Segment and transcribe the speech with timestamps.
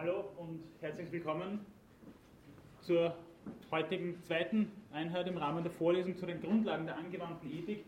[0.00, 1.60] Hallo und herzlich willkommen
[2.80, 3.14] zur
[3.70, 7.84] heutigen zweiten Einheit im Rahmen der Vorlesung zu den Grundlagen der angewandten Ethik.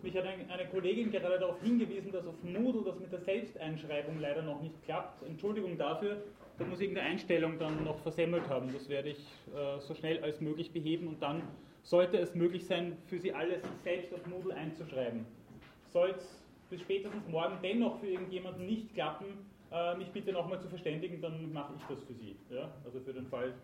[0.00, 4.42] Mich hat eine Kollegin gerade darauf hingewiesen, dass auf Moodle das mit der Selbsteinschreibung leider
[4.42, 5.24] noch nicht klappt.
[5.24, 6.22] Entschuldigung dafür,
[6.56, 8.72] da muss ich irgendeine Einstellung dann noch versemmelt haben.
[8.72, 11.42] Das werde ich äh, so schnell als möglich beheben und dann
[11.82, 15.26] sollte es möglich sein, für Sie alle selbst auf Moodle einzuschreiben.
[15.88, 19.26] Soll es bis spätestens morgen dennoch für irgendjemanden nicht klappen,
[19.98, 22.36] mich bitte nochmal zu verständigen, dann mache ich das für Sie.
[22.50, 22.70] Ja?
[22.84, 23.54] Also für den Fall,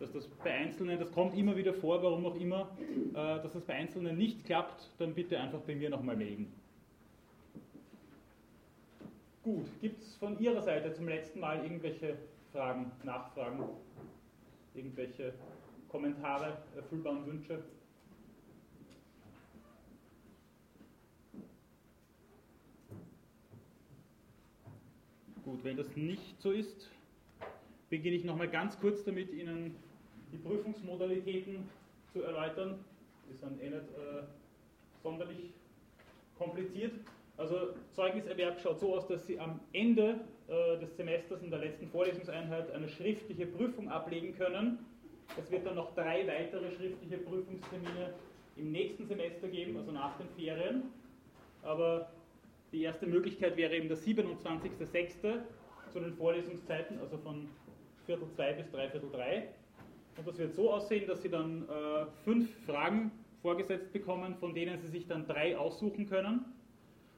[0.00, 2.76] dass das bei Einzelnen, das kommt immer wieder vor, warum auch immer,
[3.10, 6.52] äh, dass das bei Einzelnen nicht klappt, dann bitte einfach bei mir nochmal melden.
[9.42, 12.16] Gut, gibt es von Ihrer Seite zum letzten Mal irgendwelche
[12.52, 13.64] Fragen, Nachfragen,
[14.74, 15.34] irgendwelche
[15.88, 17.62] Kommentare, erfüllbaren Wünsche?
[25.52, 26.88] Gut, wenn das nicht so ist,
[27.90, 29.76] beginne ich nochmal ganz kurz damit, Ihnen
[30.32, 31.68] die Prüfungsmodalitäten
[32.10, 32.82] zu erläutern.
[33.28, 34.22] Die sind eh nicht äh,
[35.02, 35.52] sonderlich
[36.38, 36.92] kompliziert.
[37.36, 41.86] Also Zeugniserwerb schaut so aus, dass Sie am Ende äh, des Semesters in der letzten
[41.88, 44.78] Vorlesungseinheit eine schriftliche Prüfung ablegen können.
[45.38, 48.14] Es wird dann noch drei weitere schriftliche Prüfungstermine
[48.56, 50.84] im nächsten Semester geben, also nach den Ferien.
[51.62, 52.10] Aber
[52.72, 55.40] die erste Möglichkeit wäre eben der 27.06.
[55.92, 57.48] zu den Vorlesungszeiten, also von
[58.06, 59.48] Viertel zwei bis dreiviertel drei.
[60.16, 63.10] Und das wird so aussehen, dass Sie dann äh, fünf Fragen
[63.42, 66.44] vorgesetzt bekommen, von denen Sie sich dann drei aussuchen können.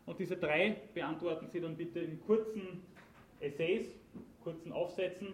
[0.06, 2.82] Und diese drei beantworten Sie dann bitte in kurzen
[3.40, 3.86] Essays,
[4.42, 5.28] kurzen Aufsätzen,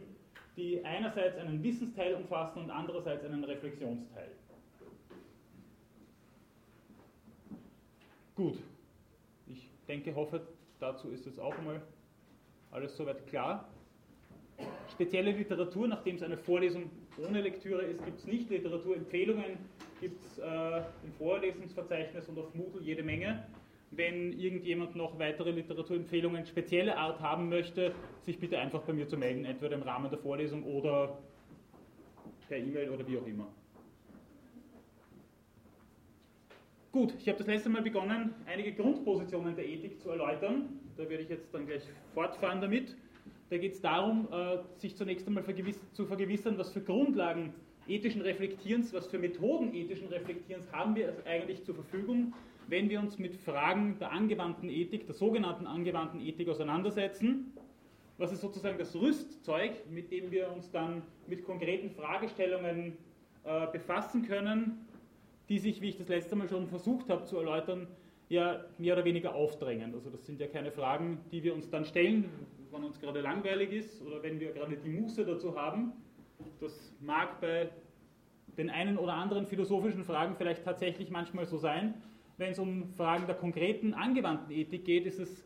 [0.56, 4.30] die einerseits einen Wissensteil umfassen und andererseits einen Reflexionsteil.
[8.34, 8.58] Gut,
[9.90, 10.40] denke, hoffe,
[10.78, 11.82] dazu ist jetzt auch einmal
[12.70, 13.68] alles soweit klar.
[14.92, 18.50] Spezielle Literatur, nachdem es eine Vorlesung ohne Lektüre ist, gibt es nicht.
[18.50, 19.58] Literaturempfehlungen
[20.00, 23.44] gibt es äh, im Vorlesungsverzeichnis und auf Moodle jede Menge
[23.90, 29.16] wenn irgendjemand noch weitere Literaturempfehlungen spezieller Art haben möchte, sich bitte einfach bei mir zu
[29.16, 31.18] melden, entweder im Rahmen der Vorlesung oder
[32.48, 33.48] per E-Mail oder wie auch immer.
[36.92, 40.80] Gut, ich habe das letzte Mal begonnen, einige Grundpositionen der Ethik zu erläutern.
[40.96, 41.82] Da werde ich jetzt dann gleich
[42.14, 42.96] fortfahren damit.
[43.48, 45.44] Da geht es darum, äh, sich zunächst einmal
[45.92, 47.54] zu vergewissern, was für Grundlagen
[47.86, 52.32] ethischen Reflektierens, was für Methoden ethischen Reflektierens haben wir eigentlich zur Verfügung
[52.70, 57.52] wenn wir uns mit Fragen der angewandten Ethik, der sogenannten angewandten Ethik auseinandersetzen.
[58.16, 62.96] Was ist sozusagen das Rüstzeug, mit dem wir uns dann mit konkreten Fragestellungen
[63.44, 64.86] äh, befassen können,
[65.50, 67.88] die sich, wie ich das letzte Mal schon versucht habe zu erläutern,
[68.28, 69.92] ja mehr oder weniger aufdrängen.
[69.92, 72.30] Also das sind ja keine Fragen, die wir uns dann stellen,
[72.70, 75.92] wenn uns gerade langweilig ist oder wenn wir gerade die Muße dazu haben.
[76.60, 77.68] Das mag bei
[78.56, 81.94] den einen oder anderen philosophischen Fragen vielleicht tatsächlich manchmal so sein,
[82.38, 85.44] wenn es um Fragen der konkreten angewandten Ethik geht, ist es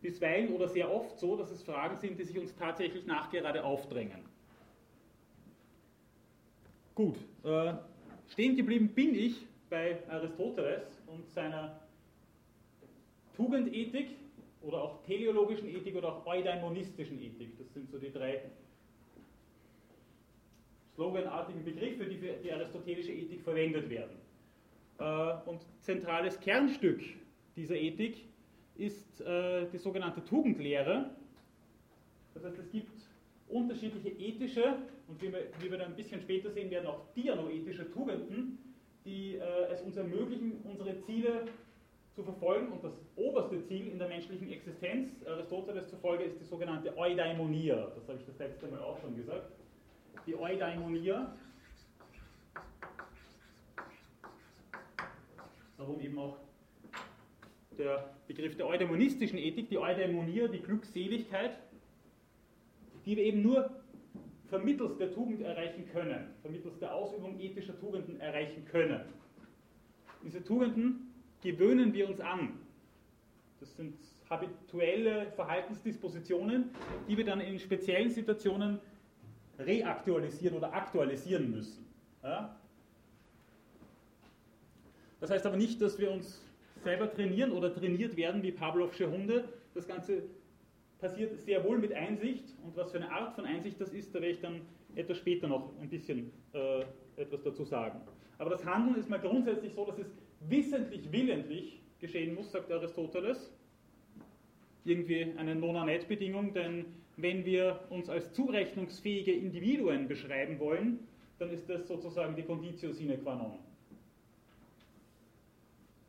[0.00, 4.24] bisweilen oder sehr oft so, dass es Fragen sind, die sich uns tatsächlich nachgerade aufdrängen.
[6.94, 7.74] Gut, äh,
[8.30, 11.80] stehen geblieben bin ich bei Aristoteles und seiner
[13.36, 14.16] Tugendethik
[14.62, 17.56] oder auch teleologischen Ethik oder auch eudaimonistischen Ethik.
[17.58, 18.42] Das sind so die drei
[20.94, 24.16] sloganartigen Begriffe, die für die aristotelische Ethik verwendet werden.
[24.98, 27.00] Äh, und zentrales Kernstück
[27.56, 28.26] dieser Ethik
[28.76, 31.10] ist äh, die sogenannte Tugendlehre.
[32.34, 32.99] Das heißt, es gibt
[33.50, 34.76] unterschiedliche ethische
[35.08, 38.58] und wie wir, wie wir dann ein bisschen später sehen werden, auch dianoethische Tugenden,
[39.04, 41.46] die äh, es uns ermöglichen, unsere Ziele
[42.14, 42.72] zu verfolgen.
[42.72, 47.92] Und das oberste Ziel in der menschlichen Existenz, Aristoteles zufolge, ist die sogenannte Eudaimonia.
[47.94, 49.50] Das habe ich das letzte Mal auch schon gesagt.
[50.26, 51.34] Die Eudaimonia
[55.80, 56.36] Darum eben auch
[57.78, 61.52] der Begriff der eudämonistischen Ethik, die Eudaimonia, die Glückseligkeit,
[63.10, 63.68] die wir eben nur
[64.46, 69.00] vermittels der Tugend erreichen können, vermittels der Ausübung ethischer Tugenden erreichen können.
[70.22, 71.12] Diese Tugenden
[71.42, 72.60] gewöhnen wir uns an.
[73.58, 73.96] Das sind
[74.28, 76.70] habituelle Verhaltensdispositionen,
[77.08, 78.78] die wir dann in speziellen Situationen
[79.58, 81.84] reaktualisieren oder aktualisieren müssen.
[82.22, 82.56] Ja?
[85.18, 86.44] Das heißt aber nicht, dass wir uns
[86.84, 89.48] selber trainieren oder trainiert werden wie Pavlovsche Hunde.
[89.74, 90.22] Das Ganze
[91.00, 94.20] passiert sehr wohl mit Einsicht und was für eine Art von Einsicht das ist, da
[94.20, 94.60] werde ich dann
[94.94, 96.84] etwas später noch ein bisschen äh,
[97.16, 98.00] etwas dazu sagen.
[98.38, 100.06] Aber das Handeln ist mal grundsätzlich so, dass es
[100.48, 103.52] wissentlich willentlich geschehen muss, sagt Aristoteles.
[104.84, 106.86] Irgendwie eine Non-Anet-Bedingung, denn
[107.16, 111.00] wenn wir uns als zurechnungsfähige Individuen beschreiben wollen,
[111.38, 113.58] dann ist das sozusagen die Conditio sine qua non.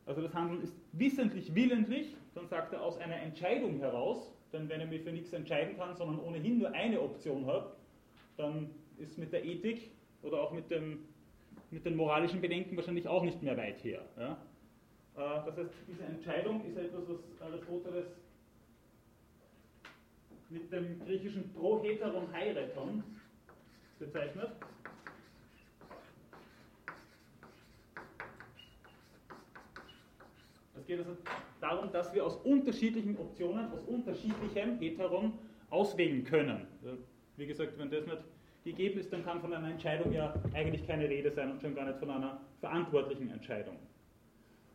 [0.06, 4.80] Also das Handeln ist wissentlich willentlich, dann sagt er aus einer Entscheidung heraus, denn wenn
[4.80, 7.74] ich mich für nichts entscheiden kann, sondern ohnehin nur eine Option habe,
[8.36, 9.90] dann ist mit der Ethik
[10.22, 11.00] oder auch mit, dem,
[11.70, 14.04] mit den moralischen Bedenken wahrscheinlich auch nicht mehr weit her.
[14.18, 14.32] Ja?
[15.16, 18.06] Äh, das heißt, diese Entscheidung ist etwas, was Aristoteles
[20.50, 23.02] mit dem griechischen Proheteron Heireton
[23.98, 24.50] bezeichnet.
[30.78, 31.16] Es geht also
[31.62, 35.32] darum, dass wir aus unterschiedlichen Optionen, aus unterschiedlichem Heteron
[35.70, 36.66] auswählen können.
[37.36, 38.22] Wie gesagt, wenn das nicht
[38.64, 41.86] gegeben ist, dann kann von einer Entscheidung ja eigentlich keine Rede sein und schon gar
[41.86, 43.76] nicht von einer verantwortlichen Entscheidung.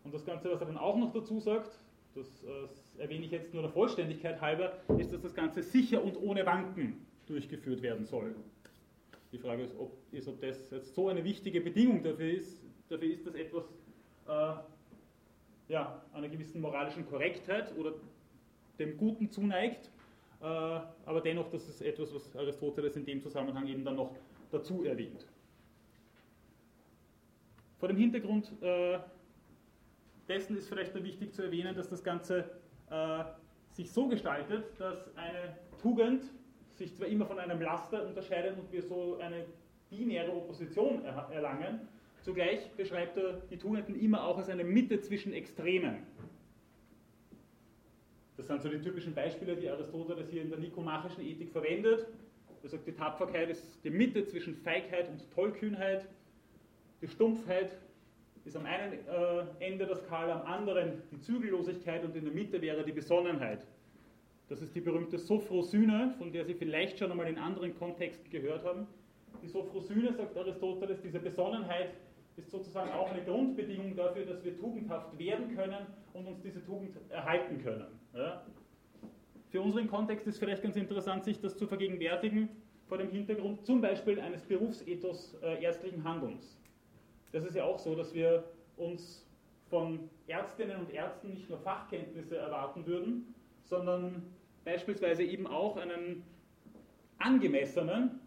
[0.03, 1.71] Und das Ganze, was er dann auch noch dazu sagt,
[2.15, 6.17] das, das erwähne ich jetzt nur der Vollständigkeit halber, ist, dass das Ganze sicher und
[6.17, 8.33] ohne Wanken durchgeführt werden soll.
[9.31, 13.11] Die Frage ist, ob, ist, ob das jetzt so eine wichtige Bedingung dafür ist, dafür
[13.11, 13.65] ist dass etwas
[14.27, 14.53] äh,
[15.67, 17.93] ja, einer gewissen moralischen Korrektheit oder
[18.79, 19.89] dem Guten zuneigt,
[20.41, 24.15] äh, aber dennoch, das ist etwas, was Aristoteles in dem Zusammenhang eben dann noch
[24.51, 25.25] dazu erwähnt.
[27.79, 28.99] Vor dem Hintergrund äh,
[30.27, 32.49] dessen ist vielleicht noch wichtig zu erwähnen, dass das Ganze
[32.89, 33.23] äh,
[33.71, 36.23] sich so gestaltet, dass eine Tugend
[36.75, 39.45] sich zwar immer von einem Laster unterscheidet und wir so eine
[39.89, 41.87] binäre Opposition erlangen,
[42.27, 45.99] Zugleich beschreibt er die Tugenden immer auch als eine Mitte zwischen Extremen.
[48.35, 52.05] Das sind so die typischen Beispiele, die Aristoteles hier in der nikomachischen Ethik verwendet.
[52.63, 56.05] Er sagt, die Tapferkeit ist die Mitte zwischen Feigheit und Tollkühnheit.
[57.01, 57.77] Die Stumpfheit
[58.43, 62.61] ist am einen äh, Ende der Skala, am anderen die Zügellosigkeit und in der Mitte
[62.61, 63.65] wäre die Besonnenheit.
[64.49, 68.65] Das ist die berühmte Sophrosyne, von der Sie vielleicht schon einmal in anderen Kontexten gehört
[68.65, 68.85] haben.
[69.41, 71.91] Die Sophrosyne, sagt Aristoteles, diese Besonnenheit
[72.37, 76.95] ist sozusagen auch eine Grundbedingung dafür, dass wir tugendhaft werden können und uns diese Tugend
[77.09, 77.87] erhalten können.
[78.13, 78.43] Ja?
[79.49, 82.49] Für unseren Kontext ist vielleicht ganz interessant, sich das zu vergegenwärtigen
[82.87, 86.57] vor dem Hintergrund zum Beispiel eines Berufsethos äh, ärztlichen Handelns.
[87.31, 88.43] Das ist ja auch so, dass wir
[88.77, 89.25] uns
[89.69, 93.33] von Ärztinnen und Ärzten nicht nur Fachkenntnisse erwarten würden,
[93.63, 94.23] sondern
[94.63, 96.23] beispielsweise eben auch einen
[97.19, 98.19] angemessenen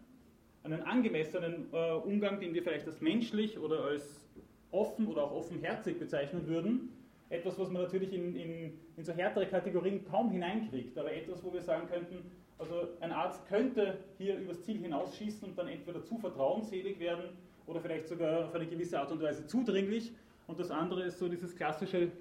[0.63, 4.27] einen angemessenen äh, Umgang, den wir vielleicht als menschlich oder als
[4.71, 6.89] offen oder auch offenherzig bezeichnen würden.
[7.29, 11.53] Etwas, was man natürlich in, in, in so härtere Kategorien kaum hineinkriegt, aber etwas, wo
[11.53, 16.17] wir sagen könnten, also ein Arzt könnte hier übers Ziel hinausschießen und dann entweder zu
[16.17, 17.29] vertrauensselig werden
[17.65, 20.11] oder vielleicht sogar auf eine gewisse Art und Weise zudringlich.
[20.47, 22.11] Und das andere ist so dieses klassische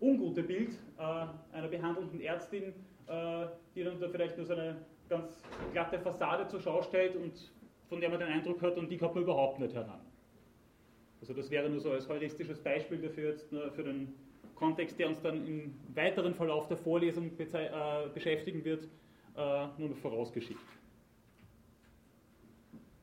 [0.00, 2.74] ungute Bild äh, einer behandelnden Ärztin,
[3.06, 4.76] äh, die dann da vielleicht nur so eine
[5.08, 5.42] ganz
[5.72, 7.32] glatte Fassade zur Schau stellt und
[7.88, 10.00] von der man den Eindruck hat, und die kommt man überhaupt nicht heran.
[11.20, 14.14] Also das wäre nur so als heuristisches Beispiel dafür jetzt für den
[14.54, 18.84] Kontext, der uns dann im weiteren Verlauf der Vorlesung äh, beschäftigen wird,
[19.36, 20.60] äh, nur noch vorausgeschickt.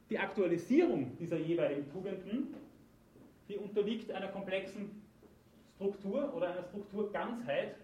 [0.09, 2.53] Die Aktualisierung dieser jeweiligen Tugenden,
[3.47, 5.01] die unterliegt einer komplexen
[5.75, 7.75] Struktur oder einer Strukturganzheit,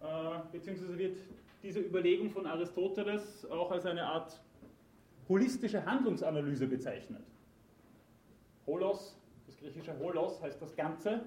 [0.00, 0.04] äh,
[0.52, 1.16] beziehungsweise wird
[1.62, 4.40] diese Überlegung von Aristoteles auch als eine Art
[5.28, 7.22] holistische Handlungsanalyse bezeichnet.
[8.66, 11.22] Holos, das griechische Holos heißt das Ganze.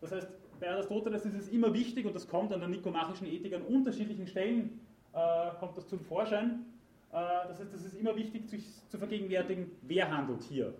[0.00, 0.28] Das heißt,
[0.60, 4.26] bei Aristoteles ist es immer wichtig, und das kommt an der nikomachischen Ethik an unterschiedlichen
[4.26, 4.80] Stellen,
[5.12, 6.64] äh, kommt das zum Vorschein.
[7.12, 7.16] Äh,
[7.48, 8.56] das heißt, es ist immer wichtig zu,
[8.88, 10.74] zu vergegenwärtigen, wer handelt hier.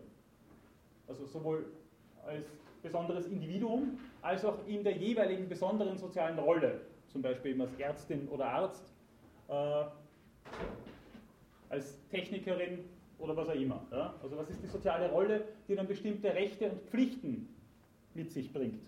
[1.06, 1.66] Also sowohl
[2.26, 2.46] als
[2.82, 6.80] besonderes Individuum, als auch in der jeweiligen besonderen sozialen Rolle
[7.16, 8.92] zum Beispiel eben als Ärztin oder Arzt,
[9.48, 9.84] äh,
[11.70, 12.80] als Technikerin
[13.18, 13.86] oder was auch immer.
[13.90, 14.12] Ja?
[14.22, 17.48] Also was ist die soziale Rolle, die dann bestimmte Rechte und Pflichten
[18.12, 18.84] mit sich bringt?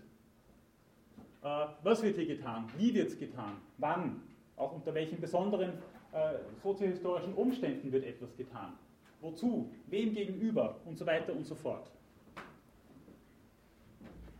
[1.41, 2.67] Äh, was wird hier getan?
[2.77, 3.53] Wie wird es getan?
[3.79, 4.21] Wann?
[4.57, 5.71] Auch unter welchen besonderen
[6.11, 8.73] äh, soziohistorischen Umständen wird etwas getan?
[9.21, 9.71] Wozu?
[9.87, 10.75] Wem gegenüber?
[10.85, 11.89] Und so weiter und so fort.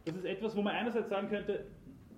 [0.05, 1.65] Das ist etwas, wo man einerseits sagen könnte,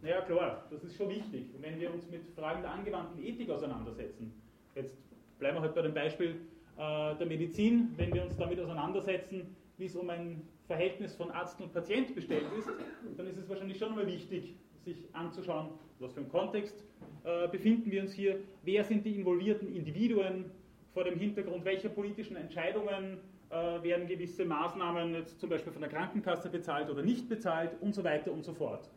[0.01, 1.45] naja, klar, das ist schon wichtig.
[1.55, 4.33] Und wenn wir uns mit Fragen der angewandten Ethik auseinandersetzen,
[4.75, 4.97] jetzt
[5.39, 6.35] bleiben wir halt bei dem Beispiel
[6.77, 11.59] äh, der Medizin, wenn wir uns damit auseinandersetzen, wie es um ein Verhältnis von Arzt
[11.59, 12.69] und Patient bestellt ist,
[13.17, 16.83] dann ist es wahrscheinlich schon mal wichtig, sich anzuschauen, was für ein Kontext
[17.23, 20.45] äh, befinden wir uns hier, wer sind die involvierten Individuen,
[20.93, 23.17] vor dem Hintergrund welcher politischen Entscheidungen
[23.49, 27.93] äh, werden gewisse Maßnahmen jetzt zum Beispiel von der Krankenkasse bezahlt oder nicht bezahlt und
[27.93, 28.89] so weiter und so fort.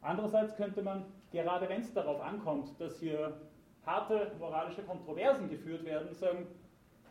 [0.00, 3.40] Andererseits könnte man, gerade wenn es darauf ankommt, dass hier
[3.84, 6.46] harte moralische Kontroversen geführt werden, sagen,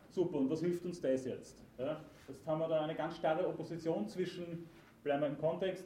[0.09, 1.63] super, und was hilft uns das jetzt?
[1.77, 4.69] Ja, jetzt haben wir da eine ganz starre Opposition zwischen,
[5.03, 5.85] bleiben wir im Kontext,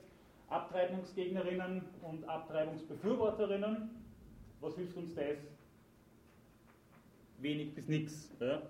[0.50, 3.90] Abtreibungsgegnerinnen und Abtreibungsbefürworterinnen.
[4.60, 5.38] Was hilft uns das?
[7.40, 8.32] Wenig bis nichts.
[8.40, 8.62] Ja?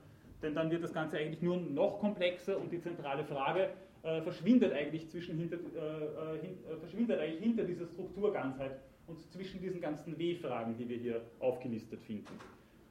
[0.41, 3.71] Denn dann wird das Ganze eigentlich nur noch komplexer und die zentrale Frage
[4.03, 9.19] äh, verschwindet, eigentlich zwischen hinter, äh, äh hin, äh, verschwindet eigentlich hinter dieser Strukturganzheit und
[9.31, 12.39] zwischen diesen ganzen W-Fragen, die wir hier aufgelistet finden.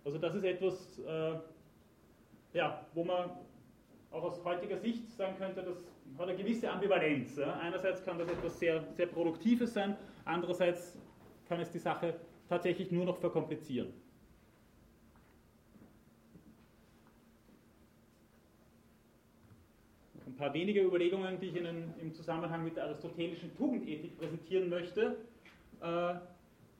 [0.04, 1.34] Also das ist etwas, äh,
[2.52, 3.30] ja, wo man
[4.10, 5.84] auch aus heutiger Sicht sagen könnte, das
[6.18, 7.36] hat eine gewisse Ambivalenz.
[7.36, 7.58] Ja.
[7.58, 10.98] Einerseits kann das etwas sehr, sehr Produktives sein, andererseits
[11.48, 12.14] kann es die Sache
[12.48, 13.92] tatsächlich nur noch verkomplizieren.
[20.26, 25.16] Ein paar wenige Überlegungen, die ich Ihnen im Zusammenhang mit der aristotelischen Tugendethik präsentieren möchte.
[25.82, 26.14] Äh,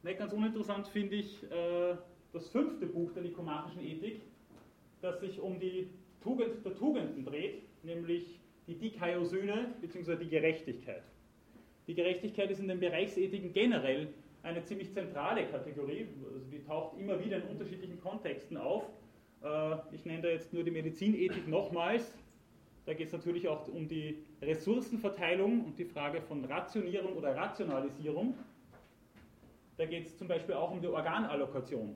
[0.03, 1.95] nicht ganz uninteressant finde ich äh,
[2.33, 4.23] das fünfte Buch der Nikomachischen Ethik,
[5.03, 5.91] das sich um die
[6.23, 10.17] Tugend der Tugenden dreht, nämlich die Dikaiosyne bzw.
[10.17, 11.03] die Gerechtigkeit.
[11.87, 14.09] Die Gerechtigkeit ist in den Bereichsethiken generell
[14.43, 18.85] eine ziemlich zentrale Kategorie, also die taucht immer wieder in unterschiedlichen Kontexten auf.
[19.43, 22.17] Äh, ich nenne da jetzt nur die Medizinethik nochmals.
[22.91, 28.35] Da geht es natürlich auch um die Ressourcenverteilung und die Frage von Rationierung oder Rationalisierung.
[29.77, 31.95] Da geht es zum Beispiel auch um die Organallokation,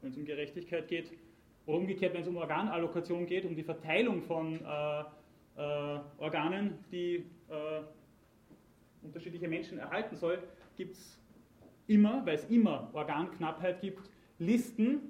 [0.00, 1.12] wenn es um Gerechtigkeit geht.
[1.66, 5.00] Oder umgekehrt, wenn es um Organallokation geht, um die Verteilung von äh,
[5.58, 7.16] äh, Organen, die
[7.50, 7.82] äh,
[9.02, 10.42] unterschiedliche Menschen erhalten soll,
[10.74, 11.20] gibt es
[11.86, 15.00] immer, weil es immer Organknappheit gibt, Listen,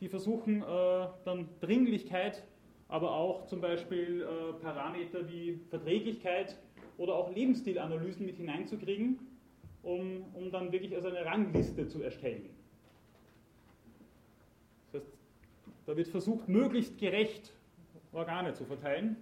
[0.00, 2.42] die versuchen äh, dann Dringlichkeit,
[2.88, 6.56] aber auch zum Beispiel äh, Parameter wie Verträglichkeit
[6.98, 9.18] oder auch Lebensstilanalysen mit hineinzukriegen
[9.84, 12.48] um, um dann wirklich also eine Rangliste zu erstellen.
[14.92, 15.12] Das heißt,
[15.86, 17.52] da wird versucht, möglichst gerecht
[18.12, 19.16] Organe zu verteilen.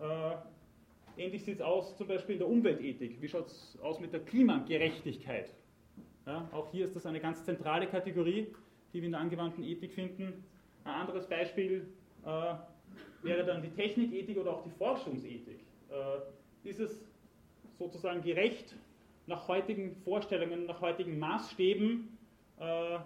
[0.00, 3.20] Äh, ähnlich sieht es aus zum Beispiel in der Umweltethik.
[3.20, 5.52] Wie schaut es aus mit der Klimagerechtigkeit?
[6.26, 8.48] Ja, auch hier ist das eine ganz zentrale Kategorie,
[8.92, 10.44] die wir in der angewandten Ethik finden.
[10.84, 11.86] Ein anderes Beispiel
[12.24, 12.54] äh,
[13.22, 15.60] wäre dann die Technikethik oder auch die Forschungsethik.
[15.90, 17.04] Äh, ist es
[17.78, 18.74] sozusagen gerecht,
[19.26, 22.16] nach heutigen Vorstellungen, nach heutigen Maßstäben
[22.58, 22.98] äh,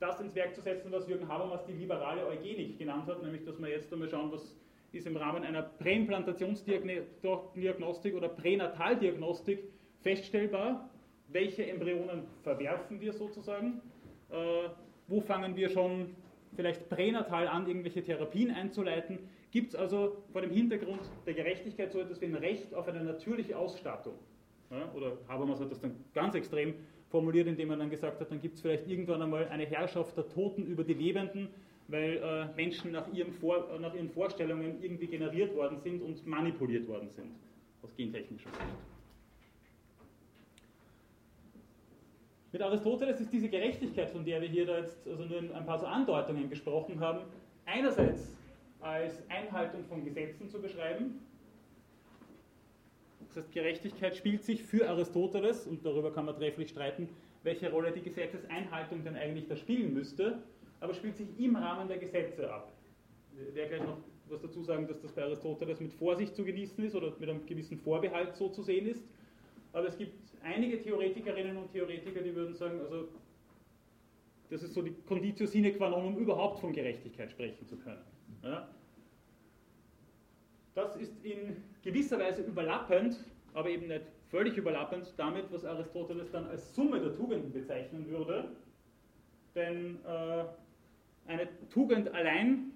[0.00, 3.60] das ins Werk zu setzen, was Jürgen Habermas die liberale Eugenik genannt hat, nämlich dass
[3.60, 4.56] wir jetzt einmal schauen, was
[4.92, 9.64] ist im Rahmen einer Präimplantationsdiagnostik oder Pränataldiagnostik
[10.00, 10.88] feststellbar,
[11.28, 13.80] welche Embryonen verwerfen wir sozusagen,
[14.30, 14.68] äh,
[15.08, 16.14] wo fangen wir schon
[16.54, 19.18] vielleicht pränatal an, irgendwelche Therapien einzuleiten.
[19.50, 23.02] Gibt es also vor dem Hintergrund der Gerechtigkeit so etwas wie ein Recht auf eine
[23.02, 24.14] natürliche Ausstattung?
[24.70, 26.74] Ja, oder Habermas hat das dann ganz extrem
[27.08, 30.28] formuliert, indem er dann gesagt hat, dann gibt es vielleicht irgendwann einmal eine Herrschaft der
[30.28, 31.48] Toten über die Lebenden,
[31.88, 33.06] weil äh, Menschen nach
[33.40, 37.30] Vor nach ihren Vorstellungen irgendwie generiert worden sind und manipuliert worden sind,
[37.82, 38.97] aus gentechnischer Sicht.
[42.50, 45.86] Mit Aristoteles ist diese Gerechtigkeit, von der wir hier jetzt also nur ein paar so
[45.86, 47.20] Andeutungen gesprochen haben,
[47.66, 48.34] einerseits
[48.80, 51.20] als Einhaltung von Gesetzen zu beschreiben,
[53.28, 57.10] das heißt, Gerechtigkeit spielt sich für Aristoteles, und darüber kann man trefflich streiten,
[57.42, 60.38] welche Rolle die Gesetzeseinhaltung denn eigentlich da spielen müsste,
[60.80, 62.72] aber spielt sich im Rahmen der Gesetze ab.
[63.36, 63.98] Ich werde gleich noch
[64.30, 67.44] was dazu sagen, dass das bei Aristoteles mit Vorsicht zu genießen ist oder mit einem
[67.46, 69.04] gewissen Vorbehalt so zu sehen ist.
[69.72, 73.08] Aber es gibt einige Theoretikerinnen und Theoretiker, die würden sagen, also
[74.50, 78.02] das ist so die Conditio sine qua non, um überhaupt von Gerechtigkeit sprechen zu können.
[78.42, 78.68] Ja?
[80.74, 83.18] Das ist in gewisser Weise überlappend,
[83.52, 88.52] aber eben nicht völlig überlappend damit, was Aristoteles dann als Summe der Tugenden bezeichnen würde.
[89.54, 90.44] Denn äh,
[91.26, 92.72] eine Tugend allein,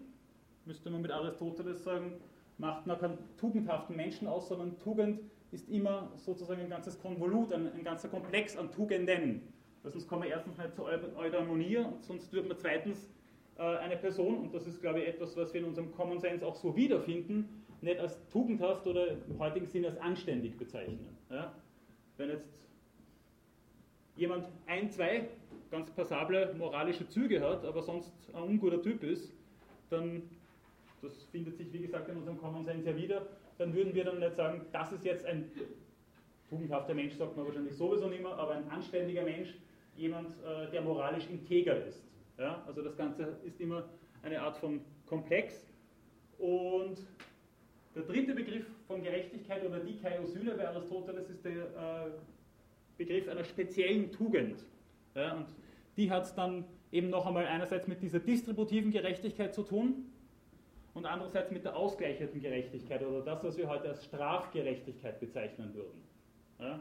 [0.64, 2.20] müsste man mit Aristoteles sagen,
[2.58, 7.72] macht noch keinen tugendhaften Menschen aus, sondern Tugend ist immer sozusagen ein ganzes Konvolut, ein,
[7.72, 9.42] ein ganzer Komplex an Tugenden.
[9.82, 13.10] Weil sonst kommen wir erstens nicht zur Eudaimonie und sonst würden wir zweitens
[13.58, 16.46] äh, eine Person, und das ist glaube ich etwas, was wir in unserem Common Sense
[16.46, 17.48] auch so wiederfinden,
[17.80, 21.16] nicht als tugendhaft oder im heutigen Sinne als anständig bezeichnen.
[21.30, 21.52] Ja?
[22.16, 22.48] Wenn jetzt
[24.16, 25.28] jemand ein, zwei
[25.70, 29.32] ganz passable moralische Züge hat, aber sonst ein unguter Typ ist,
[29.90, 30.22] dann,
[31.02, 33.26] das findet sich wie gesagt in unserem Common Sense ja wieder,
[33.58, 35.50] dann würden wir dann nicht sagen, das ist jetzt ein
[36.48, 39.54] tugendhafter Mensch, sagt man wahrscheinlich sowieso nicht mehr, aber ein anständiger Mensch,
[39.96, 42.02] jemand, äh, der moralisch integer ist.
[42.38, 42.62] Ja?
[42.66, 43.84] Also das Ganze ist immer
[44.22, 45.66] eine Art von Komplex
[46.38, 46.98] und
[47.94, 52.10] der dritte Begriff von Gerechtigkeit oder Dikaiosyne bei Aristoteles ist der äh,
[52.96, 54.64] Begriff einer speziellen Tugend.
[55.14, 55.46] Ja, und
[55.96, 60.11] die hat es dann eben noch einmal einerseits mit dieser distributiven Gerechtigkeit zu tun
[60.94, 66.02] und andererseits mit der ausgleichenden Gerechtigkeit oder das, was wir heute als Strafgerechtigkeit bezeichnen würden.
[66.58, 66.80] Ja?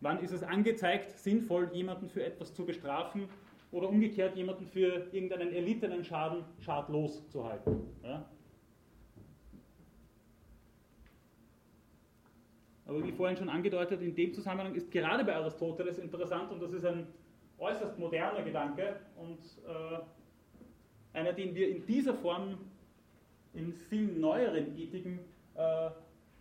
[0.00, 3.28] Wann ist es angezeigt, sinnvoll, jemanden für etwas zu bestrafen
[3.70, 7.82] oder umgekehrt jemanden für irgendeinen erlittenen Schaden schadlos zu halten?
[8.02, 8.28] Ja?
[12.86, 16.72] Aber wie vorhin schon angedeutet, in dem Zusammenhang ist gerade bei Aristoteles interessant und das
[16.72, 17.08] ist ein
[17.58, 19.98] äußerst moderner Gedanke und äh,
[21.16, 22.58] einer, den wir in dieser Form
[23.54, 25.18] in vielen neueren Ethiken
[25.54, 25.90] äh,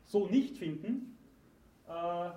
[0.06, 1.18] so nicht finden.
[1.88, 2.30] Äh,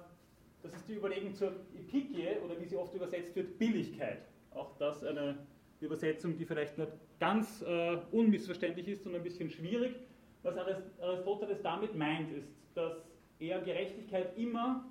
[0.62, 4.22] das ist die Überlegung zur Epikie oder wie sie oft übersetzt wird, Billigkeit.
[4.52, 5.38] Auch das eine
[5.80, 9.94] Übersetzung, die vielleicht nicht ganz äh, unmissverständlich ist, sondern ein bisschen schwierig.
[10.42, 13.04] Was Aristoteles damit meint, ist, dass
[13.40, 14.84] er Gerechtigkeit immer,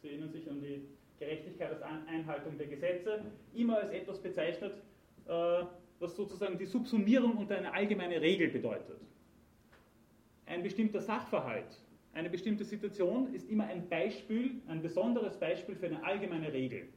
[0.00, 0.82] Sie erinnern sich an die
[1.18, 3.20] Gerechtigkeit als Einhaltung der Gesetze,
[3.54, 4.74] immer als etwas bezeichnet,
[5.26, 5.64] äh,
[6.00, 8.98] was sozusagen die Subsumierung unter eine allgemeine Regel bedeutet.
[10.46, 11.78] Ein bestimmter Sachverhalt,
[12.14, 16.88] eine bestimmte Situation ist immer ein Beispiel, ein besonderes Beispiel für eine allgemeine Regel.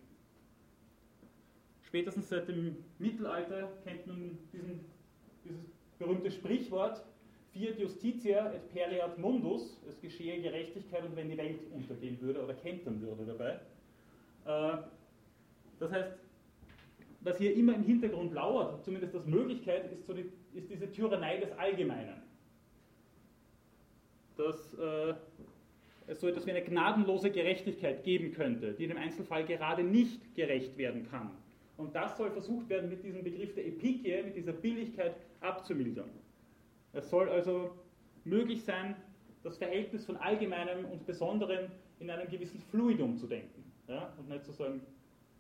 [1.84, 4.80] Spätestens seit dem Mittelalter kennt man diesen,
[5.46, 5.62] dieses
[6.00, 7.04] berühmte Sprichwort,
[7.52, 12.56] Fiat Justitia et periat mundus, es geschehe Gerechtigkeit und wenn die Welt untergehen würde oder
[12.56, 13.60] kentern würde dabei.
[14.46, 14.78] Äh,
[15.80, 16.14] das heißt,
[17.24, 21.38] was hier immer im Hintergrund lauert, zumindest als Möglichkeit, ist, so die, ist diese Tyrannei
[21.38, 22.22] des Allgemeinen.
[24.36, 25.14] Dass äh,
[26.08, 30.36] es so etwas wie eine gnadenlose Gerechtigkeit geben könnte, die in dem Einzelfall gerade nicht
[30.36, 31.32] gerecht werden kann.
[31.78, 36.10] Und das soll versucht werden, mit diesem Begriff der Epikie, mit dieser Billigkeit abzumildern.
[36.92, 37.72] Es soll also
[38.26, 38.96] möglich sein,
[39.44, 43.64] das Verhältnis von Allgemeinem und Besonderem in einem gewissen Fluidum zu denken.
[43.88, 44.14] Ja?
[44.18, 44.82] Und nicht zu sagen,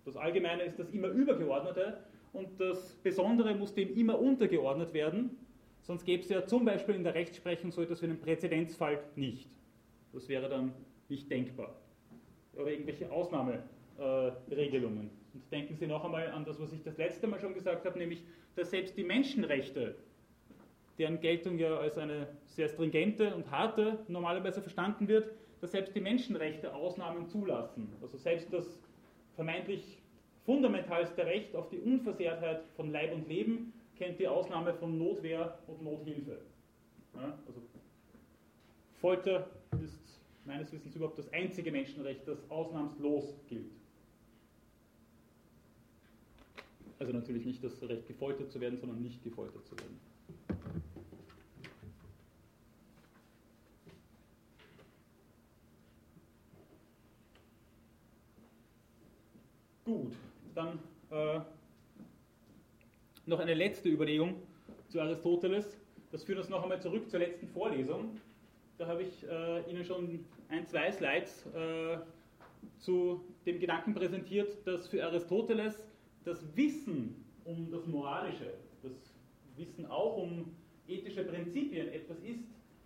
[0.05, 1.97] das Allgemeine ist das immer Übergeordnete
[2.33, 5.37] und das Besondere muss dem immer untergeordnet werden,
[5.81, 9.49] sonst gäbe es ja zum Beispiel in der Rechtsprechung so etwas wie einen Präzedenzfall nicht.
[10.11, 10.73] Das wäre dann
[11.09, 11.75] nicht denkbar.
[12.55, 15.09] Oder irgendwelche Ausnahmeregelungen.
[15.33, 17.97] Und denken Sie noch einmal an das, was ich das letzte Mal schon gesagt habe,
[17.97, 18.23] nämlich,
[18.55, 19.95] dass selbst die Menschenrechte,
[20.99, 26.01] deren Geltung ja als eine sehr stringente und harte normalerweise verstanden wird, dass selbst die
[26.01, 27.91] Menschenrechte Ausnahmen zulassen.
[28.01, 28.79] Also selbst das
[29.35, 29.99] vermeintlich
[30.45, 35.83] fundamentalste Recht auf die Unversehrtheit von Leib und Leben kennt die Ausnahme von Notwehr und
[35.83, 36.39] Nothilfe.
[37.15, 37.61] Ja, also
[38.99, 39.49] Folter
[39.83, 43.71] ist meines Wissens überhaupt das einzige Menschenrecht, das ausnahmslos gilt.
[46.99, 49.99] Also natürlich nicht das Recht, gefoltert zu werden, sondern nicht gefoltert zu werden.
[59.93, 60.13] Gut,
[60.55, 60.79] dann
[61.11, 61.39] äh,
[63.27, 64.41] noch eine letzte Überlegung
[64.89, 65.77] zu Aristoteles.
[66.11, 68.19] Das führt uns noch einmal zurück zur letzten Vorlesung.
[68.79, 71.97] Da habe ich äh, Ihnen schon ein, zwei Slides äh,
[72.79, 75.87] zu dem Gedanken präsentiert, dass für Aristoteles
[76.23, 78.51] das Wissen um das Moralische,
[78.81, 79.13] das
[79.57, 80.55] Wissen auch um
[80.87, 82.45] ethische Prinzipien etwas ist,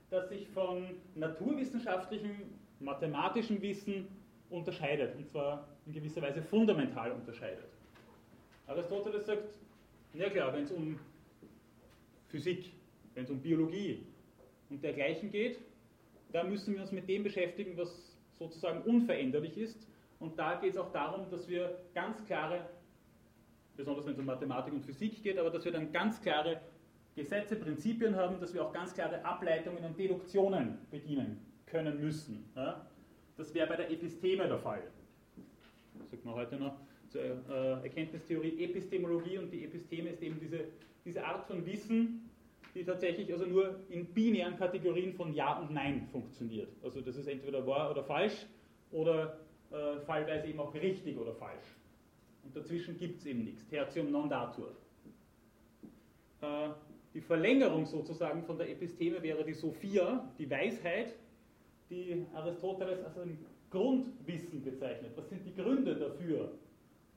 [0.09, 0.83] das sich von
[1.15, 2.35] naturwissenschaftlichem,
[2.81, 4.09] mathematischem Wissen
[4.49, 7.65] unterscheidet, und zwar in gewisser Weise fundamental unterscheidet.
[8.67, 9.43] Aristoteles sagt,
[10.13, 10.99] na klar, wenn es um
[12.27, 12.71] Physik,
[13.13, 14.05] wenn es um Biologie
[14.69, 15.59] und dergleichen geht,
[16.31, 19.87] da müssen wir uns mit dem beschäftigen, was sozusagen unveränderlich ist.
[20.19, 22.67] Und da geht es auch darum, dass wir ganz klare,
[23.75, 26.61] besonders wenn es um Mathematik und Physik geht, aber dass wir dann ganz klare
[27.15, 32.49] Gesetze, Prinzipien haben, dass wir auch ganz klare Ableitungen und Deduktionen bedienen können müssen.
[32.55, 32.85] Ja?
[33.37, 34.81] Das wäre bei der Episteme der Fall.
[36.09, 36.75] Sagt man heute noch
[37.09, 40.65] zur äh, Erkenntnistheorie Epistemologie und die Episteme ist eben diese,
[41.05, 42.29] diese Art von Wissen,
[42.73, 46.69] die tatsächlich also nur in binären Kategorien von Ja und Nein funktioniert.
[46.83, 48.45] Also das ist entweder wahr oder falsch
[48.91, 49.39] oder
[49.71, 51.65] äh, fallweise eben auch richtig oder falsch.
[52.43, 53.67] Und dazwischen gibt es eben nichts.
[53.67, 54.75] Tertium non datur.
[56.41, 56.69] Äh,
[57.13, 61.15] die Verlängerung sozusagen von der Episteme wäre die Sophia, die Weisheit,
[61.89, 63.37] die Aristoteles als ein
[63.69, 65.11] Grundwissen bezeichnet.
[65.15, 66.51] Was sind die Gründe dafür,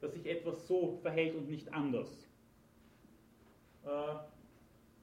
[0.01, 2.29] dass sich etwas so verhält und nicht anders?
[3.85, 3.89] Äh,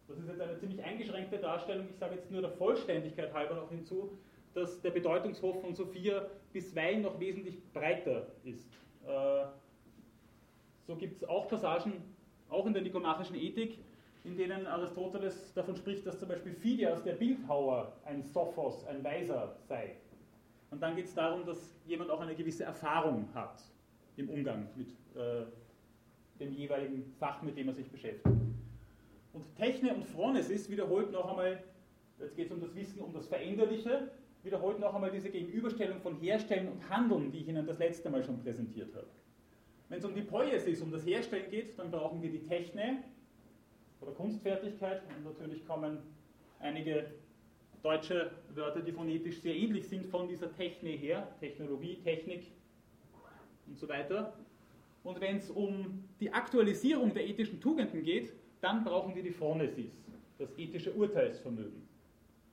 [0.08, 1.88] das ist jetzt eine ziemlich eingeschränkte Darstellung.
[1.90, 4.18] Ich sage jetzt nur der Vollständigkeit halber noch hinzu,
[4.54, 8.70] dass der Bedeutungshof von Sophia bisweilen noch wesentlich breiter ist.
[9.06, 9.46] Äh,
[10.88, 11.94] so gibt es auch Passagen,
[12.50, 13.78] auch in der nikomachischen Ethik,
[14.24, 19.56] in denen Aristoteles davon spricht, dass zum Beispiel Phidias, der Bildhauer, ein Sophos, ein Weiser
[19.68, 19.96] sei.
[20.70, 23.62] Und dann geht es darum, dass jemand auch eine gewisse Erfahrung hat
[24.18, 25.46] im Umgang mit äh,
[26.40, 28.36] dem jeweiligen Fach, mit dem er sich beschäftigt.
[29.34, 31.64] Und Techne und Phronesis wiederholt noch einmal,
[32.20, 34.12] jetzt geht es um das Wissen, um das Veränderliche,
[34.44, 38.24] wiederholt noch einmal diese Gegenüberstellung von Herstellen und Handeln, die ich Ihnen das letzte Mal
[38.24, 39.08] schon präsentiert habe.
[39.90, 43.04] Wenn es um die Poiesis, um das Herstellen geht, dann brauchen wir die Techne
[44.02, 46.00] oder Kunstfertigkeit und natürlich kommen
[46.60, 47.12] einige
[47.84, 52.52] deutsche Wörter, die phonetisch sehr ähnlich sind von dieser Techne her, Technologie, Technik
[53.68, 54.34] und so weiter.
[55.04, 59.92] Und wenn es um die Aktualisierung der ethischen Tugenden geht, dann brauchen wir die Phronesis,
[60.38, 61.88] das ethische Urteilsvermögen,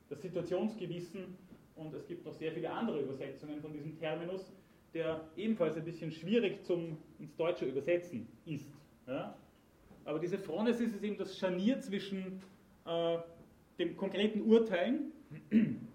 [0.08, 1.36] das Situationsgewissen
[1.76, 4.52] und es gibt noch sehr viele andere Übersetzungen von diesem Terminus,
[4.92, 8.70] der ebenfalls ein bisschen schwierig zum, ins Deutsche übersetzen ist.
[9.06, 9.36] Ja?
[10.04, 12.40] Aber diese Phronesis ist eben das Scharnier zwischen
[12.84, 13.18] äh,
[13.78, 15.12] dem konkreten Urteilen,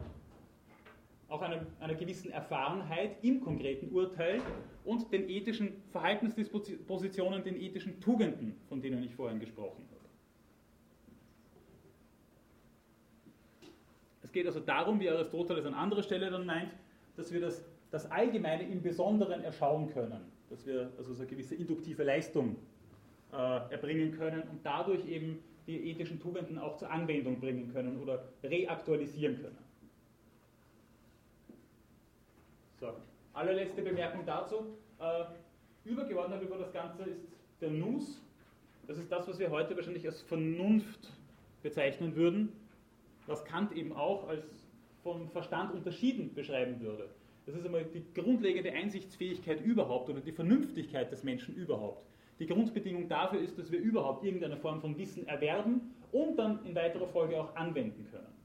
[1.29, 4.41] auch einer, einer gewissen Erfahrenheit im konkreten Urteil
[4.83, 9.99] und den ethischen Verhaltensdispositionen, den ethischen Tugenden, von denen ich vorhin gesprochen habe.
[14.23, 16.71] Es geht also darum, wie Aristoteles an anderer Stelle dann meint,
[17.15, 21.55] dass wir das, das Allgemeine im Besonderen erschauen können, dass wir also so eine gewisse
[21.55, 22.55] induktive Leistung
[23.35, 29.39] erbringen können und dadurch eben die ethischen Tugenden auch zur Anwendung bringen können oder reaktualisieren
[29.39, 29.57] können.
[32.79, 32.93] So,
[33.33, 34.77] allerletzte Bemerkung dazu.
[34.99, 35.25] Äh,
[35.85, 37.27] übergeordnet über das Ganze ist
[37.61, 38.21] der Nus.
[38.87, 41.11] Das ist das, was wir heute wahrscheinlich als Vernunft
[41.61, 42.51] bezeichnen würden,
[43.27, 44.43] was Kant eben auch als
[45.03, 47.09] von Verstand unterschieden beschreiben würde.
[47.45, 52.08] Das ist einmal die grundlegende Einsichtsfähigkeit überhaupt oder die Vernünftigkeit des Menschen überhaupt.
[52.39, 56.73] Die Grundbedingung dafür ist, dass wir überhaupt irgendeine Form von Wissen erwerben und dann in
[56.73, 58.39] weiterer Folge auch anwenden können.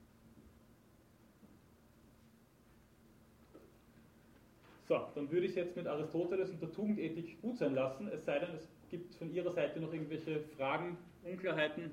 [4.86, 8.24] So, dann würde ich es jetzt mit Aristoteles und der Tugendethik gut sein lassen, es
[8.24, 11.90] sei denn, es gibt von Ihrer Seite noch irgendwelche Fragen, Unklarheiten,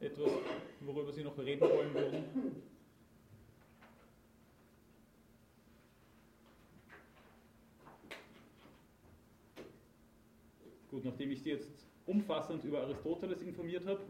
[0.00, 0.30] etwas,
[0.80, 2.24] worüber Sie noch reden wollen würden.
[10.96, 14.00] Gut, nachdem ich Sie jetzt umfassend über Aristoteles informiert habe.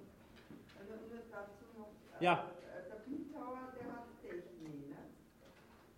[0.78, 1.88] Also nur dazu noch,
[2.20, 2.48] ja.
[2.60, 4.96] Äh, der Bildhauer, der hat Technik, ne?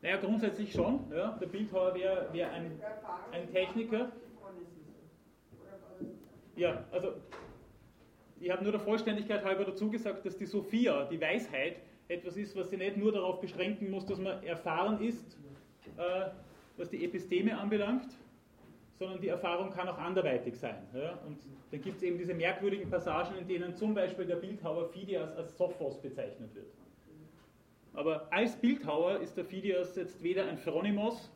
[0.01, 1.01] Naja, grundsätzlich schon.
[1.13, 1.33] Ja.
[1.33, 2.81] Der Bildhauer wäre wär ein,
[3.33, 4.13] ein Techniker.
[6.57, 7.13] Ja, also
[8.41, 12.57] ich habe nur der Vollständigkeit halber dazu gesagt, dass die Sophia, die Weisheit, etwas ist,
[12.57, 15.37] was sie nicht nur darauf beschränken muss, dass man erfahren ist,
[15.99, 16.31] äh,
[16.79, 18.09] was die Episteme anbelangt,
[18.99, 20.87] sondern die Erfahrung kann auch anderweitig sein.
[20.93, 21.19] Ja?
[21.27, 21.39] Und
[21.71, 25.57] dann gibt es eben diese merkwürdigen Passagen, in denen zum Beispiel der Bildhauer Phidias als
[25.57, 26.67] Sophos bezeichnet wird.
[27.95, 31.31] Aber als Bildhauer ist der Phidias jetzt weder ein Phronimos,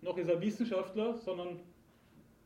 [0.00, 1.60] noch ist er Wissenschaftler, sondern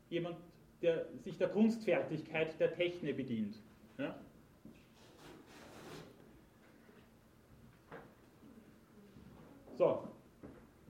[0.09, 0.37] jemand,
[0.81, 3.55] der sich der Kunstfertigkeit der Technik bedient.
[3.97, 4.15] Ja?
[9.75, 10.07] So,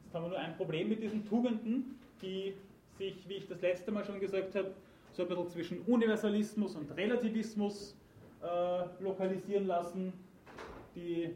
[0.06, 2.54] jetzt haben wir nur ein Problem mit diesen Tugenden, die
[2.98, 4.74] sich, wie ich das letzte Mal schon gesagt habe,
[5.14, 7.96] so ein bisschen zwischen Universalismus und Relativismus
[8.44, 10.14] äh, lokalisieren lassen,
[10.96, 11.36] die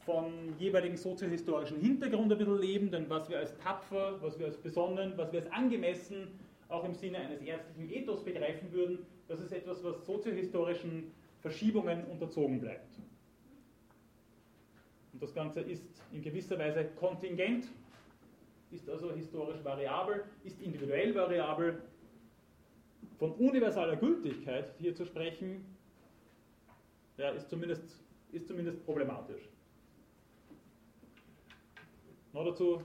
[0.00, 4.56] von jeweiligen soziohistorischen Hintergrund ein bisschen leben, denn was wir als tapfer, was wir als
[4.56, 6.28] besonnen, was wir als angemessen
[6.68, 8.98] auch im Sinne eines ärztlichen Ethos begreifen würden,
[9.28, 12.98] das ist etwas, was soziohistorischen Verschiebungen unterzogen bleibt.
[15.12, 17.66] Und das Ganze ist in gewisser Weise kontingent,
[18.70, 21.82] ist also historisch variabel, ist individuell variabel.
[23.18, 25.64] Von universaler Gültigkeit hier zu sprechen,
[27.16, 27.82] ja, ist, zumindest,
[28.30, 29.48] ist zumindest problematisch.
[32.32, 32.82] Noch dazu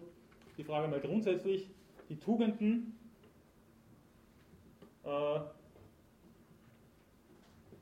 [0.58, 1.70] die Frage mal grundsätzlich,
[2.10, 2.98] die Tugenden,
[5.04, 5.40] äh,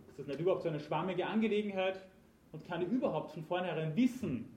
[0.08, 2.06] ist das nicht überhaupt so eine schwammige Angelegenheit
[2.52, 4.51] und kann ich überhaupt von vornherein wissen,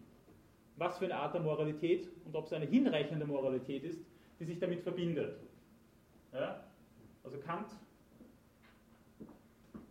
[0.77, 4.05] was für eine Art der Moralität und ob es eine hinreichende Moralität ist,
[4.41, 5.39] die sich damit verbindet.
[6.33, 6.65] Ja?
[7.23, 7.69] Also Kant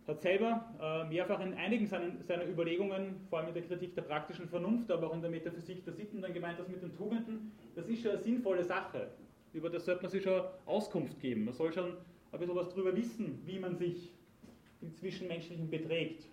[0.06, 4.02] hat selber äh, mehrfach in einigen seiner, seiner Überlegungen, vor allem in der Kritik der
[4.02, 7.52] praktischen Vernunft, aber auch in der Metaphysik der Sitten, dann gemeint, dass mit den Tugenden,
[7.74, 9.08] das ist schon eine sinnvolle Sache.
[9.54, 11.46] Über das sollte man sich schon Auskunft geben.
[11.46, 11.96] Man soll schon
[12.32, 14.12] ein bisschen was darüber wissen, wie man sich
[14.82, 16.28] im Zwischenmenschlichen beträgt.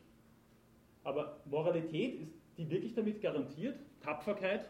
[1.04, 3.80] Aber Moralität, ist die wirklich damit garantiert?
[4.02, 4.66] Tapferkeit.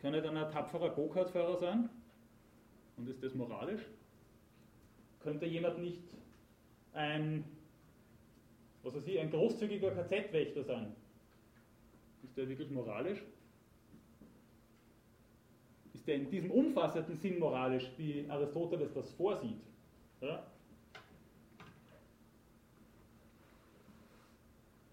[0.00, 1.90] Kann ich dann ein tapferer Go-Kart-Fahrer sein?
[2.96, 3.82] Und ist das moralisch?
[5.20, 6.02] Könnte jemand nicht
[6.92, 7.44] ein,
[8.82, 10.94] was weiß ich, ein großzügiger KZ-Wächter sein?
[12.22, 13.22] Ist der wirklich moralisch?
[15.94, 19.60] Ist der in diesem umfassenden Sinn moralisch, wie Aristoteles das vorsieht?
[20.20, 20.46] Ja?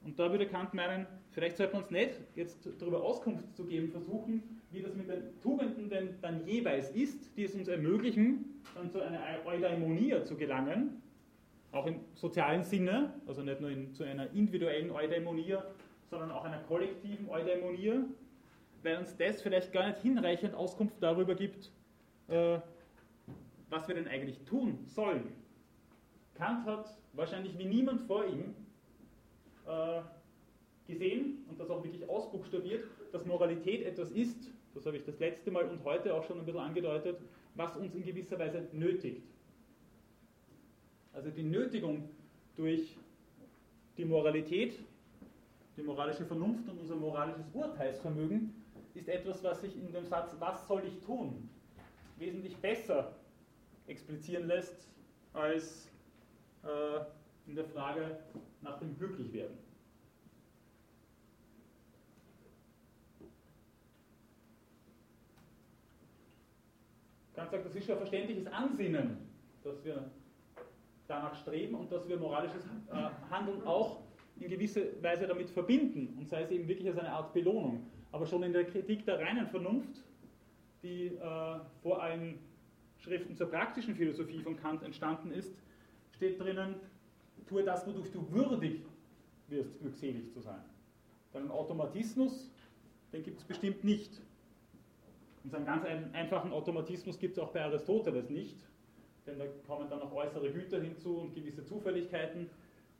[0.04, 3.90] Und da würde Kant meinen, vielleicht sollte man uns nicht jetzt darüber Auskunft zu geben
[3.90, 8.90] versuchen, wie das mit den Tugenden denn dann jeweils ist, die es uns ermöglichen, dann
[8.90, 11.02] zu einer Eudaimonia zu gelangen,
[11.74, 15.64] auch im sozialen Sinne, also nicht nur in, zu einer individuellen Eudaimonia,
[16.10, 18.06] sondern auch einer kollektiven Eudaimonia,
[18.82, 21.70] weil uns das vielleicht gar nicht hinreichend Auskunft darüber gibt,
[22.30, 22.60] äh,
[23.70, 25.34] was wir denn eigentlich tun sollen.
[26.36, 28.56] Kant hat wahrscheinlich wie niemand vor ihm
[29.68, 30.02] äh,
[30.88, 35.52] gesehen und das auch wirklich ausbuchstabiert, dass Moralität etwas ist, das habe ich das letzte
[35.52, 37.18] Mal und heute auch schon ein bisschen angedeutet,
[37.56, 39.24] was uns in gewisser Weise nötigt.
[41.14, 42.10] Also die Nötigung
[42.58, 42.98] durch
[43.98, 44.78] die Moralität,
[45.78, 48.54] die moralische Vernunft und unser moralisches Urteilsvermögen
[48.94, 51.50] ist etwas, was sich in dem Satz, was soll ich tun,
[52.18, 53.16] wesentlich besser
[53.88, 54.90] explizieren lässt
[55.34, 55.90] als
[56.64, 57.00] äh,
[57.48, 58.20] in der Frage
[58.62, 59.65] nach dem Glücklichwerden.
[67.36, 69.18] Kant sagt, das ist schon ein verständliches Ansinnen,
[69.64, 70.10] dass wir
[71.08, 74.02] danach streben und dass wir moralisches äh, Handeln auch
[74.40, 77.86] in gewisser Weise damit verbinden und sei es eben wirklich als eine Art Belohnung.
[78.12, 80.02] Aber schon in der Kritik der reinen Vernunft,
[80.82, 82.40] die äh, vor allen
[83.00, 85.54] Schriften zur praktischen Philosophie von Kant entstanden ist,
[86.16, 86.76] steht drinnen,
[87.48, 88.82] tue das, wodurch du würdig
[89.48, 90.64] wirst, glückselig zu sein.
[91.34, 92.50] Deinen Automatismus,
[93.12, 94.22] den gibt es bestimmt nicht.
[95.46, 98.58] Und so einen ganz einfachen Automatismus gibt es auch bei Aristoteles nicht,
[99.28, 102.50] denn da kommen dann noch äußere Güter hinzu und gewisse Zufälligkeiten,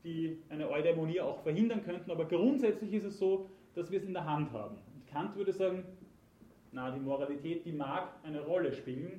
[0.04, 2.08] die eine Eudämonie auch verhindern könnten.
[2.08, 4.76] Aber grundsätzlich ist es so, dass wir es in der Hand haben.
[4.94, 5.82] Und Kant würde sagen,
[6.70, 9.18] na, die Moralität, die mag eine Rolle spielen,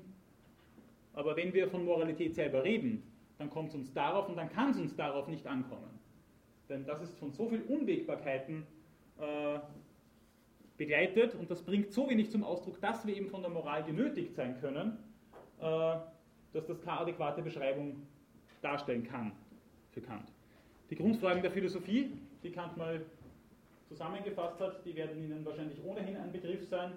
[1.12, 3.04] aber wenn wir von Moralität selber reden,
[3.40, 6.00] dann kommt es uns darauf und dann kann es uns darauf nicht ankommen.
[6.70, 8.66] Denn das ist von so vielen Unwägbarkeiten
[9.20, 9.60] äh,
[10.78, 14.36] begleitet und das bringt so wenig zum Ausdruck, dass wir eben von der Moral genötigt
[14.36, 14.98] sein können,
[15.60, 15.96] äh,
[16.54, 18.08] dass das keine adäquate Beschreibung
[18.62, 19.32] darstellen kann
[19.92, 20.32] für Kant.
[20.90, 22.12] Die Grundfragen der Philosophie,
[22.44, 23.02] die Kant mal
[23.88, 26.94] zusammengefasst hat, die werden Ihnen wahrscheinlich ohnehin ein Begriff sein.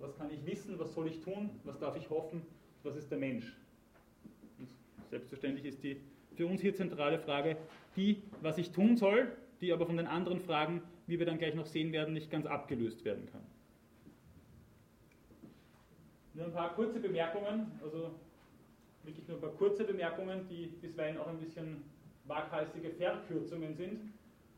[0.00, 2.42] Was kann ich wissen, was soll ich tun, was darf ich hoffen,
[2.82, 3.56] was ist der Mensch?
[4.58, 4.68] Und
[5.10, 6.00] selbstverständlich ist die
[6.34, 7.56] für uns hier zentrale Frage
[7.96, 11.54] die, was ich tun soll, die aber von den anderen Fragen wie wir dann gleich
[11.54, 13.42] noch sehen werden, nicht ganz abgelöst werden kann.
[16.34, 18.10] Nur ein paar kurze Bemerkungen, also
[19.04, 21.84] wirklich nur ein paar kurze Bemerkungen, die bisweilen auch ein bisschen
[22.24, 24.00] waghalsige Verkürzungen sind,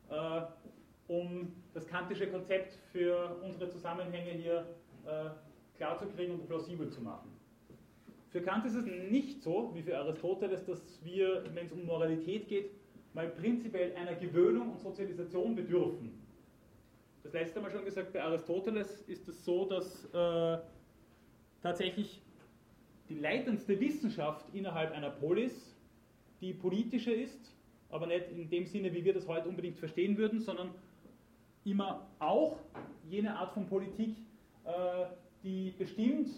[0.09, 0.41] äh,
[1.09, 4.67] um das kantische Konzept für unsere Zusammenhänge hier
[5.05, 5.31] äh,
[5.77, 7.31] klarzukriegen und plausibel zu machen.
[8.31, 12.49] Für Kant ist es nicht so, wie für Aristoteles, dass wir, wenn es um Moralität
[12.49, 12.71] geht,
[13.15, 16.26] mal prinzipiell einer Gewöhnung und Sozialisation bedürfen
[17.27, 20.59] das letzte Mal schon gesagt, bei Aristoteles ist es so, dass äh,
[21.61, 22.21] tatsächlich
[23.09, 25.75] die leitendste Wissenschaft innerhalb einer Polis
[26.41, 27.53] die politische ist,
[27.91, 30.71] aber nicht in dem Sinne, wie wir das heute unbedingt verstehen würden, sondern
[31.65, 32.59] immer auch
[33.09, 34.17] jene Art von Politik,
[34.65, 35.07] äh,
[35.43, 36.29] die bestimmt,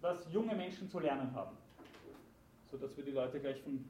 [0.00, 1.56] was junge Menschen zu lernen haben.
[2.70, 3.84] Sodass wir die Leute gleich von,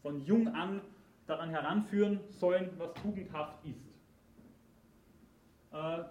[0.00, 0.80] von jung an
[1.26, 3.95] daran heranführen sollen, was tugendhaft ist.
[5.76, 6.04] Äh,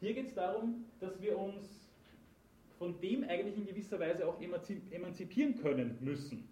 [0.00, 1.88] hier geht es darum, dass wir uns
[2.78, 6.48] von dem eigentlich in gewisser Weise auch emanzipieren können müssen.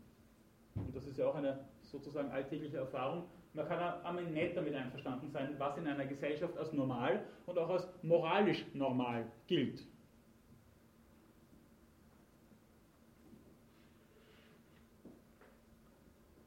[0.75, 3.25] Und das ist ja auch eine sozusagen alltägliche Erfahrung.
[3.55, 7.71] Man kann einmal nicht damit einverstanden sein, was in einer Gesellschaft als normal und auch
[7.71, 9.83] als moralisch normal gilt.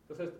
[0.07, 0.33] Das heißt,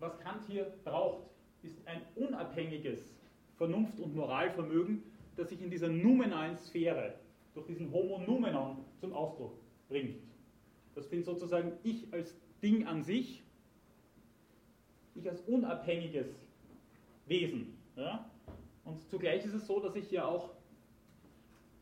[0.00, 1.30] was Kant hier braucht,
[1.62, 3.19] ist ein unabhängiges
[3.60, 5.02] Vernunft und Moralvermögen,
[5.36, 7.12] das sich in dieser numenalen Sphäre
[7.52, 9.52] durch diesen Homo Numenon zum Ausdruck
[9.90, 10.16] bringt.
[10.94, 13.42] Das bin sozusagen ich als Ding an sich,
[15.14, 16.26] ich als unabhängiges
[17.26, 17.76] Wesen.
[17.96, 18.30] Ja?
[18.86, 20.54] Und zugleich ist es so, dass ich ja auch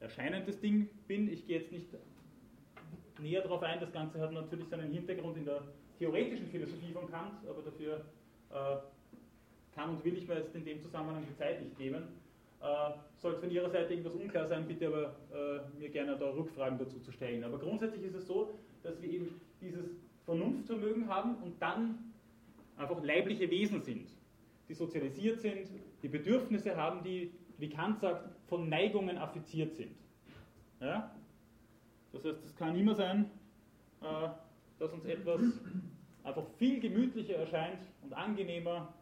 [0.00, 1.32] erscheinendes Ding bin.
[1.32, 1.86] Ich gehe jetzt nicht
[3.20, 5.62] näher darauf ein, das Ganze hat natürlich seinen Hintergrund in der
[6.00, 8.04] theoretischen Philosophie von Kant, aber dafür
[8.50, 8.78] äh,
[9.78, 12.02] kann und will ich mir jetzt in dem Zusammenhang die Zeit nicht nehmen.
[12.60, 16.76] Äh, sollte von Ihrer Seite irgendwas unklar sein, bitte aber äh, mir gerne da Rückfragen
[16.78, 17.44] dazu zu stellen.
[17.44, 18.50] Aber grundsätzlich ist es so,
[18.82, 22.12] dass wir eben dieses Vernunftvermögen haben und dann
[22.76, 24.08] einfach leibliche Wesen sind,
[24.68, 25.68] die sozialisiert sind,
[26.02, 29.94] die Bedürfnisse haben, die, wie Kant sagt, von Neigungen affiziert sind.
[30.80, 31.14] Ja?
[32.12, 33.30] Das heißt, es kann immer sein,
[34.00, 34.28] äh,
[34.80, 35.40] dass uns etwas
[36.24, 38.92] einfach viel gemütlicher erscheint und angenehmer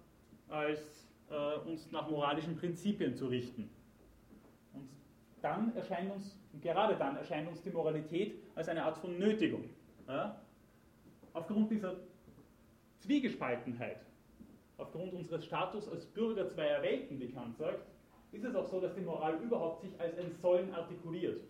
[0.49, 3.69] als äh, uns nach moralischen Prinzipien zu richten.
[4.73, 4.89] Und
[5.43, 9.71] dann erscheint uns, gerade dann erscheint uns die Moralität als eine Art von Nötigung.
[10.07, 10.41] Ja?
[11.33, 11.97] Aufgrund dieser
[12.99, 14.01] Zwiegespaltenheit,
[14.79, 17.87] aufgrund unseres Status als Bürger zweier Welten, wie Kant sagt,
[18.33, 21.41] ist es auch so, dass die Moral überhaupt sich als ein Sollen artikuliert.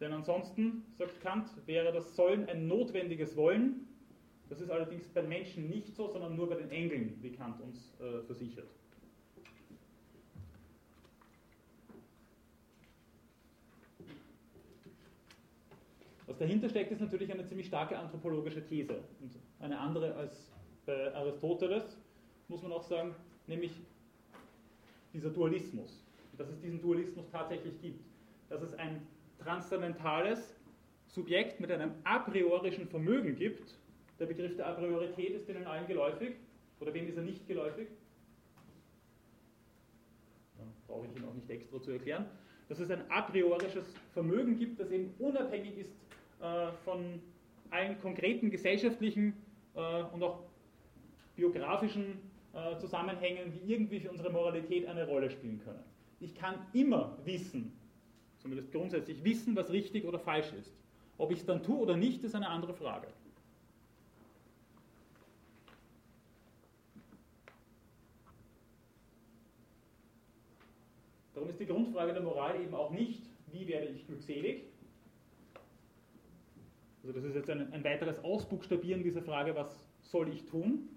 [0.00, 3.86] Denn ansonsten, sagt Kant, wäre das Sollen ein notwendiges Wollen.
[4.50, 7.94] Das ist allerdings bei Menschen nicht so, sondern nur bei den Engeln, wie Kant uns
[8.00, 8.66] äh, versichert.
[16.26, 20.50] Was dahinter steckt, ist natürlich eine ziemlich starke anthropologische These und eine andere als
[20.84, 21.96] bei Aristoteles,
[22.48, 23.14] muss man auch sagen,
[23.46, 23.72] nämlich
[25.12, 26.04] dieser Dualismus.
[26.36, 28.04] Dass es diesen Dualismus tatsächlich gibt.
[28.48, 29.06] Dass es ein
[29.38, 30.56] transzendentales
[31.06, 33.74] Subjekt mit einem a priorischen Vermögen gibt.
[34.20, 36.34] Der Begriff der A priorität ist Ihnen allen geläufig.
[36.78, 37.88] Oder wem ist er nicht geläufig?
[40.58, 42.26] Dann brauche ich ihn auch nicht extra zu erklären.
[42.68, 45.90] Dass es ein a priorisches Vermögen gibt, das eben unabhängig ist
[46.40, 47.20] äh, von
[47.70, 49.34] allen konkreten gesellschaftlichen
[49.74, 50.44] äh, und auch
[51.34, 52.18] biografischen
[52.52, 55.82] äh, Zusammenhängen, die irgendwie für unsere Moralität eine Rolle spielen können.
[56.20, 57.72] Ich kann immer wissen,
[58.38, 60.74] zumindest grundsätzlich wissen, was richtig oder falsch ist.
[61.16, 63.08] Ob ich es dann tue oder nicht, ist eine andere Frage.
[71.40, 74.64] Darum die Grundfrage der Moral eben auch nicht, wie werde ich glückselig?
[77.02, 80.88] Also das ist jetzt ein, ein weiteres Ausbuchstabieren dieser Frage, was soll ich tun?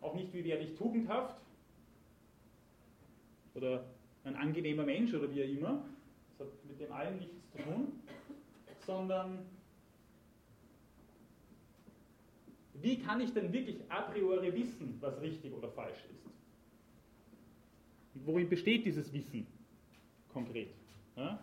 [0.00, 1.40] Auch nicht, wie werde ich tugendhaft?
[3.54, 3.84] Oder
[4.24, 5.84] ein angenehmer Mensch oder wie auch immer.
[6.38, 7.92] Das hat mit dem allen nichts zu tun.
[8.86, 9.38] Sondern
[12.74, 16.39] wie kann ich denn wirklich a priori wissen, was richtig oder falsch ist?
[18.14, 19.46] Worin besteht dieses Wissen
[20.32, 20.70] konkret?
[21.16, 21.38] Ja?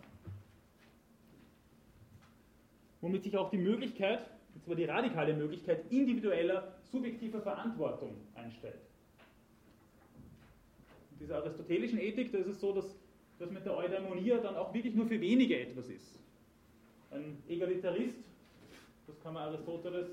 [3.00, 4.20] Womit sich auch die Möglichkeit,
[4.54, 8.80] und zwar die radikale Möglichkeit individueller, subjektiver Verantwortung einstellt.
[11.12, 12.86] In dieser aristotelischen Ethik, da ist es so, dass
[13.38, 16.18] das mit der Eudaimonia dann auch wirklich nur für wenige etwas ist.
[17.10, 18.18] Ein Egalitarist,
[19.06, 20.08] das kann man Aristoteles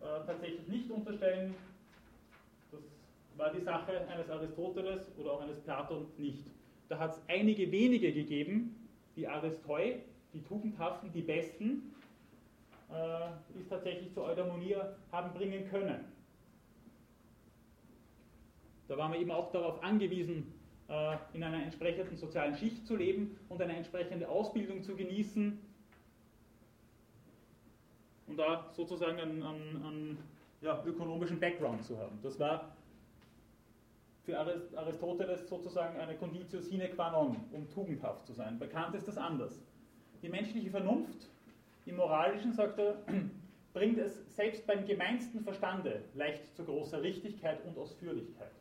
[0.00, 1.54] äh, tatsächlich nicht unterstellen,
[3.36, 6.44] war die Sache eines Aristoteles oder auch eines Platon nicht.
[6.88, 10.00] Da hat es einige wenige gegeben, die Aristoi,
[10.32, 11.94] die Tugendhaften, die Besten,
[12.92, 16.04] äh, ist tatsächlich zur Eudaimonia haben bringen können.
[18.88, 20.52] Da waren wir eben auch darauf angewiesen,
[20.88, 25.58] äh, in einer entsprechenden sozialen Schicht zu leben und eine entsprechende Ausbildung zu genießen
[28.26, 30.18] und da sozusagen einen, einen, einen
[30.60, 32.18] ja, ökonomischen Background zu haben.
[32.22, 32.76] Das war
[34.24, 38.58] für Aristoteles sozusagen eine Conditio sine qua non, um tugendhaft zu sein.
[38.58, 39.60] Bekannt ist das anders.
[40.22, 41.28] Die menschliche Vernunft
[41.86, 43.02] im Moralischen, sagt er,
[43.72, 48.52] bringt es selbst beim gemeinsten Verstande leicht zu großer Richtigkeit und Ausführlichkeit.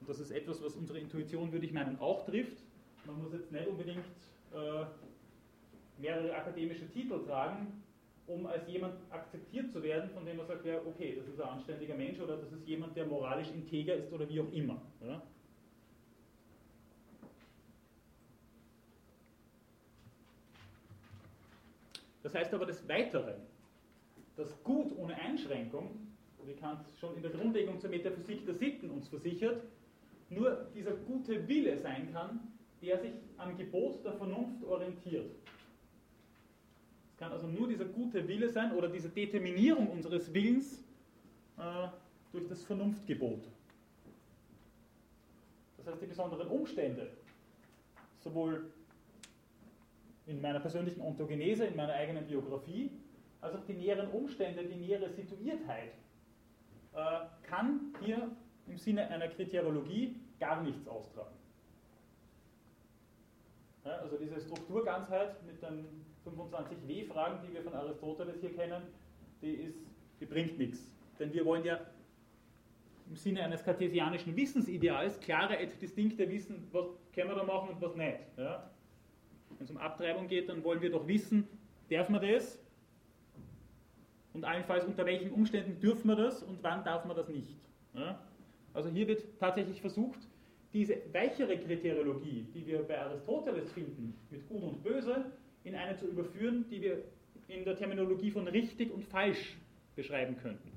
[0.00, 2.58] Und das ist etwas, was unsere Intuition, würde ich meinen, auch trifft.
[3.06, 4.04] Man muss jetzt nicht unbedingt
[4.52, 4.84] äh,
[5.98, 7.82] mehrere akademische Titel tragen,
[8.26, 11.48] um als jemand akzeptiert zu werden, von dem man sagt, ja, okay, das ist ein
[11.48, 14.80] anständiger Mensch oder das ist jemand, der moralisch integer ist oder wie auch immer.
[15.00, 15.22] Ja?
[22.22, 23.34] Das heißt aber des Weiteren,
[24.36, 25.90] dass Gut ohne Einschränkung,
[26.46, 29.62] wie Kant schon in der Grundlegung zur Metaphysik der Sitten uns versichert,
[30.30, 32.40] nur dieser gute Wille sein kann,
[32.80, 35.30] der sich am Gebot der Vernunft orientiert.
[37.22, 40.82] Kann also nur dieser gute Wille sein oder diese Determinierung unseres Willens
[41.56, 41.86] äh,
[42.32, 43.44] durch das Vernunftgebot.
[45.76, 47.10] Das heißt, die besonderen Umstände,
[48.18, 48.72] sowohl
[50.26, 52.90] in meiner persönlichen Ontogenese, in meiner eigenen Biografie,
[53.40, 55.92] als auch die näheren Umstände, die nähere Situiertheit,
[56.92, 58.32] äh, kann hier
[58.66, 61.36] im Sinne einer Kriteriologie gar nichts austragen.
[63.84, 68.82] Ja, also diese Strukturganzheit mit den 25 W-Fragen, die wir von Aristoteles hier kennen,
[69.40, 69.78] die, ist,
[70.20, 70.90] die bringt nichts.
[71.18, 71.80] Denn wir wollen ja
[73.08, 77.82] im Sinne eines kartesianischen Wissensideals klare et distinkte wissen, was können wir da machen und
[77.82, 78.20] was nicht.
[78.36, 78.70] Ja?
[79.58, 81.46] Wenn es um Abtreibung geht, dann wollen wir doch wissen,
[81.90, 82.58] darf man das?
[84.32, 87.58] Und allenfalls unter welchen Umständen dürfen wir das und wann darf man das nicht?
[87.94, 88.18] Ja?
[88.72, 90.20] Also hier wird tatsächlich versucht,
[90.72, 95.26] diese weichere Kriteriologie, die wir bei Aristoteles finden, mit Gut und Böse,
[95.64, 97.02] in eine zu überführen, die wir
[97.48, 99.56] in der Terminologie von richtig und falsch
[99.94, 100.70] beschreiben könnten.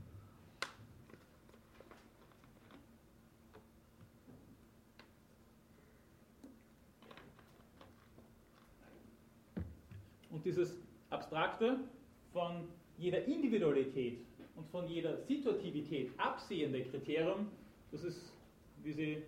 [10.29, 10.75] Und dieses
[11.09, 11.79] Abstrakte
[12.33, 12.67] von
[12.97, 14.19] jeder Individualität
[14.55, 17.47] und von jeder Situativität absehende Kriterium,
[17.91, 18.33] das ist,
[18.83, 19.23] wie Sie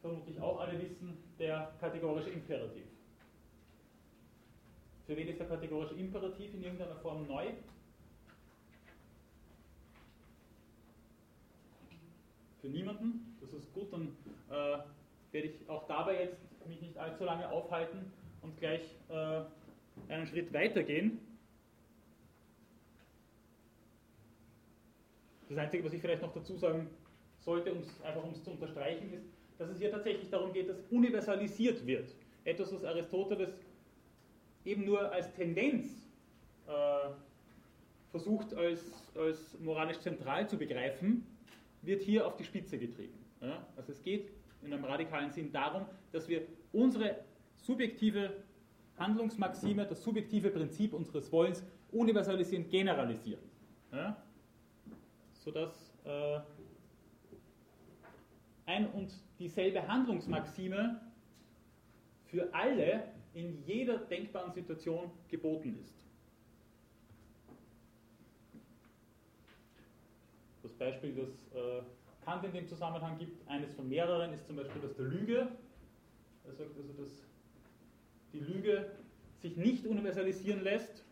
[0.00, 2.91] vermutlich auch alle wissen, der kategorische Imperativ.
[5.06, 7.46] Für wen ist der kategorische Imperativ in irgendeiner Form neu?
[12.60, 13.36] Für niemanden.
[13.40, 14.16] Das ist gut, dann
[14.50, 14.78] äh,
[15.32, 16.38] werde ich auch dabei jetzt
[16.68, 19.42] mich nicht allzu lange aufhalten und gleich äh,
[20.08, 21.18] einen Schritt weitergehen.
[25.48, 26.88] Das Einzige, was ich vielleicht noch dazu sagen
[27.40, 29.26] sollte, um's, einfach um es zu unterstreichen, ist,
[29.58, 32.14] dass es hier tatsächlich darum geht, dass universalisiert wird.
[32.44, 33.50] Etwas, was Aristoteles
[34.64, 35.86] eben nur als Tendenz
[36.66, 37.10] äh,
[38.10, 38.80] versucht als,
[39.14, 41.26] als moralisch zentral zu begreifen,
[41.82, 43.18] wird hier auf die Spitze getrieben.
[43.40, 43.66] Ja?
[43.76, 44.30] Also es geht
[44.62, 46.42] in einem radikalen Sinn darum, dass wir
[46.72, 47.16] unsere
[47.56, 48.34] subjektive
[48.98, 53.42] Handlungsmaxime, das subjektive Prinzip unseres Wollens universalisieren, generalisieren.
[53.92, 54.16] Ja?
[55.32, 56.38] Sodass äh,
[58.66, 61.00] ein und dieselbe Handlungsmaxime
[62.26, 63.04] für alle
[63.34, 65.94] in jeder denkbaren Situation geboten ist.
[70.62, 71.82] Das Beispiel, das äh,
[72.24, 75.48] Kant in dem Zusammenhang gibt, eines von mehreren, ist zum Beispiel das der Lüge.
[76.44, 77.10] Er sagt also, dass
[78.32, 78.90] die Lüge
[79.40, 81.04] sich nicht universalisieren lässt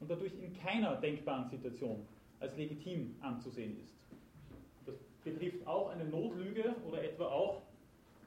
[0.00, 2.06] und dadurch in keiner denkbaren Situation
[2.40, 3.94] als legitim anzusehen ist.
[4.86, 4.94] Das
[5.24, 7.62] betrifft auch eine Notlüge oder etwa auch,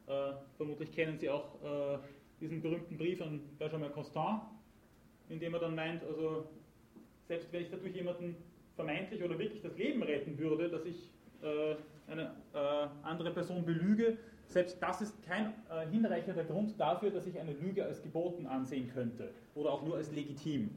[0.08, 2.00] äh, vermutlich kennen Sie auch äh,
[2.40, 4.44] diesen berühmten Brief an Benjamin Constant,
[5.30, 6.48] in dem er dann meint, also
[7.28, 8.36] selbst wenn ich dadurch jemanden
[8.76, 11.10] vermeintlich oder wirklich das Leben retten würde, dass ich
[11.42, 11.76] äh,
[12.10, 14.18] eine äh, andere Person belüge,
[14.48, 18.90] selbst das ist kein äh, hinreichender Grund dafür, dass ich eine Lüge als geboten ansehen
[18.94, 20.70] könnte oder auch nur als legitim.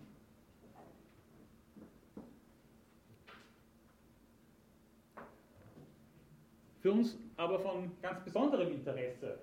[6.81, 9.39] Für uns aber von ganz besonderem Interesse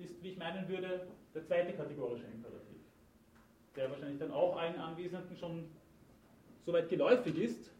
[0.00, 2.80] ist, wie ich meinen würde, der zweite kategorische Imperativ,
[3.76, 5.68] der wahrscheinlich dann auch allen Anwesenden schon
[6.64, 7.70] soweit geläufig ist.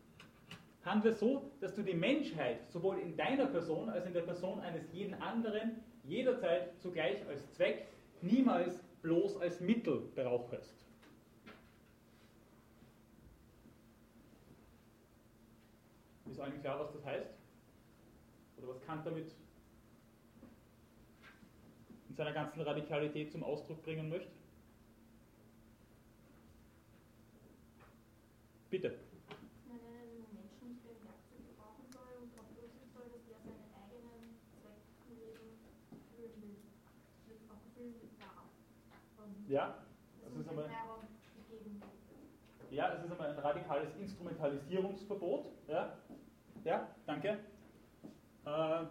[0.85, 4.91] Handle so, dass du die Menschheit sowohl in deiner Person als in der Person eines
[4.93, 7.87] jeden anderen jederzeit zugleich als Zweck,
[8.23, 10.87] niemals bloß als Mittel brauchst.
[16.31, 17.31] Ist allen klar, was das heißt?
[18.59, 19.31] Oder was Kant damit
[22.21, 24.31] seiner ganzen Radikalität zum Ausdruck bringen möchte?
[28.69, 28.95] Bitte.
[39.49, 39.75] Ja,
[40.23, 40.69] das ist aber,
[42.71, 45.47] ja, das ist aber ein radikales Instrumentalisierungsverbot.
[45.69, 45.97] Ja,
[46.65, 47.39] ja danke.
[48.45, 48.85] Äh,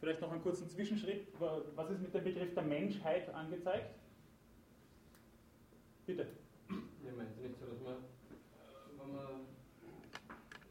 [0.00, 1.28] vielleicht noch einen kurzen Zwischenschritt.
[1.76, 3.94] Was ist mit dem Begriff der Menschheit angezeigt?
[6.06, 6.26] Bitte.
[6.68, 7.96] Meint ihr nicht so, dass man,
[8.96, 9.44] wenn man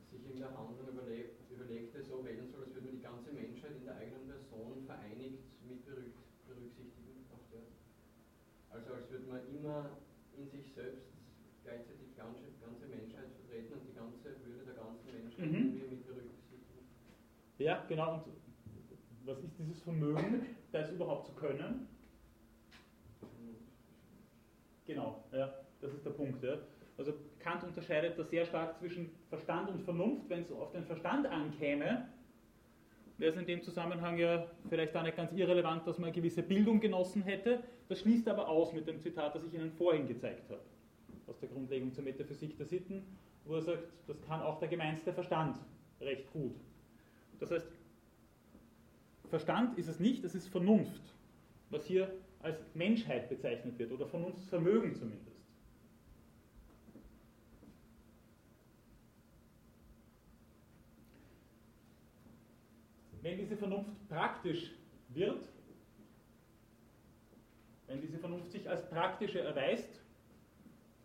[0.09, 3.71] sich in der Handlung überlegt, überlegt so wählen soll, als würde man die ganze Menschheit
[3.77, 6.89] in der eigenen Person vereinigt mit berücksichtigen?
[8.71, 9.97] Also als würde man immer
[10.38, 11.05] in sich selbst
[11.63, 15.89] gleichzeitig die ganze, ganze Menschheit vertreten und die ganze Würde der ganzen Menschheit mhm.
[15.89, 16.88] mit berücksichtigen.
[17.57, 18.23] Ja, genau.
[18.25, 18.38] Und
[19.30, 21.88] was ist dieses Vermögen, das überhaupt zu können?
[24.86, 26.43] Genau, ja, das ist der Punkt.
[26.43, 26.57] Ja.
[26.97, 30.27] Also Kant unterscheidet da sehr stark zwischen Verstand und Vernunft.
[30.30, 32.09] Wenn es auf den Verstand ankäme,
[33.17, 36.41] wäre es in dem Zusammenhang ja vielleicht auch nicht ganz irrelevant, dass man eine gewisse
[36.41, 37.63] Bildung genossen hätte.
[37.88, 40.61] Das schließt aber aus mit dem Zitat, das ich Ihnen vorhin gezeigt habe,
[41.27, 43.05] aus der Grundlegung zur Metaphysik der Sitten,
[43.45, 45.57] wo er sagt, das kann auch der gemeinste Verstand
[46.01, 46.55] recht gut.
[47.39, 47.67] Das heißt,
[49.30, 51.01] Verstand ist es nicht, es ist Vernunft,
[51.69, 52.11] was hier
[52.41, 55.39] als Menschheit bezeichnet wird oder Vernunftsvermögen zumindest.
[63.21, 64.71] Wenn diese Vernunft praktisch
[65.09, 65.43] wird,
[67.88, 70.01] wenn diese Vernunft sich als praktische erweist,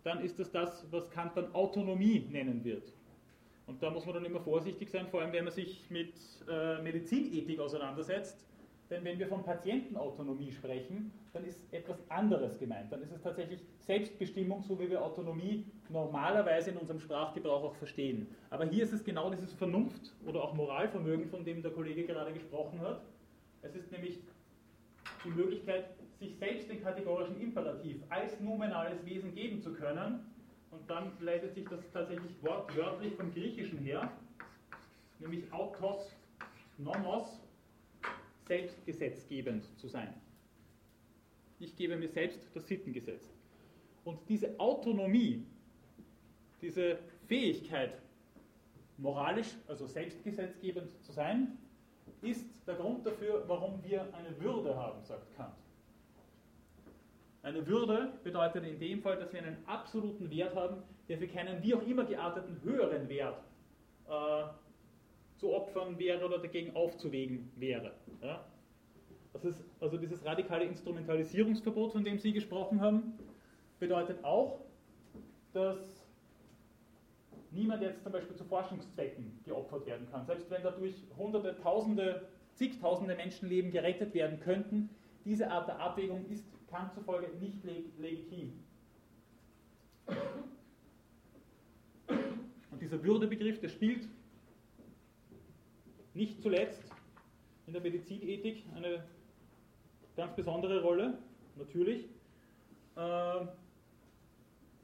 [0.04, 2.92] dann ist das das, was Kant dann Autonomie nennen wird.
[3.66, 6.14] Und da muss man dann immer vorsichtig sein, vor allem wenn man sich mit
[6.48, 8.44] äh, Medizinethik auseinandersetzt.
[8.90, 12.92] Denn wenn wir von Patientenautonomie sprechen, dann ist etwas anderes gemeint.
[12.92, 18.26] Dann ist es tatsächlich Selbstbestimmung, so wie wir Autonomie normalerweise in unserem Sprachgebrauch auch verstehen.
[18.50, 22.32] Aber hier ist es genau dieses Vernunft oder auch Moralvermögen, von dem der Kollege gerade
[22.32, 23.00] gesprochen hat.
[23.62, 24.18] Es ist nämlich
[25.24, 25.86] die Möglichkeit,
[26.18, 30.20] sich selbst den kategorischen Imperativ als nominales Wesen geben zu können.
[30.74, 34.10] Und dann leitet sich das tatsächlich wortwörtlich vom Griechischen her,
[35.20, 36.10] nämlich autos,
[36.78, 37.40] nomos,
[38.48, 40.12] selbstgesetzgebend zu sein.
[41.60, 43.22] Ich gebe mir selbst das Sittengesetz.
[44.04, 45.46] Und diese Autonomie,
[46.60, 46.98] diese
[47.28, 47.96] Fähigkeit,
[48.98, 51.56] moralisch, also selbstgesetzgebend zu sein,
[52.20, 55.54] ist der Grund dafür, warum wir eine Würde haben, sagt Kant.
[57.44, 61.62] Eine Würde bedeutet in dem Fall, dass wir einen absoluten Wert haben, der für keinen
[61.62, 63.36] wie auch immer gearteten höheren Wert
[64.08, 64.44] äh,
[65.36, 67.92] zu opfern wäre oder dagegen aufzuwägen wäre.
[68.22, 68.46] Ja?
[69.34, 73.18] Das ist also dieses radikale Instrumentalisierungsverbot, von dem Sie gesprochen haben,
[73.78, 74.60] bedeutet auch,
[75.52, 75.76] dass
[77.50, 80.24] niemand jetzt zum Beispiel zu Forschungszwecken geopfert werden kann.
[80.24, 84.88] Selbst wenn dadurch hunderte, tausende, zigtausende Menschenleben gerettet werden könnten,
[85.26, 88.52] diese Art der Abwägung ist Kant zufolge nicht leg legitim.
[92.72, 94.08] Und dieser Würdebegriff, der spielt
[96.14, 96.82] nicht zuletzt
[97.68, 99.04] in der Medizinethik eine
[100.16, 101.18] ganz besondere Rolle,
[101.56, 102.08] natürlich.
[102.96, 103.46] Äh,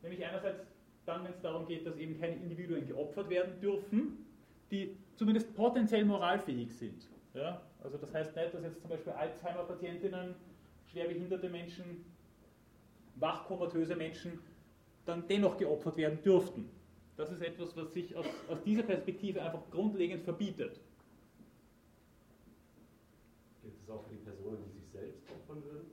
[0.03, 0.65] nämlich einerseits
[1.07, 4.27] dann, wenn es darum geht, dass eben keine Individuen geopfert werden dürfen,
[4.71, 7.09] die zumindest potenziell moralfähig sind.
[7.35, 7.61] Ja?
[7.83, 10.37] Also das heißt nicht, dass jetzt zum Beispiel Alzheimer-Patientinnen,
[10.91, 12.05] schwerbehinderte Menschen,
[13.17, 14.39] wachkomatöse Menschen
[15.05, 16.69] dann dennoch geopfert werden dürften.
[17.17, 20.81] Das ist etwas, was sich aus, aus dieser Perspektive einfach grundlegend verbietet.
[23.63, 25.91] Gilt das auch für die Personen, die sich selbst opfern würden?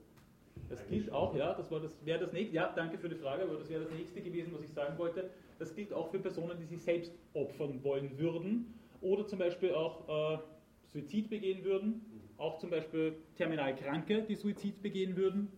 [0.68, 3.56] Das gilt auch, ja, das das, wäre das nächste, ja, danke für die Frage, aber
[3.56, 5.30] das wäre das nächste gewesen, was ich sagen wollte.
[5.58, 10.34] Das gilt auch für Personen, die sich selbst opfern wollen würden oder zum Beispiel auch
[10.34, 10.38] äh,
[10.92, 12.17] Suizid begehen würden, mhm.
[12.38, 15.52] Auch zum Beispiel terminal Kranke, die Suizid begehen würden,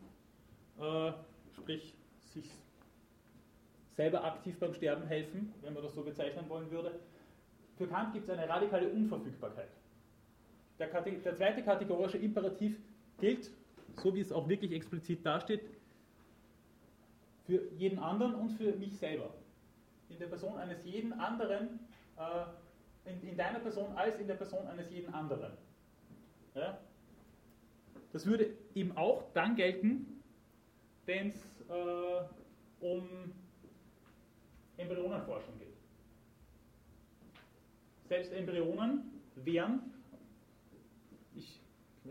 [0.78, 1.12] äh,
[1.55, 1.95] sprich
[2.33, 2.51] sich
[3.93, 6.99] selber aktiv beim Sterben helfen, wenn man das so bezeichnen wollen würde.
[7.76, 9.68] Für Kant gibt es eine radikale Unverfügbarkeit.
[10.78, 12.78] Der, der zweite kategorische Imperativ
[13.18, 13.51] gilt
[13.97, 15.62] so wie es auch wirklich explizit dasteht,
[17.47, 19.35] für jeden anderen und für mich selber.
[20.09, 21.81] In der Person eines jeden anderen,
[22.16, 25.53] äh, in, in, deiner Person als in der Person eines jeden anderen.
[26.61, 26.78] Ja?
[28.12, 30.22] Das würde eben auch dann gelten,
[31.06, 31.36] wenn es
[31.68, 33.08] äh, um
[34.76, 35.68] Embryonenforschung geht.
[38.08, 39.04] Selbst Embryonen
[39.36, 39.80] wären,
[41.34, 41.61] ich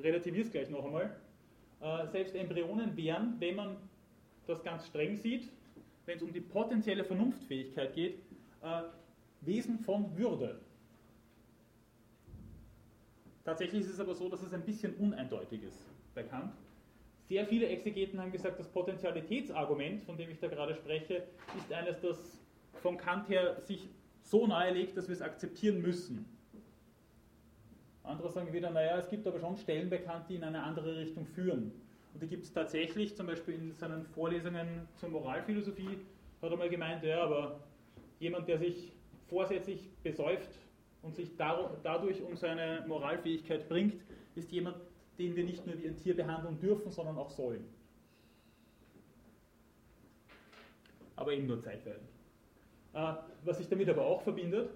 [0.01, 1.15] relativiere es gleich noch einmal,
[1.81, 3.77] äh, selbst Embryonen wären, wenn man
[4.47, 5.49] das ganz streng sieht,
[6.05, 8.19] wenn es um die potenzielle Vernunftfähigkeit geht,
[8.61, 8.83] äh,
[9.41, 10.59] Wesen von Würde.
[13.49, 15.83] Tatsächlich ist es aber so, dass es ein bisschen uneindeutig ist
[16.13, 16.53] bei Kant.
[17.29, 21.23] Sehr viele Exegeten haben gesagt, das Potentialitätsargument, von dem ich da gerade spreche,
[21.57, 22.37] ist eines, das
[22.83, 23.89] von Kant her sich
[24.21, 26.25] so nahelegt, dass wir es akzeptieren müssen.
[28.03, 31.25] Andere sagen wieder, naja, es gibt aber schon Stellen bekannt, die in eine andere Richtung
[31.25, 31.71] führen.
[32.13, 35.97] Und die gibt es tatsächlich, zum Beispiel in seinen Vorlesungen zur Moralphilosophie,
[36.39, 37.61] hat er mal gemeint, ja, aber
[38.19, 38.91] jemand, der sich
[39.27, 40.51] vorsätzlich besäuft
[41.01, 44.01] und sich dadurch um seine Moralfähigkeit bringt,
[44.35, 44.77] ist jemand,
[45.17, 47.65] den wir nicht nur wie ein Tier behandeln dürfen, sondern auch sollen.
[51.15, 52.01] Aber eben nur zeitweilig.
[52.93, 54.69] Äh, was sich damit aber auch verbindet,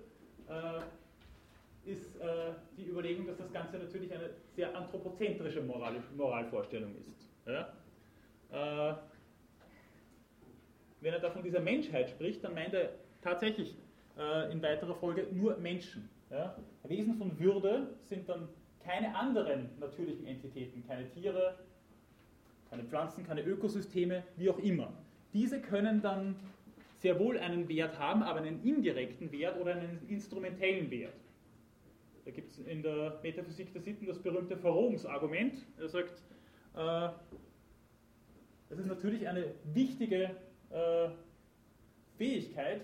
[0.47, 7.29] äh, ist äh, die Überlegung, dass das Ganze natürlich eine sehr anthropozentrische Moral Moralvorstellung ist.
[7.45, 7.63] Äh,
[11.01, 13.75] wenn er da von dieser Menschheit spricht, dann meint er tatsächlich
[14.51, 16.07] in weiterer Folge nur Menschen.
[16.33, 16.55] Ja?
[16.83, 18.49] Wesen von Würde sind dann
[18.83, 21.59] keine anderen natürlichen Entitäten, keine Tiere,
[22.69, 24.91] keine Pflanzen, keine Ökosysteme, wie auch immer.
[25.31, 26.35] Diese können dann
[26.97, 31.13] sehr wohl einen Wert haben, aber einen indirekten Wert oder einen instrumentellen Wert.
[32.25, 35.53] Da gibt es in der Metaphysik der Sitten das berühmte Verrohungsargument.
[35.77, 36.23] Er sagt,
[36.75, 37.09] äh,
[38.69, 40.31] es ist natürlich eine wichtige
[40.71, 41.09] äh,
[42.17, 42.81] Fähigkeit,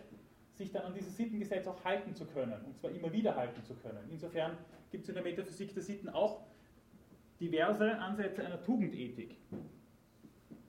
[0.60, 3.74] sich dann an dieses Sittengesetz auch halten zu können, und zwar immer wieder halten zu
[3.76, 4.00] können.
[4.12, 4.58] Insofern
[4.92, 6.42] gibt es in der Metaphysik der Sitten auch
[7.40, 9.38] diverse Ansätze einer Tugendethik.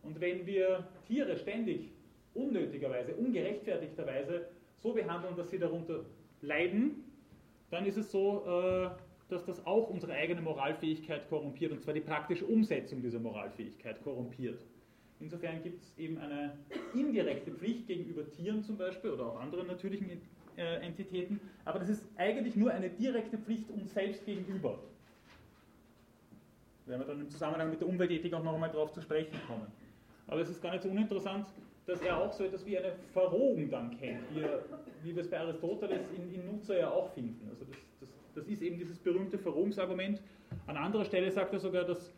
[0.02, 1.90] Und wenn wir Tiere ständig
[2.34, 4.46] unnötigerweise, ungerechtfertigterweise
[4.78, 6.04] so behandeln, dass sie darunter
[6.40, 7.04] leiden,
[7.70, 8.90] dann ist es so, äh,
[9.28, 14.64] dass das auch unsere eigene Moralfähigkeit korrumpiert, und zwar die praktische Umsetzung dieser Moralfähigkeit korrumpiert.
[15.20, 16.56] Insofern gibt es eben eine
[16.94, 20.10] indirekte Pflicht gegenüber Tieren zum Beispiel oder auch anderen natürlichen
[20.56, 24.78] äh, Entitäten, aber das ist eigentlich nur eine direkte Pflicht uns selbst gegenüber.
[26.86, 29.66] werden wir dann im Zusammenhang mit der Umweltethik auch noch einmal darauf zu sprechen kommen.
[30.26, 31.46] Aber es ist gar nicht so uninteressant,
[31.86, 34.44] dass er auch so etwas wie eine Verrohung dann kennt, wie,
[35.02, 37.46] wie wir es bei Aristoteles in, in Nutzer ja auch finden.
[37.50, 40.20] Also das, das, das ist eben dieses berühmte Verrohungsargument.
[40.66, 42.12] An anderer Stelle sagt er sogar, dass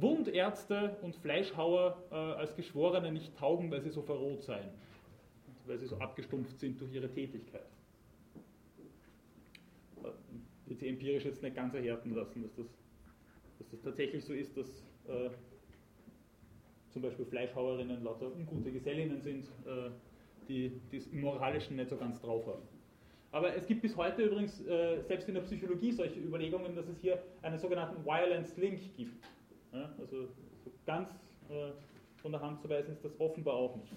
[0.00, 4.68] Wundärzte und Fleischhauer äh, als Geschworene nicht taugen, weil sie so verroht seien,
[5.66, 7.66] weil sie so abgestumpft sind durch ihre Tätigkeit.
[10.02, 10.08] Äh,
[10.66, 12.66] wird sie empirisch jetzt nicht ganz erhärten lassen, dass das,
[13.58, 14.68] dass das tatsächlich so ist, dass
[15.08, 15.30] äh,
[16.90, 19.90] zum Beispiel Fleischhauerinnen lauter ungute Gesellinnen sind, äh,
[20.48, 22.62] die das im Moralischen nicht so ganz drauf haben.
[23.32, 26.98] Aber es gibt bis heute übrigens, äh, selbst in der Psychologie, solche Überlegungen, dass es
[27.00, 29.12] hier einen sogenannten Violence Link gibt.
[29.72, 30.26] Ja, also
[30.64, 31.08] so ganz
[31.48, 31.72] äh,
[32.22, 33.92] von der Hand zu weisen ist das offenbar auch nicht.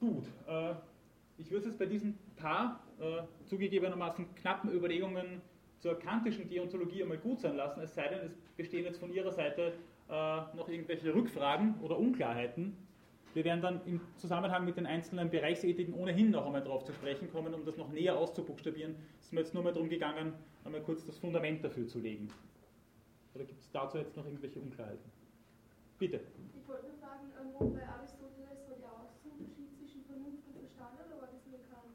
[0.00, 0.74] Gut, äh,
[1.38, 5.40] ich würde es bei diesen paar äh, zugegebenermaßen knappen Überlegungen
[5.78, 9.32] zur kantischen Deontologie einmal gut sein lassen, es sei denn, es bestehen jetzt von Ihrer
[9.32, 9.72] Seite
[10.08, 10.12] äh,
[10.56, 12.85] noch irgendwelche Rückfragen oder Unklarheiten.
[13.36, 17.30] Wir werden dann im Zusammenhang mit den einzelnen Bereichsethiken ohnehin noch einmal darauf zu sprechen
[17.30, 18.96] kommen, um das noch näher auszubuchstabieren.
[19.20, 20.32] Es ist mir jetzt nur mal darum gegangen,
[20.64, 22.28] einmal kurz das Fundament dafür zu legen.
[23.34, 25.12] Oder gibt es dazu jetzt noch irgendwelche Unklarheiten?
[25.98, 26.20] Bitte.
[26.58, 31.20] Ich wollte nur fragen, ähm, bei Aristoteles war ein Unterschied zwischen Vernunft und Verstand, oder
[31.20, 31.92] war das nur Kant?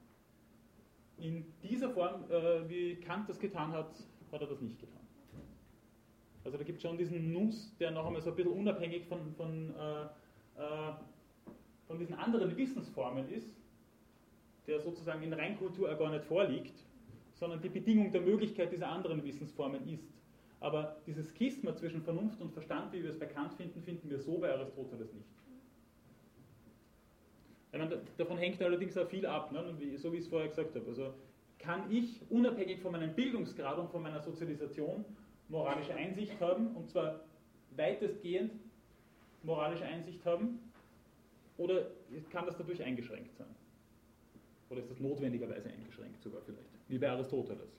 [1.17, 3.89] In dieser Form, äh, wie Kant das getan hat,
[4.31, 5.01] hat er das nicht getan.
[6.45, 9.33] Also da gibt es schon diesen Nuss, der noch einmal so ein bisschen unabhängig von,
[9.33, 10.03] von äh,
[10.61, 10.93] äh,
[11.91, 13.53] von diesen anderen Wissensformen ist,
[14.65, 16.73] der sozusagen in Reinkultur gar nicht vorliegt,
[17.33, 20.07] sondern die Bedingung der Möglichkeit dieser anderen Wissensformen ist.
[20.61, 24.37] Aber dieses Schisma zwischen Vernunft und Verstand, wie wir es bekannt finden, finden wir so
[24.37, 25.27] bei Aristoteles nicht.
[27.73, 29.61] Meine, davon hängt allerdings auch viel ab, ne?
[29.97, 30.85] so wie ich es vorher gesagt habe.
[30.87, 31.13] Also
[31.59, 35.03] kann ich unabhängig von meinem Bildungsgrad und von meiner Sozialisation
[35.49, 37.19] moralische Einsicht haben, und zwar
[37.75, 38.53] weitestgehend
[39.43, 40.59] moralische Einsicht haben,
[41.61, 41.91] oder
[42.31, 43.55] kann das dadurch eingeschränkt sein?
[44.69, 46.67] Oder ist das notwendigerweise eingeschränkt sogar vielleicht?
[46.87, 47.69] Wie bei Aristoteles.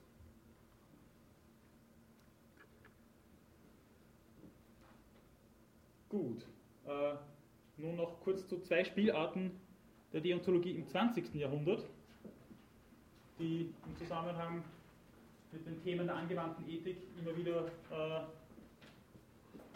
[6.07, 6.45] Gut.
[6.85, 7.15] Äh,
[7.77, 9.51] nun noch kurz zu zwei Spielarten
[10.13, 11.33] der Deontologie im 20.
[11.35, 11.89] Jahrhundert,
[13.39, 14.63] die im Zusammenhang
[15.51, 18.21] mit den Themen der angewandten Ethik immer wieder äh,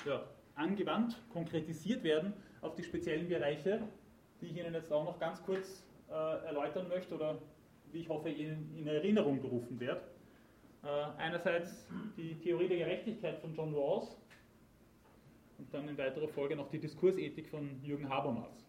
[0.07, 0.23] ja,
[0.55, 3.81] angewandt, konkretisiert werden auf die speziellen Bereiche,
[4.41, 7.39] die ich Ihnen jetzt auch noch ganz kurz äh, erläutern möchte oder
[7.91, 10.01] wie ich hoffe, Ihnen in Erinnerung gerufen werde.
[10.83, 10.87] Äh,
[11.17, 14.17] einerseits die Theorie der Gerechtigkeit von John Rawls
[15.57, 18.65] und dann in weiterer Folge noch die Diskursethik von Jürgen Habermas.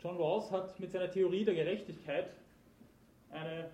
[0.00, 2.30] John Rawls hat mit seiner Theorie der Gerechtigkeit
[3.30, 3.70] eine,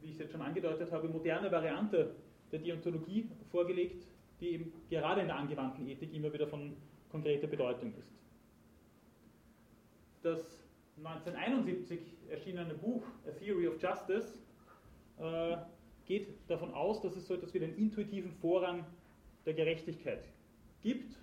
[0.00, 2.14] wie ich es jetzt schon angedeutet habe, moderne Variante
[2.52, 4.06] der Deontologie vorgelegt,
[4.40, 6.76] die eben gerade in der angewandten Ethik immer wieder von
[7.10, 8.12] konkreter Bedeutung ist.
[10.22, 10.64] Das
[10.98, 14.38] 1971 erschienene Buch A Theory of Justice
[15.18, 15.56] äh,
[16.06, 18.84] geht davon aus, dass es so etwas wie den intuitiven Vorrang
[19.46, 20.24] der Gerechtigkeit
[20.82, 21.16] gibt.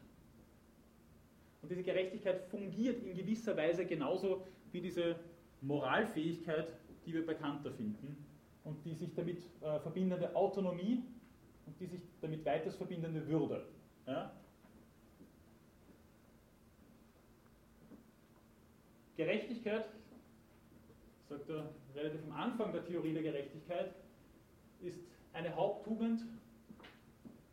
[1.61, 5.15] Und diese Gerechtigkeit fungiert in gewisser Weise genauso wie diese
[5.61, 6.67] Moralfähigkeit,
[7.05, 8.17] die wir bekannter finden
[8.63, 11.03] und die sich damit äh, verbindende Autonomie
[11.65, 13.65] und die sich damit weiters verbindende Würde.
[14.07, 14.31] Ja?
[19.17, 19.85] Gerechtigkeit,
[21.29, 23.95] sagt er relativ am Anfang der Theorie der Gerechtigkeit,
[24.81, 24.99] ist
[25.33, 26.21] eine Haupttugend,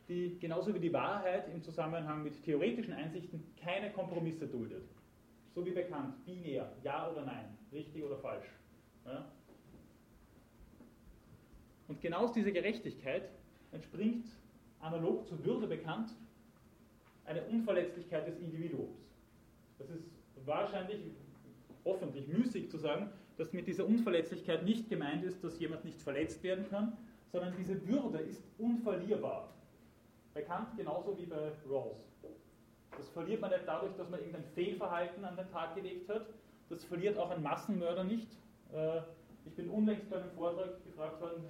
[0.08, 4.84] die genauso wie die Wahrheit im Zusammenhang mit theoretischen Einsichten keine Kompromisse duldet.
[5.54, 8.46] So wie bekannt, binär, ja oder nein, richtig oder falsch.
[9.04, 9.30] Ja?
[11.88, 13.28] Und genau aus dieser Gerechtigkeit
[13.72, 14.26] entspringt,
[14.80, 16.10] analog zur Würde bekannt,
[17.24, 18.98] eine Unverletzlichkeit des Individuums.
[19.78, 20.04] Das ist
[20.44, 21.00] wahrscheinlich,
[21.84, 26.42] hoffentlich müßig zu sagen, dass mit dieser Unverletzlichkeit nicht gemeint ist, dass jemand nicht verletzt
[26.42, 26.96] werden kann,
[27.30, 29.48] sondern diese Würde ist unverlierbar.
[30.34, 32.06] Bekannt genauso wie bei Rawls.
[32.96, 36.26] Das verliert man nicht dadurch, dass man irgendein Fehlverhalten an den Tag gelegt hat.
[36.68, 38.28] Das verliert auch ein Massenmörder nicht.
[38.72, 39.00] Äh,
[39.44, 41.44] ich bin unlängst bei einem Vortrag gefragt worden,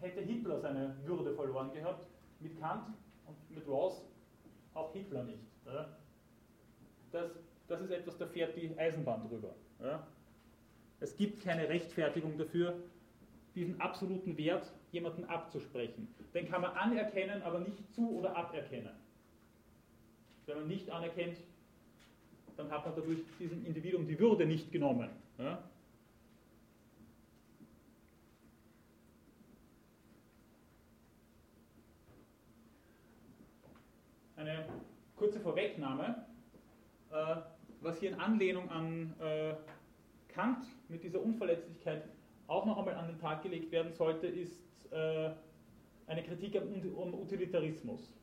[0.00, 2.06] hätte Hitler seine Würde verloren gehabt?
[2.40, 2.86] Mit Kant
[3.26, 4.02] und mit Rawls
[4.74, 5.42] auch Hitler nicht.
[7.10, 7.30] Das,
[7.66, 9.54] das ist etwas, da fährt die Eisenbahn drüber.
[11.00, 12.74] Es gibt keine Rechtfertigung dafür,
[13.54, 16.08] diesen absoluten Wert jemanden abzusprechen.
[16.34, 18.94] Den kann man anerkennen, aber nicht zu- oder aberkennen.
[20.46, 21.38] Wenn man nicht anerkennt,
[22.56, 25.10] dann hat man dadurch diesem Individuum die Würde nicht genommen.
[25.38, 25.62] Ja?
[34.38, 34.66] Eine
[35.16, 36.24] kurze Vorwegnahme,
[37.10, 37.36] äh,
[37.80, 39.54] was hier in Anlehnung an äh,
[40.28, 42.04] Kant mit dieser Unverletzlichkeit
[42.46, 44.62] auch noch einmal an den Tag gelegt werden sollte, ist
[44.92, 45.30] äh,
[46.06, 46.68] eine Kritik am,
[47.02, 48.14] am Utilitarismus.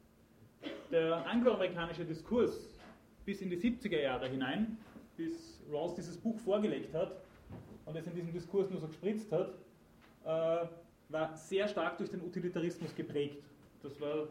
[0.89, 2.79] Der angloamerikanische Diskurs
[3.25, 4.77] bis in die 70er Jahre hinein,
[5.17, 7.11] bis Rawls dieses Buch vorgelegt hat
[7.85, 9.49] und es in diesem Diskurs nur so gespritzt hat,
[10.23, 10.67] äh,
[11.09, 13.43] war sehr stark durch den Utilitarismus geprägt.
[13.83, 14.29] Das war,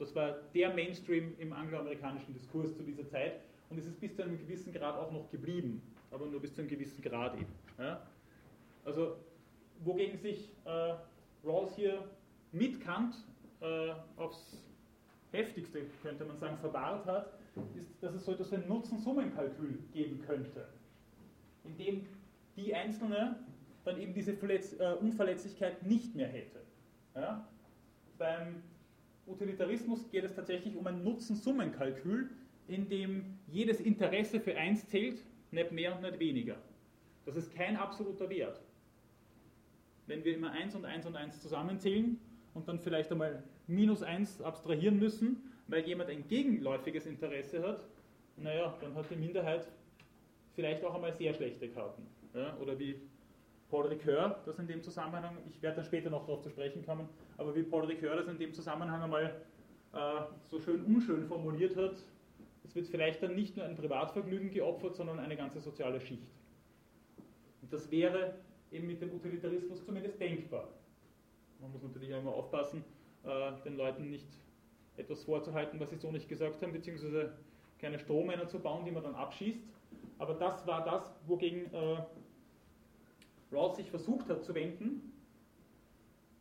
[0.00, 4.22] das war der Mainstream im angloamerikanischen Diskurs zu dieser Zeit und es ist bis zu
[4.22, 7.52] einem gewissen Grad auch noch geblieben, aber nur bis zu einem gewissen Grad eben.
[7.78, 8.06] Ja?
[8.84, 9.16] Also,
[9.84, 10.94] wogegen sich äh,
[11.44, 12.02] Rawls hier
[12.52, 13.14] mit Kant
[13.60, 14.64] äh, aufs
[15.32, 17.34] heftigste, könnte man sagen, verwahrt hat,
[17.76, 20.66] ist, dass es so etwas wie ein Nutzen-Summen-Kalkül geben könnte,
[21.64, 22.06] in dem
[22.56, 23.36] die Einzelne
[23.84, 26.60] dann eben diese Verletz äh, Unverletzlichkeit nicht mehr hätte.
[27.14, 27.46] Ja?
[28.18, 28.62] Beim
[29.26, 32.30] Utilitarismus geht es tatsächlich um ein Nutzen-Summen-Kalkül,
[32.68, 35.18] in dem jedes Interesse für eins zählt,
[35.50, 36.56] nicht mehr, nicht weniger.
[37.26, 38.60] Das ist kein absoluter Wert.
[40.06, 42.18] Wenn wir immer 1 und 1 und 1 zusammenzählen
[42.54, 47.86] und dann vielleicht einmal minus 1 abstrahieren müssen, weil jemand ein gegenläufiges Interesse hat,
[48.36, 49.68] naja, dann hat die Minderheit
[50.54, 52.06] vielleicht auch einmal sehr schlechte Karten.
[52.34, 52.56] Ja?
[52.58, 52.96] Oder wie
[53.70, 57.08] Paul Ricoeur das in dem Zusammenhang, ich werde dann später noch darauf zu sprechen kommen,
[57.36, 59.40] aber wie Paul Ricoeur das in dem Zusammenhang einmal
[59.92, 59.98] äh,
[60.42, 61.94] so schön unschön formuliert hat,
[62.64, 66.28] es wird vielleicht dann nicht nur ein Privatvergnügen geopfert, sondern eine ganze soziale Schicht.
[67.62, 68.34] Und das wäre
[68.70, 70.68] eben mit dem Utilitarismus zumindest denkbar.
[71.60, 72.84] Man muss natürlich auch immer aufpassen,
[73.24, 74.28] äh, den Leuten nicht
[74.96, 77.32] etwas vorzuhalten, was sie so nicht gesagt haben, beziehungsweise
[77.78, 79.60] keine Strohmänner zu bauen, die man dann abschießt.
[80.18, 81.96] Aber das war das, wogegen äh,
[83.52, 85.12] Rawls sich versucht hat zu wenden.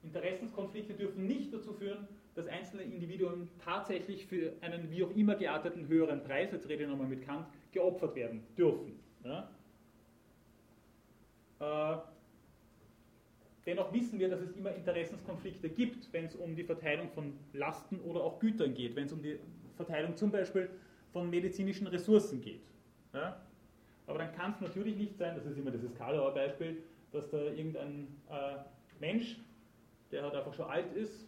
[0.03, 5.87] Interessenskonflikte dürfen nicht dazu führen, dass einzelne Individuen tatsächlich für einen wie auch immer gearteten
[5.87, 8.99] höheren Preis, jetzt rede ich nochmal mit Kant, geopfert werden dürfen.
[9.25, 9.49] Ja?
[11.59, 11.97] Äh,
[13.65, 17.99] dennoch wissen wir, dass es immer Interessenskonflikte gibt, wenn es um die Verteilung von Lasten
[18.01, 19.37] oder auch Gütern geht, wenn es um die
[19.75, 20.69] Verteilung zum Beispiel
[21.11, 22.61] von medizinischen Ressourcen geht.
[23.13, 23.41] Ja?
[24.07, 26.81] Aber dann kann es natürlich nicht sein, das ist immer dieses Kalauer Beispiel,
[27.11, 28.57] dass da irgendein äh,
[28.99, 29.37] Mensch,
[30.11, 31.27] der halt einfach schon alt ist,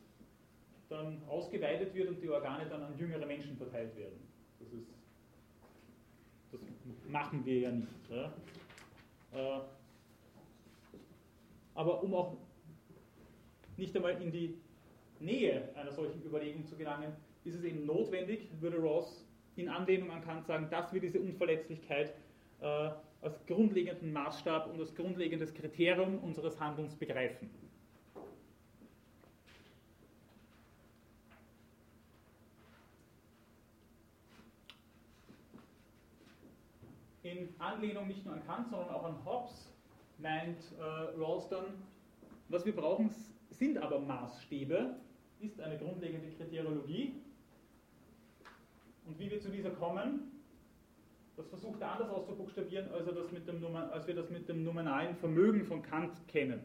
[0.90, 4.20] dann ausgeweitet wird und die Organe dann an jüngere Menschen verteilt werden.
[4.60, 4.88] Das, ist,
[6.52, 6.62] das
[7.10, 7.88] machen wir ja nicht.
[8.10, 8.34] Ja?
[9.34, 9.62] Äh,
[11.74, 12.38] aber um auch
[13.78, 14.58] nicht einmal in die
[15.20, 19.26] Nähe einer solchen Überlegung zu gelangen, ist es eben notwendig, würde Ross
[19.56, 22.14] in Anlehnung an Kant sagen, dass wir diese Unverletzlichkeit
[22.62, 22.90] äh,
[23.22, 27.50] als grundlegenden Maßstab und als grundlegendes Kriterium unseres Handelns begreifen.
[37.24, 39.72] In Anlehnung nicht nur an Kant, sondern auch an Hobbes
[40.18, 40.84] meint äh,
[41.20, 41.66] Rawls dann,
[42.50, 43.14] was wir brauchen,
[43.52, 44.96] sind aber Maßstäbe,
[45.40, 47.14] ist eine grundlegende Kriteriologie.
[49.06, 50.41] Und wie wir zu dieser kommen,
[51.42, 54.64] das versucht er anders auszubuchstabieren, als, er das mit dem, als wir das mit dem
[54.64, 56.62] nominalen Vermögen von Kant kennen.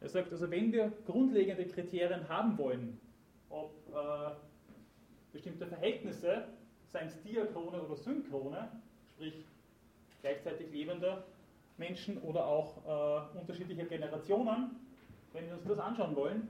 [0.00, 3.00] Er sagt also, wenn wir grundlegende Kriterien haben wollen,
[3.48, 4.32] ob äh,
[5.32, 6.44] bestimmte Verhältnisse,
[6.88, 8.68] seien es diachrone oder synchrone,
[9.14, 9.46] sprich
[10.20, 11.24] gleichzeitig lebender
[11.78, 14.76] Menschen oder auch äh, unterschiedlicher Generationen,
[15.32, 16.48] wenn wir uns das anschauen wollen,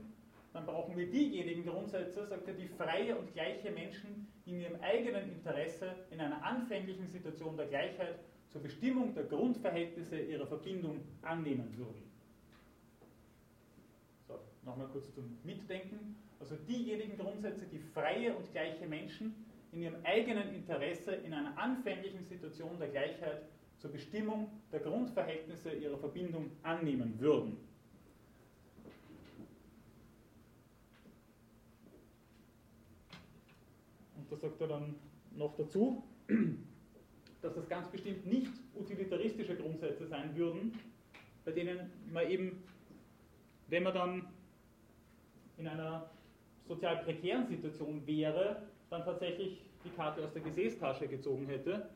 [0.51, 5.31] dann brauchen wir diejenigen Grundsätze, sagt er, die freie und gleiche Menschen in ihrem eigenen
[5.31, 8.19] Interesse in einer anfänglichen Situation der Gleichheit
[8.49, 12.03] zur Bestimmung der Grundverhältnisse ihrer Verbindung annehmen würden.
[14.27, 16.15] So, nochmal kurz zum Mitdenken.
[16.39, 19.33] Also diejenigen Grundsätze, die freie und gleiche Menschen
[19.71, 23.43] in ihrem eigenen Interesse in einer anfänglichen Situation der Gleichheit
[23.77, 27.57] zur Bestimmung der Grundverhältnisse ihrer Verbindung annehmen würden.
[34.33, 34.95] Und da sagt er dann
[35.35, 36.03] noch dazu,
[37.41, 40.73] dass das ganz bestimmt nicht utilitaristische Grundsätze sein würden,
[41.45, 42.63] bei denen man eben,
[43.67, 44.27] wenn man dann
[45.57, 46.09] in einer
[46.67, 51.89] sozial prekären Situation wäre, dann tatsächlich die Karte aus der Gesäßtasche gezogen hätte,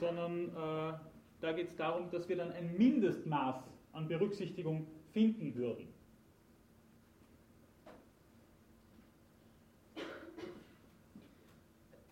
[0.00, 0.98] sondern äh,
[1.40, 3.62] da geht es darum, dass wir dann ein Mindestmaß
[3.92, 5.86] an Berücksichtigung finden würden.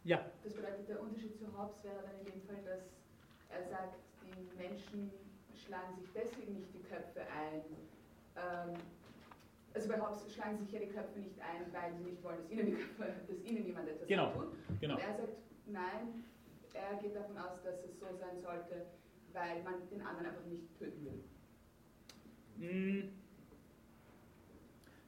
[0.06, 2.84] Ja, Das bedeutet, der Unterschied zu Hobbes wäre dann in dem Fall, dass
[3.50, 5.10] er sagt, die Menschen
[5.66, 7.62] schlagen sich deswegen nicht die Köpfe ein.
[8.36, 8.78] Ähm,
[9.74, 12.50] also bei Hobbes schlagen sich ja die Köpfe nicht ein, weil sie nicht wollen, dass
[12.52, 14.52] ihnen, Köpfe, dass ihnen jemand etwas Genau, tut.
[14.80, 14.94] genau.
[14.94, 15.36] Und er sagt,
[15.66, 16.24] nein,
[16.72, 18.86] er geht davon aus, dass es so sein sollte,
[19.32, 21.24] weil man den anderen einfach nicht töten will.
[22.58, 23.08] Mm,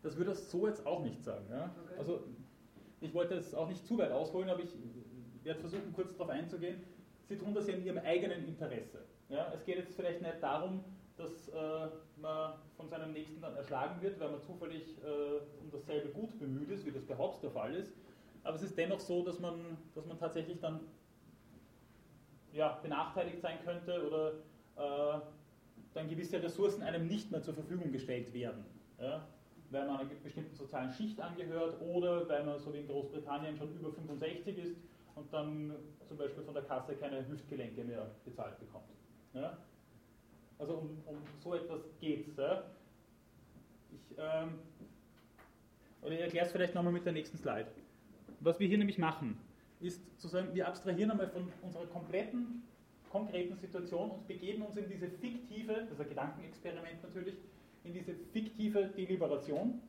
[0.02, 1.46] Das würde er so jetzt auch nicht sagen.
[1.50, 1.72] Ja?
[1.84, 1.94] Okay.
[1.98, 2.24] Also
[3.00, 4.70] ich wollte es auch nicht zu weit ausholen, aber ich
[5.42, 6.82] werde versuchen, kurz darauf einzugehen.
[7.28, 9.04] Sie tun das ja in Ihrem eigenen Interesse.
[9.28, 9.52] Ja?
[9.54, 10.84] Es geht jetzt vielleicht nicht darum,
[11.16, 16.08] dass äh, man von seinem Nächsten dann erschlagen wird, weil man zufällig äh, um dasselbe
[16.10, 17.92] Gut bemüht ist, wie das bei Hobbes der Fall ist.
[18.44, 20.80] Aber es ist dennoch so, dass man, dass man tatsächlich dann
[22.52, 24.32] ja, benachteiligt sein könnte oder
[24.76, 25.20] äh,
[25.92, 28.64] dann gewisse Ressourcen einem nicht mehr zur Verfügung gestellt werden.
[29.00, 29.26] Ja?
[29.70, 33.72] Weil man einer bestimmten sozialen Schicht angehört oder weil man so wie in Großbritannien schon
[33.78, 34.76] über 65 ist
[35.14, 35.74] und dann
[36.06, 38.88] zum Beispiel von der Kasse keine Hüftgelenke mehr bezahlt bekommt.
[39.34, 39.58] Ja?
[40.58, 42.36] Also um, um so etwas geht es.
[42.36, 42.64] Ja?
[43.92, 44.54] Ich, ähm,
[46.02, 47.66] ich erkläre es vielleicht nochmal mit der nächsten Slide.
[48.40, 49.38] Was wir hier nämlich machen,
[49.80, 52.62] ist zu sagen, wir abstrahieren einmal von unserer kompletten
[53.10, 57.34] konkreten Situation und begeben uns in diese fiktive, das ist ein Gedankenexperiment natürlich,
[57.84, 59.80] in diese fiktive Deliberation,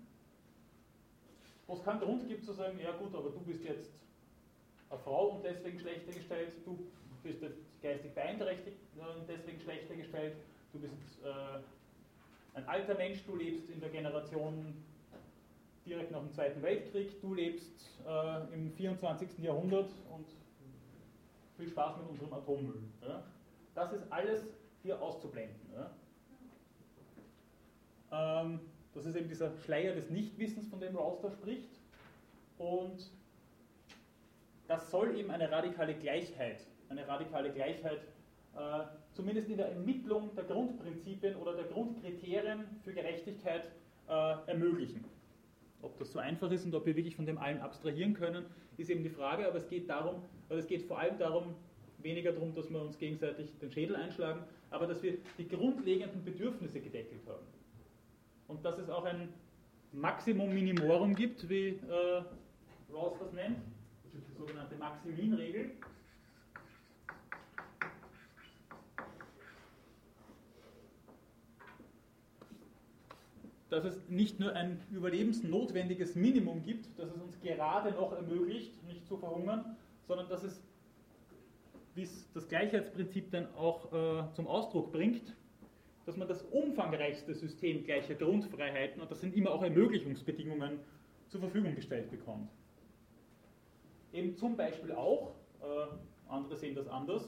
[1.68, 3.92] wo es keinen Grund gibt zu sagen, ja gut, aber du bist jetzt
[4.90, 6.80] eine Frau und deswegen schlechter gestellt, du
[7.24, 10.36] bist jetzt geistig beeinträchtigt und deswegen schlechter gestellt,
[10.74, 14.74] du bist äh, ein alter Mensch, du lebst in der Generation
[15.86, 19.40] direkt nach dem Zweiten Weltkrieg, du lebst äh, im 24.
[19.40, 20.26] Jahrhundert und
[21.58, 22.82] viel Spaß mit unserem Atommüll.
[23.02, 23.24] Ja?
[23.76, 24.44] Das ist alles
[24.82, 25.60] hier auszublenden.
[25.74, 25.92] Ja?
[28.12, 28.60] Ähm,
[28.94, 31.70] das ist eben dieser Schleier des Nichtwissens, von dem Rawls da spricht.
[32.58, 33.10] Und
[34.68, 38.02] das soll eben eine radikale Gleichheit, eine radikale Gleichheit,
[38.56, 38.84] äh,
[39.14, 43.64] zumindest in der Ermittlung der Grundprinzipien oder der Grundkriterien für Gerechtigkeit
[44.08, 45.04] äh, ermöglichen.
[45.82, 48.46] Ob das so einfach ist und ob wir wirklich von dem allen abstrahieren können,
[48.78, 51.56] ist eben die Frage, aber es geht darum, oder es geht vor allem darum,
[52.00, 56.80] weniger darum, dass wir uns gegenseitig den Schädel einschlagen, aber dass wir die grundlegenden Bedürfnisse
[56.82, 57.46] gedeckelt haben.
[58.50, 59.30] Und dass es auch ein
[59.94, 62.24] Maximum Minimorum gibt, wie äh,
[62.92, 63.60] Rawls das nennt,
[64.12, 65.72] die sogenannte Maximin-Regel.
[73.70, 79.06] dass es nicht nur ein überlebensnotwendiges Minimum gibt, das es uns gerade noch ermöglicht, nicht
[79.06, 79.78] zu verhungern,
[80.08, 80.60] sondern dass es,
[81.94, 85.36] wie es das Gleichheitsprinzip dann auch äh, zum Ausdruck bringt,
[86.10, 90.80] dass man das umfangreichste System gleicher Grundfreiheiten, und das sind immer auch Ermöglichungsbedingungen,
[91.28, 92.50] zur Verfügung gestellt bekommt.
[94.12, 95.66] Eben zum Beispiel auch, äh,
[96.28, 97.26] andere sehen das anders,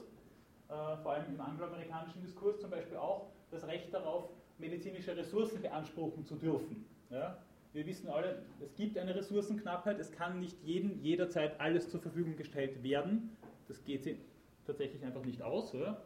[0.68, 6.24] äh, vor allem im angloamerikanischen Diskurs zum Beispiel auch, das Recht darauf, medizinische Ressourcen beanspruchen
[6.24, 6.84] zu dürfen.
[7.10, 7.38] Ja?
[7.74, 12.34] Wir wissen alle, es gibt eine Ressourcenknappheit, es kann nicht jedem jederzeit alles zur Verfügung
[12.34, 13.36] gestellt werden.
[13.68, 14.18] Das geht
[14.66, 15.72] tatsächlich einfach nicht aus.
[15.72, 16.02] Ja?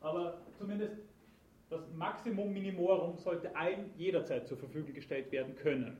[0.00, 0.96] Aber zumindest
[1.70, 5.98] das Maximum Minimorum sollte allen jederzeit zur Verfügung gestellt werden können.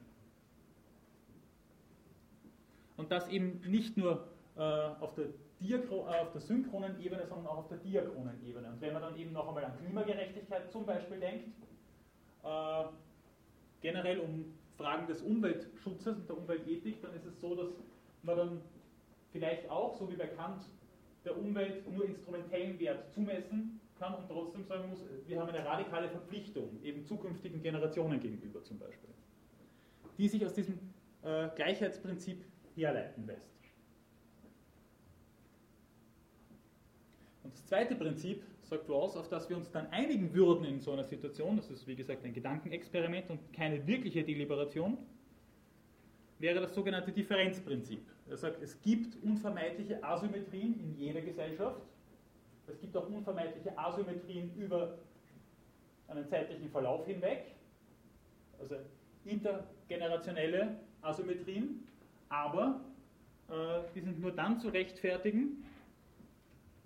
[2.96, 5.26] Und das eben nicht nur äh, auf, der
[5.60, 8.68] äh, auf der synchronen Ebene, sondern auch auf der diachronen Ebene.
[8.68, 11.48] Und wenn man dann eben noch einmal an Klimagerechtigkeit zum Beispiel denkt,
[12.44, 12.84] äh,
[13.82, 17.68] generell um Fragen des Umweltschutzes und der Umweltethik, dann ist es so, dass
[18.22, 18.60] man dann
[19.32, 20.64] vielleicht auch, so wie bei Kant,
[21.24, 26.08] der Umwelt nur instrumentellen Wert zumessen kann und trotzdem sagen muss, wir haben eine radikale
[26.08, 29.10] Verpflichtung, eben zukünftigen Generationen gegenüber zum Beispiel,
[30.16, 30.78] die sich aus diesem
[31.22, 32.44] äh, Gleichheitsprinzip
[32.74, 33.52] herleiten lässt.
[37.42, 40.92] Und das zweite Prinzip sagt Rawls, auf das wir uns dann einigen würden in so
[40.92, 44.98] einer Situation, das ist wie gesagt ein Gedankenexperiment und keine wirkliche Deliberation,
[46.38, 48.00] wäre das sogenannte Differenzprinzip.
[48.28, 51.80] Er sagt, es gibt unvermeidliche Asymmetrien in jeder Gesellschaft.
[52.68, 54.98] Es gibt auch unvermeidliche Asymmetrien über
[56.08, 57.46] einen zeitlichen Verlauf hinweg,
[58.58, 58.76] also
[59.24, 61.86] intergenerationelle Asymmetrien,
[62.28, 62.80] aber
[63.48, 65.64] äh, die sind nur dann zu rechtfertigen,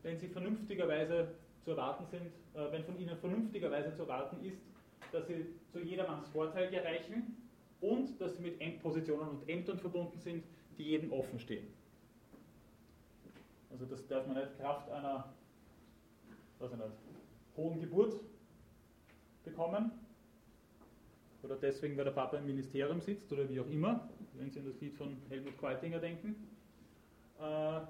[0.02, 1.28] wenn sie vernünftigerweise
[1.64, 4.60] zu erwarten sind, äh, wenn von ihnen vernünftigerweise zu erwarten ist,
[5.12, 7.36] dass sie zu jedermanns Vorteil erreichen
[7.80, 10.44] und dass sie mit Endpositionen und Ämtern verbunden sind,
[10.78, 11.66] die jedem offen stehen.
[13.70, 15.32] Also das darf man nicht Kraft einer
[16.62, 16.90] weiß ich nicht,
[17.56, 18.20] hohen Geburt
[19.44, 19.90] bekommen
[21.42, 24.66] oder deswegen, weil der Papa im Ministerium sitzt oder wie auch immer, wenn Sie an
[24.66, 26.36] das Lied von Helmut Qualtinger denken.
[27.40, 27.80] äh,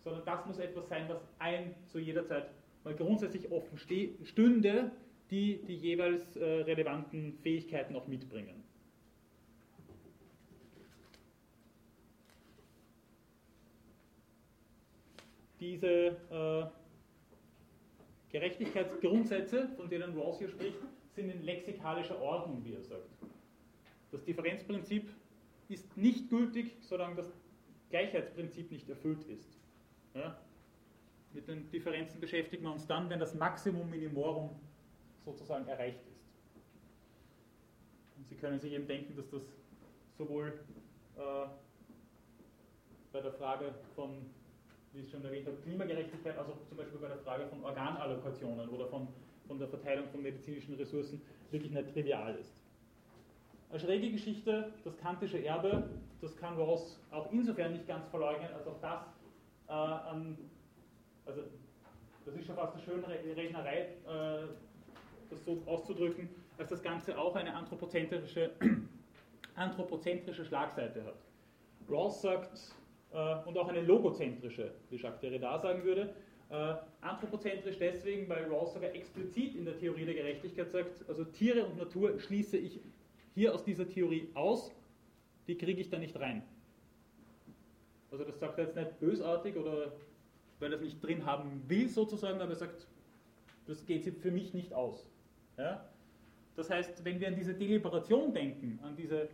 [0.00, 2.50] sondern das muss etwas sein, was ein zu jeder Zeit
[2.84, 4.90] mal grundsätzlich offen stünde,
[5.30, 8.62] die die jeweils äh, relevanten Fähigkeiten auch mitbringen.
[15.60, 16.83] Diese äh,
[18.34, 20.78] Gerechtigkeitsgrundsätze, von denen Rawls hier spricht,
[21.12, 23.08] sind in lexikalischer Ordnung, wie er sagt.
[24.10, 25.08] Das Differenzprinzip
[25.68, 27.32] ist nicht gültig, solange das
[27.90, 29.56] Gleichheitsprinzip nicht erfüllt ist.
[30.14, 30.36] Ja?
[31.32, 34.50] Mit den Differenzen beschäftigen wir uns dann, wenn das Maximum Minimorum
[35.24, 36.26] sozusagen erreicht ist.
[38.16, 39.42] Und Sie können sich eben denken, dass das
[40.18, 40.58] sowohl
[41.16, 41.46] äh,
[43.12, 44.26] bei der Frage von,
[44.94, 48.68] wie ich schon erwähnt habe, Klimagerechtigkeit, als auch zum Beispiel bei der Frage von Organallokationen
[48.68, 49.08] oder von,
[49.46, 51.20] von der Verteilung von medizinischen Ressourcen
[51.50, 52.54] wirklich nicht trivial ist.
[53.70, 55.90] Eine schräge Geschichte, das kantische Erbe,
[56.20, 59.02] das kann Rawls auch insofern nicht ganz verleugnen, als auch das
[59.68, 60.38] äh, an,
[61.26, 61.42] also
[62.24, 64.46] das ist schon fast eine schöne Rednerei, äh,
[65.28, 68.52] das so auszudrücken, als das Ganze auch eine anthropozentrische,
[69.56, 71.16] anthropozentrische Schlagseite hat.
[71.88, 72.74] Rawls sagt,
[73.46, 76.14] und auch eine logozentrische, wie Jacques Derrida sagen würde,
[76.50, 81.64] äh, anthropozentrisch deswegen, weil Rawls sogar explizit in der Theorie der Gerechtigkeit sagt, also Tiere
[81.64, 82.80] und Natur schließe ich
[83.34, 84.72] hier aus dieser Theorie aus,
[85.46, 86.42] die kriege ich da nicht rein.
[88.10, 89.92] Also das sagt er jetzt nicht bösartig oder
[90.60, 92.86] weil er es nicht drin haben will sozusagen, aber er sagt,
[93.66, 95.06] das geht für mich nicht aus.
[95.58, 95.84] Ja?
[96.56, 99.28] Das heißt, wenn wir an diese Deliberation denken, an diese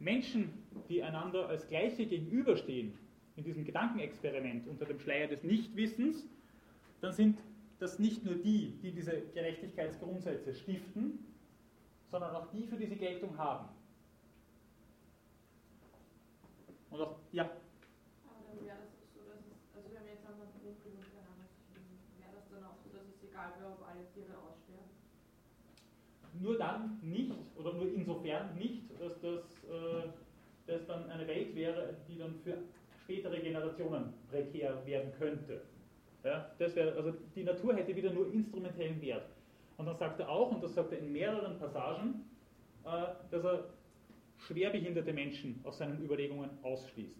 [0.00, 0.52] Menschen,
[0.88, 2.92] die einander als Gleiche gegenüberstehen,
[3.38, 6.26] in diesem Gedankenexperiment unter dem Schleier des Nichtwissens,
[7.00, 7.38] dann sind
[7.78, 11.20] das nicht nur die, die diese Gerechtigkeitsgrundsätze stiften,
[12.10, 13.68] sondern auch die, für die sie Geltung haben.
[16.90, 17.44] Und auch, ja.
[17.44, 21.46] Aber dann wäre das so, dass es, also wenn wir jetzt Grundbildung keine Ahnung,
[22.18, 24.90] wäre das dann auch so, dass es egal wäre, ob alle Tiere aussterben?
[26.40, 30.08] Nur dann nicht, oder nur insofern nicht, dass das, äh,
[30.66, 32.58] das dann eine Welt wäre, die dann für
[33.08, 35.62] spätere Generationen prekär werden könnte.
[36.24, 39.24] Ja, das wäre, also die Natur hätte wieder nur instrumentellen Wert.
[39.78, 42.26] Und dann sagt er auch, und das sagt er in mehreren Passagen,
[42.84, 42.88] äh,
[43.30, 43.64] dass er
[44.36, 47.16] schwerbehinderte Menschen aus seinen Überlegungen ausschließt.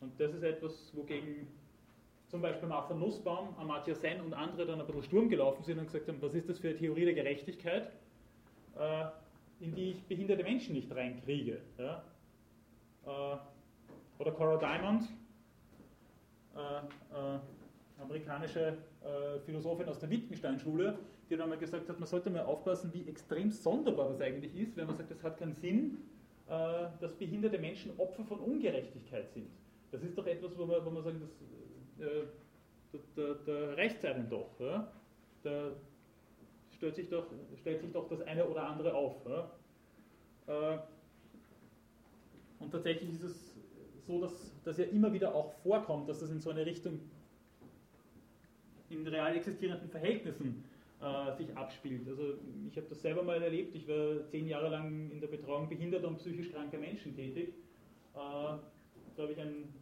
[0.00, 1.48] Und das ist etwas, wogegen
[2.28, 5.86] zum Beispiel Martha Nussbaum, Amartya Sen und andere dann ein bisschen Sturm gelaufen sind und
[5.86, 7.90] gesagt haben, was ist das für eine Theorie der Gerechtigkeit,
[8.78, 9.04] äh,
[9.60, 11.60] in die ich behinderte Menschen nicht reinkriege.
[11.78, 12.04] Ja?
[13.06, 13.38] Äh,
[14.18, 15.08] oder Cora Diamond,
[17.98, 20.98] amerikanische äh, Philosophin aus der Wittgenstein-Schule,
[21.28, 24.76] die dann mal gesagt hat, man sollte mal aufpassen, wie extrem sonderbar das eigentlich ist,
[24.76, 25.98] wenn man sagt, es hat keinen Sinn,
[26.48, 29.48] äh, dass behinderte Menschen Opfer von Ungerechtigkeit sind.
[29.90, 32.24] Das ist doch etwas, wo man, wo man sagt, das, äh,
[33.16, 34.58] da, da, reicht einem doch.
[34.60, 34.92] Ja?
[35.42, 35.70] Da
[36.76, 37.26] stellt sich, doch,
[37.60, 39.16] stellt sich doch das eine oder andere auf.
[39.26, 39.50] Ja?
[40.46, 40.78] Äh,
[42.60, 43.43] und tatsächlich ist es
[44.06, 47.00] so, dass das ja immer wieder auch vorkommt, dass das in so eine Richtung
[48.90, 50.64] in real existierenden Verhältnissen
[51.00, 52.06] äh, sich abspielt.
[52.08, 52.34] Also
[52.70, 53.74] ich habe das selber mal erlebt.
[53.74, 57.48] Ich war zehn Jahre lang in der Betreuung behinderter und psychisch kranker Menschen tätig.
[58.14, 58.60] Äh, da
[59.18, 59.72] habe ich ein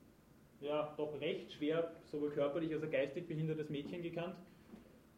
[0.61, 4.37] ja, doch recht schwer, sowohl körperlich als auch geistig behindertes Mädchen gekannt.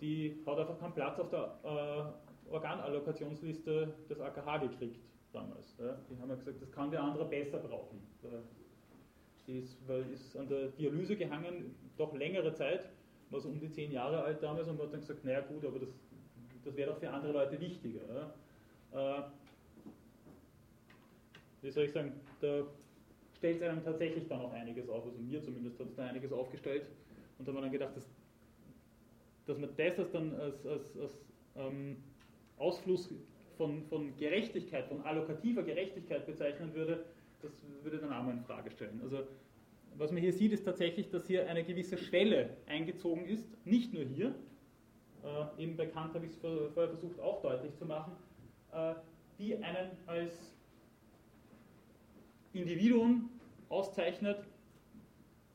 [0.01, 5.01] Die hat einfach keinen Platz auf der äh, Organallokationsliste des AKH gekriegt
[5.33, 5.77] damals.
[5.79, 5.97] Ja.
[6.09, 8.01] Die haben ja gesagt, das kann der andere besser brauchen.
[9.47, 12.89] Die ist, weil ist an der Dialyse gehangen, doch längere Zeit
[13.31, 15.79] war so um die zehn Jahre alt damals und hat dann gesagt, naja gut, aber
[15.79, 15.91] das,
[16.65, 18.33] das wäre doch für andere Leute wichtiger.
[18.93, 19.23] Äh,
[21.63, 22.65] wie soll ich sagen, da
[23.37, 26.33] stellt es einem tatsächlich dann auch einiges auf, also mir zumindest hat es da einiges
[26.33, 26.87] aufgestellt
[27.39, 28.07] und haben dann gedacht, dass,
[29.47, 31.19] dass man das als, dann als, als, als
[31.57, 31.97] ähm,
[32.59, 33.11] Ausfluss
[33.57, 37.05] von, von Gerechtigkeit, von allokativer Gerechtigkeit bezeichnen würde,
[37.45, 39.01] das würde dann auch mal in Frage stellen.
[39.03, 39.25] Also
[39.97, 44.03] was man hier sieht, ist tatsächlich, dass hier eine gewisse Schwelle eingezogen ist, nicht nur
[44.03, 44.35] hier,
[45.23, 48.13] äh, eben bei Kant habe ich es vorher versucht auch deutlich zu machen,
[48.73, 48.95] äh,
[49.39, 50.55] die einen als
[52.53, 53.31] Individuum
[53.69, 54.45] auszeichnet,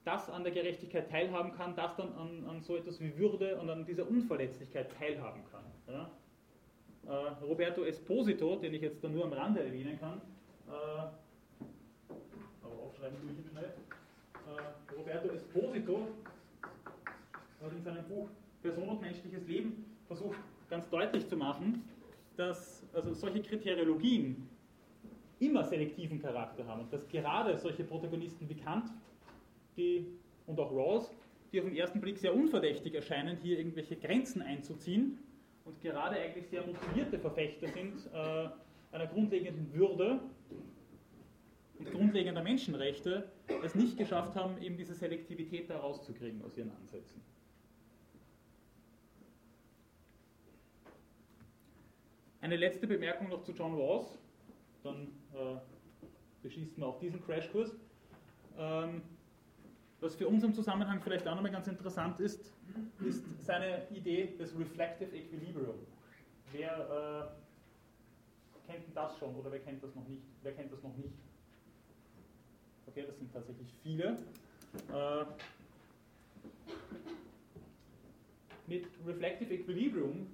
[0.05, 3.69] das an der Gerechtigkeit teilhaben kann, das dann an, an so etwas wie Würde und
[3.69, 5.63] an dieser Unverletzlichkeit teilhaben kann.
[5.87, 6.09] Ja?
[7.07, 10.21] Äh, Roberto Esposito, den ich jetzt da nur am Rande erwähnen kann,
[12.99, 13.73] aber aufschreiben tue ich ihn schnell,
[14.33, 16.07] äh, Roberto Esposito
[17.61, 18.27] hat in seinem Buch
[18.61, 20.37] Person und menschliches Leben versucht
[20.69, 21.83] ganz deutlich zu machen,
[22.35, 24.47] dass also solche Kriteriologien
[25.39, 28.91] immer selektiven Charakter haben und dass gerade solche Protagonisten wie Kant
[29.77, 30.05] die,
[30.47, 31.11] und auch Rawls,
[31.51, 35.17] die auf den ersten Blick sehr unverdächtig erscheinen, hier irgendwelche Grenzen einzuziehen
[35.65, 38.49] und gerade eigentlich sehr motivierte Verfechter sind äh,
[38.91, 40.19] einer grundlegenden Würde
[41.79, 43.31] und grundlegender Menschenrechte,
[43.63, 47.21] es nicht geschafft haben, eben diese Selektivität da rauszukriegen aus ihren Ansätzen.
[52.41, 54.17] Eine letzte Bemerkung noch zu John Rawls,
[54.83, 55.57] dann äh,
[56.41, 57.75] beschließen wir auch diesen Crashkurs.
[58.57, 59.01] Ähm,
[60.01, 62.53] was für uns im Zusammenhang vielleicht auch nochmal ganz interessant ist,
[63.05, 65.75] ist seine Idee des Reflective Equilibrium.
[66.53, 67.31] Wer
[68.67, 70.23] äh, kennt das schon oder wer kennt das noch nicht?
[70.41, 71.13] Wer kennt das noch nicht?
[72.89, 74.17] Okay, das sind tatsächlich viele.
[74.91, 75.25] Äh,
[78.65, 80.25] mit Reflective Equilibrium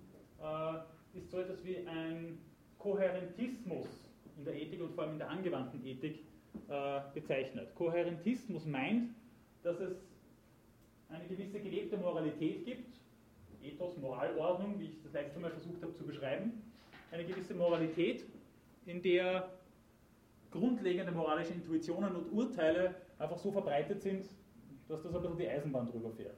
[0.41, 2.37] äh, ist so etwas wie ein
[2.79, 3.87] Kohärentismus
[4.37, 6.19] in der Ethik und vor allem in der angewandten Ethik
[6.69, 7.75] äh, bezeichnet.
[7.75, 9.09] Kohärentismus meint,
[9.61, 9.97] dass es
[11.09, 12.95] eine gewisse gelebte Moralität gibt,
[13.61, 16.53] Ethos, Moralordnung, wie ich das letzte Mal versucht habe zu beschreiben,
[17.11, 18.23] eine gewisse Moralität,
[18.85, 19.49] in der
[20.55, 24.25] grundlegende moralische Intuitionen und Urteile einfach so verbreitet sind,
[24.87, 26.37] dass das ein bisschen die Eisenbahn drüber fährt.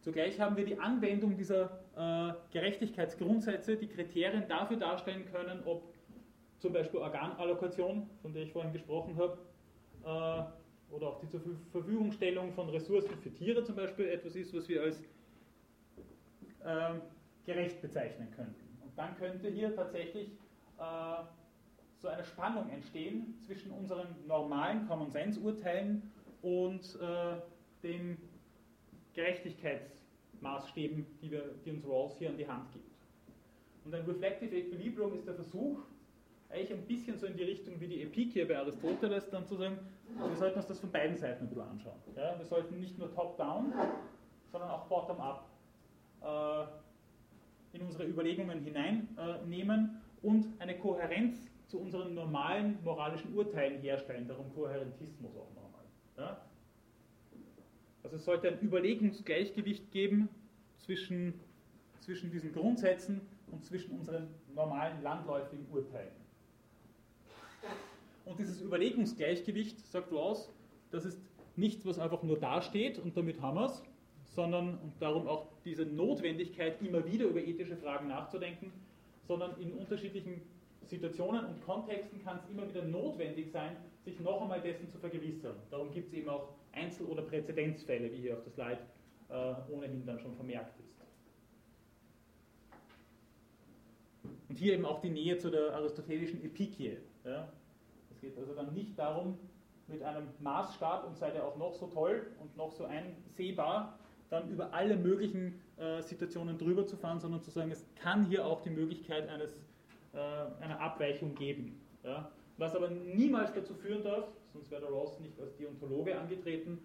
[0.00, 5.92] Zugleich haben wir die Anwendung dieser äh, Gerechtigkeitsgrundsätze, die Kriterien dafür darstellen können, ob
[6.58, 9.38] zum Beispiel Organallokation, von der ich vorhin gesprochen habe,
[10.04, 11.40] äh, oder auch die zur
[11.72, 15.00] Verfügungstellung von Ressourcen für Tiere zum Beispiel etwas ist, was wir als
[16.64, 16.94] äh,
[17.44, 18.78] gerecht bezeichnen könnten.
[18.84, 20.28] Und dann könnte hier tatsächlich
[20.78, 21.24] äh,
[22.06, 27.40] so eine Spannung entstehen zwischen unseren normalen Common Sense Urteilen und äh,
[27.82, 28.16] den
[29.14, 32.88] Gerechtigkeitsmaßstäben, die, wir, die uns Rawls hier an die Hand gibt.
[33.84, 35.80] Und ein Reflective Equilibrium ist der Versuch,
[36.48, 39.56] eigentlich ein bisschen so in die Richtung wie die Epik hier bei Aristoteles, dann zu
[39.56, 39.76] sagen,
[40.16, 41.98] wir sollten uns das von beiden Seiten ein bisschen anschauen.
[42.14, 42.38] Ja?
[42.38, 43.72] Wir sollten nicht nur top-down,
[44.52, 45.44] sondern auch bottom-up
[46.22, 51.36] äh, in unsere Überlegungen hineinnehmen äh, und eine Kohärenz
[51.66, 55.84] zu unseren normalen moralischen Urteilen herstellen, darum Kohärentismus auch nochmal.
[56.16, 56.40] Ja?
[58.02, 60.28] Also es sollte ein Überlegungsgleichgewicht geben
[60.78, 61.34] zwischen,
[62.00, 66.12] zwischen diesen Grundsätzen und zwischen unseren normalen landläufigen Urteilen.
[68.24, 70.50] Und dieses Überlegungsgleichgewicht, sagt Rawls,
[70.90, 71.20] das ist
[71.56, 73.82] nichts, was einfach nur dasteht und damit haben wir es,
[74.24, 78.72] sondern und darum auch diese Notwendigkeit, immer wieder über ethische Fragen nachzudenken,
[79.26, 80.42] sondern in unterschiedlichen
[80.88, 85.56] Situationen und Kontexten kann es immer wieder notwendig sein, sich noch einmal dessen zu vergewissern.
[85.70, 88.78] Darum gibt es eben auch Einzel- oder Präzedenzfälle, wie hier auf der Slide
[89.28, 90.96] äh, ohnehin dann schon vermerkt ist.
[94.48, 96.98] Und hier eben auch die Nähe zu der aristotelischen Epikie.
[97.24, 97.48] Ja.
[98.10, 99.38] Es geht also dann nicht darum,
[99.88, 103.98] mit einem Maßstab, und sei der auch noch so toll und noch so einsehbar,
[104.30, 108.46] dann über alle möglichen äh, Situationen drüber zu fahren, sondern zu sagen, es kann hier
[108.46, 109.56] auch die Möglichkeit eines
[110.12, 111.80] äh, einer Abweichung geben.
[112.02, 112.30] Ja?
[112.58, 116.78] Was aber niemals dazu führen darf, sonst wäre der Ross nicht als Deontologe angetreten,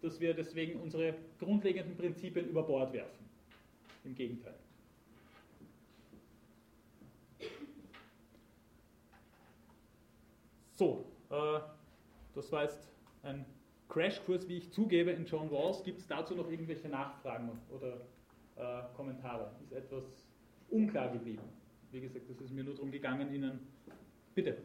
[0.00, 3.26] dass wir deswegen unsere grundlegenden Prinzipien über Bord werfen.
[4.04, 4.54] Im Gegenteil.
[10.76, 11.58] So, äh,
[12.34, 12.88] das war jetzt
[13.24, 13.44] ein
[13.88, 15.82] Crashkurs, wie ich zugebe, in John Rawls.
[15.82, 18.00] Gibt es dazu noch irgendwelche Nachfragen oder
[18.56, 19.50] äh, Kommentare?
[19.64, 20.04] Ist etwas
[20.70, 21.42] unklar geblieben?
[21.92, 23.60] Wie gesagt, es ist mir nur darum gegangen, Ihnen.
[24.34, 24.58] Bitte.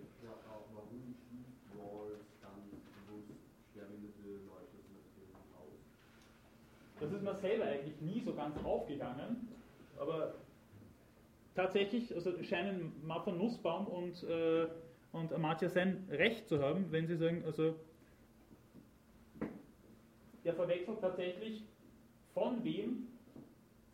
[7.00, 9.50] Das ist mir selber eigentlich nie so ganz aufgegangen,
[10.00, 10.36] aber
[11.54, 14.68] tatsächlich also scheinen Martha Nussbaum und, äh,
[15.12, 17.76] und Amartya Sen recht zu haben, wenn sie sagen, also
[20.46, 21.64] der verwechselt tatsächlich,
[22.34, 23.08] von wem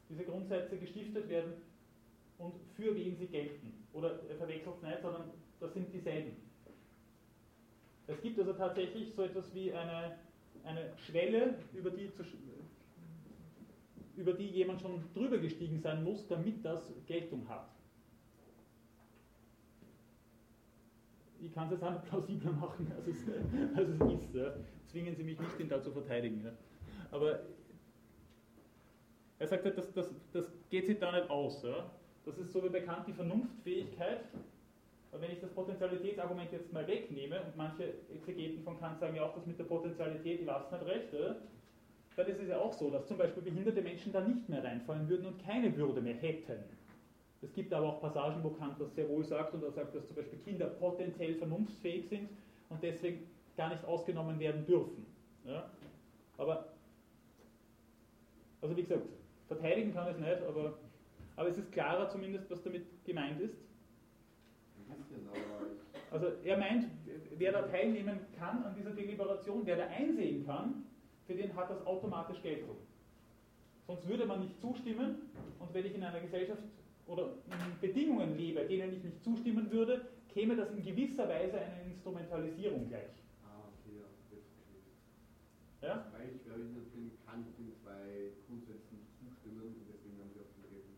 [0.09, 1.53] diese Grundsätze gestiftet werden
[2.39, 3.73] und für wen sie gelten.
[3.93, 5.23] Oder er verwechselt es nicht, sondern
[5.59, 6.35] das sind dieselben.
[8.07, 10.17] Es gibt also tatsächlich so etwas wie eine,
[10.63, 12.23] eine Schwelle, über die, zu,
[14.15, 17.69] über die jemand schon drüber gestiegen sein muss, damit das Geltung hat.
[21.41, 23.17] Ich kann es jetzt auch plausibler machen, als es,
[23.75, 24.33] als es ist.
[24.33, 24.53] Ja.
[24.87, 26.43] Zwingen Sie mich nicht, ihn da zu verteidigen.
[26.43, 26.51] Ja.
[27.11, 27.41] Aber
[29.37, 31.63] er sagt, das, das, das geht sich da nicht aus.
[31.63, 31.89] Ja.
[32.25, 34.21] Das ist so wie bekannt die Vernunftfähigkeit.
[35.11, 39.23] Und wenn ich das Potentialitätsargument jetzt mal wegnehme, und manche Exegeten von Kant sagen ja
[39.23, 41.37] auch, das mit der Potentialität, ich weiß nicht recht, oder?
[42.19, 45.07] dann ist es ja auch so, dass zum Beispiel behinderte Menschen da nicht mehr reinfallen
[45.07, 46.63] würden und keine Würde mehr hätten.
[47.41, 50.05] Es gibt aber auch Passagen, wo Kant das sehr wohl sagt und er sagt, dass
[50.05, 52.29] zum Beispiel Kinder potenziell vernunftsfähig sind
[52.67, 55.05] und deswegen gar nicht ausgenommen werden dürfen.
[55.45, 55.69] Ja?
[56.37, 56.65] Aber,
[58.61, 59.03] also wie gesagt,
[59.47, 60.73] verteidigen kann ich es nicht, aber,
[61.39, 63.55] aber es ist klarer zumindest, was damit gemeint ist.
[66.11, 66.85] Also er meint,
[67.37, 70.83] wer da teilnehmen kann an dieser Deliberation, wer da einsehen kann,
[71.25, 72.75] für den hat das automatisch Geltung.
[73.87, 75.29] Sonst würde man nicht zustimmen
[75.59, 76.61] und wenn ich in einer Gesellschaft
[77.07, 81.83] oder in Bedingungen lebe, denen ich nicht zustimmen würde, käme das in gewisser Weise eine
[81.85, 83.15] Instrumentalisierung gleich.
[83.45, 84.03] Ah, okay,
[85.81, 85.87] ja.
[85.87, 86.05] Ja?
[86.11, 86.43] Weil ich
[87.25, 90.97] kann ich den zwei Grundsätzen nicht zustimmen und deswegen haben sie auch den Geltung.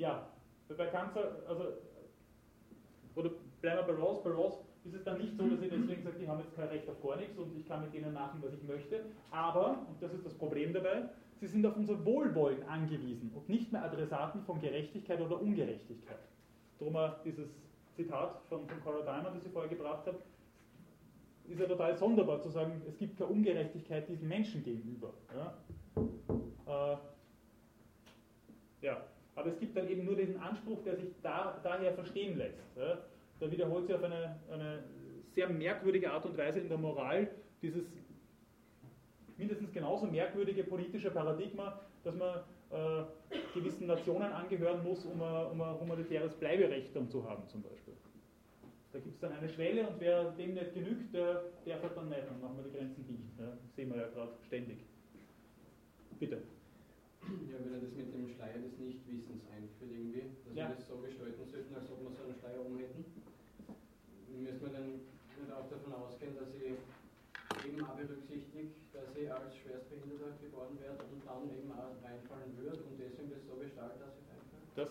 [0.00, 0.26] Ja,
[0.78, 1.14] bei Kant,
[1.46, 1.64] also,
[3.16, 6.02] oder bleiben wir bei Rawls, bei Rawls ist es dann nicht so, dass er deswegen
[6.02, 8.42] sagt, die haben jetzt kein Recht auf gar nichts und ich kann mit denen machen,
[8.42, 12.62] was ich möchte, aber, und das ist das Problem dabei, sie sind auf unser Wohlwollen
[12.66, 16.18] angewiesen und nicht mehr Adressaten von Gerechtigkeit oder Ungerechtigkeit.
[16.80, 17.50] Auch dieses
[17.94, 20.16] Zitat von, von Cora Diamond, das ich vorher gebracht habe,
[21.46, 25.12] ist ja total sonderbar zu sagen, es gibt keine Ungerechtigkeit diesen Menschen gegenüber.
[25.36, 26.94] Ja?
[26.94, 26.96] Äh,
[28.80, 29.04] ja,
[29.40, 32.60] aber es gibt dann eben nur diesen Anspruch, der sich da, daher verstehen lässt.
[32.76, 32.98] Ja?
[33.40, 34.84] Da wiederholt sich auf eine, eine
[35.34, 37.28] sehr merkwürdige Art und Weise in der Moral
[37.62, 37.84] dieses
[39.36, 42.40] mindestens genauso merkwürdige politische Paradigma, dass man
[42.70, 43.04] äh,
[43.54, 47.94] gewissen Nationen angehören muss, um ein, um ein humanitäres Bleiberecht zu haben zum Beispiel.
[48.92, 52.08] Da gibt es dann eine Schwelle und wer dem nicht genügt, der, der fährt dann
[52.08, 53.38] nicht, dann machen wir die Grenzen dicht.
[53.38, 53.56] Ja?
[53.74, 54.78] sehen wir ja gerade ständig.
[56.18, 56.42] Bitte.
[57.28, 60.68] Ja, wenn er das mit dem Schleier des Nichtwissens einführt irgendwie, dass Ja.
[60.68, 63.04] wir das so gestalten sollten, als ob wir so einen Schleier um hätten,
[64.40, 64.88] müssen wir dann
[65.36, 66.74] nicht auch davon ausgehen, dass sie
[67.68, 72.78] eben auch berücksichtigt, dass sie als Schwerstbehinderter geboren wird und dann eben auch reinfallen wird
[72.78, 74.64] und deswegen das so gestaltet, dass sie reinfällt?
[74.74, 74.90] Das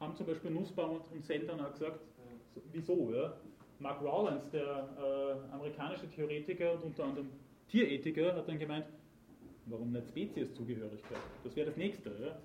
[0.00, 2.00] haben zum Beispiel Nussbaum und, Sendern auch gesagt.
[2.00, 2.24] Ja.
[2.54, 3.12] So, wieso?
[3.12, 3.34] Ja?
[3.80, 7.30] Mark Rowlands, der äh, amerikanische Theoretiker und unter anderem
[7.68, 8.86] Tierethiker, hat dann gemeint,
[9.66, 11.18] warum nicht Spezieszugehörigkeit?
[11.42, 12.10] Das wäre das Nächste.
[12.10, 12.38] Ja?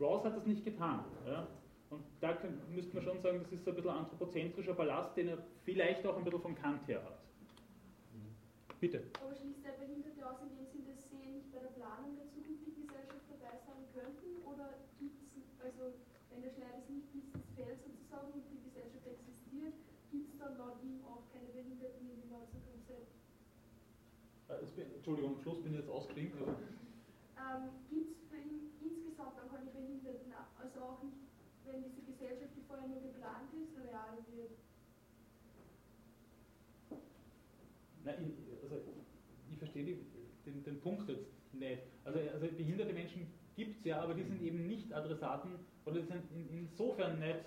[0.00, 1.04] Rawls hat das nicht getan.
[1.26, 1.46] Ja?
[1.90, 2.36] Und da
[2.74, 6.16] müsste man schon sagen, das ist so ein bisschen anthropozentrischer Ballast, den er vielleicht auch
[6.16, 7.18] ein bisschen von Kant her hat.
[8.80, 9.04] Bitte.
[9.22, 12.26] Aber schließt der Behinderte aus in dem Sinn, dass sie nicht bei der Planung der
[12.34, 14.42] zukünftigen Gesellschaft dabei sein könnten?
[14.42, 15.94] Oder gibt es, also
[16.34, 19.78] wenn der Schleier des Nichtwissens fällt sozusagen und die Gesellschaft existiert,
[20.10, 23.14] gibt es dann laut ihm auch keine Behinderten in dem ganzen Konzept?
[24.50, 26.36] Äh, jetzt bin- Entschuldigung, am Schluss bin ich jetzt ausgeklinkt.
[26.40, 30.30] aber- Ähm, gibt es für ihn insgesamt auch keine Behinderten?
[30.56, 31.16] Also auch nicht,
[31.66, 34.52] wenn diese Gesellschaft, die vorher nur geplant ist, real wird?
[38.04, 38.76] Nein, ich, also,
[39.50, 40.06] ich verstehe die,
[40.46, 41.82] den, den Punkt jetzt nicht.
[42.04, 43.26] Also, also behinderte Menschen
[43.56, 47.40] gibt es ja, aber die sind eben nicht Adressaten oder die sind in, insofern nicht,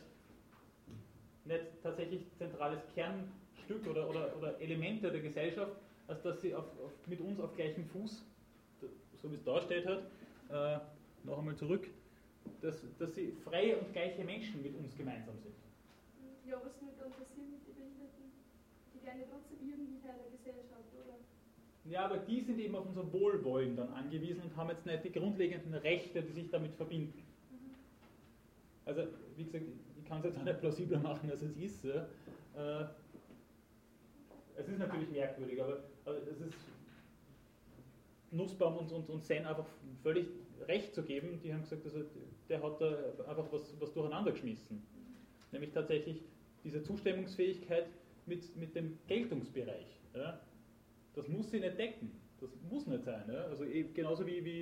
[1.46, 5.72] nicht tatsächlich zentrales Kernstück oder, oder, oder Elemente der Gesellschaft,
[6.08, 8.24] als dass sie auf, auf, mit uns auf gleichem Fuß,
[9.22, 10.04] so wie es da steht hat,
[10.50, 10.80] äh,
[11.24, 11.88] noch einmal zurück,
[12.62, 15.56] dass, dass sie freie und gleiche Menschen mit uns gemeinsam sind.
[16.48, 18.32] Ja, was wird dann passieren mit den Behinderten?
[18.94, 21.18] Die werden ja trotzdem irgendwie Teil der Gesellschaft, oder?
[21.86, 25.12] Ja, aber die sind eben auf unser Wohlwollen dann angewiesen und haben jetzt nicht die
[25.12, 27.24] grundlegenden Rechte, die sich damit verbinden.
[28.86, 29.66] Also, wie gesagt,
[29.98, 31.84] ich kann es jetzt auch nicht plausibler machen, als es ist.
[31.84, 32.08] Ja.
[32.56, 32.86] Äh,
[34.56, 36.54] es ist natürlich merkwürdig, aber, es ist
[38.32, 39.66] Nussbaum und, und, und Sen einfach
[40.04, 40.28] völlig
[40.68, 41.40] recht zu geben.
[41.44, 42.04] Die haben gesagt, also,
[42.50, 42.88] der hat da
[43.28, 44.84] einfach was, was durcheinander geschmissen.
[45.52, 46.22] Nämlich tatsächlich
[46.64, 47.88] diese Zustimmungsfähigkeit
[48.26, 50.00] mit, mit dem Geltungsbereich.
[50.14, 50.40] Ja.
[51.14, 52.12] Das muss sie nicht decken.
[52.42, 53.24] Das muss nicht sein.
[53.32, 53.46] Ja?
[53.46, 54.62] Also eh, genauso wie, wie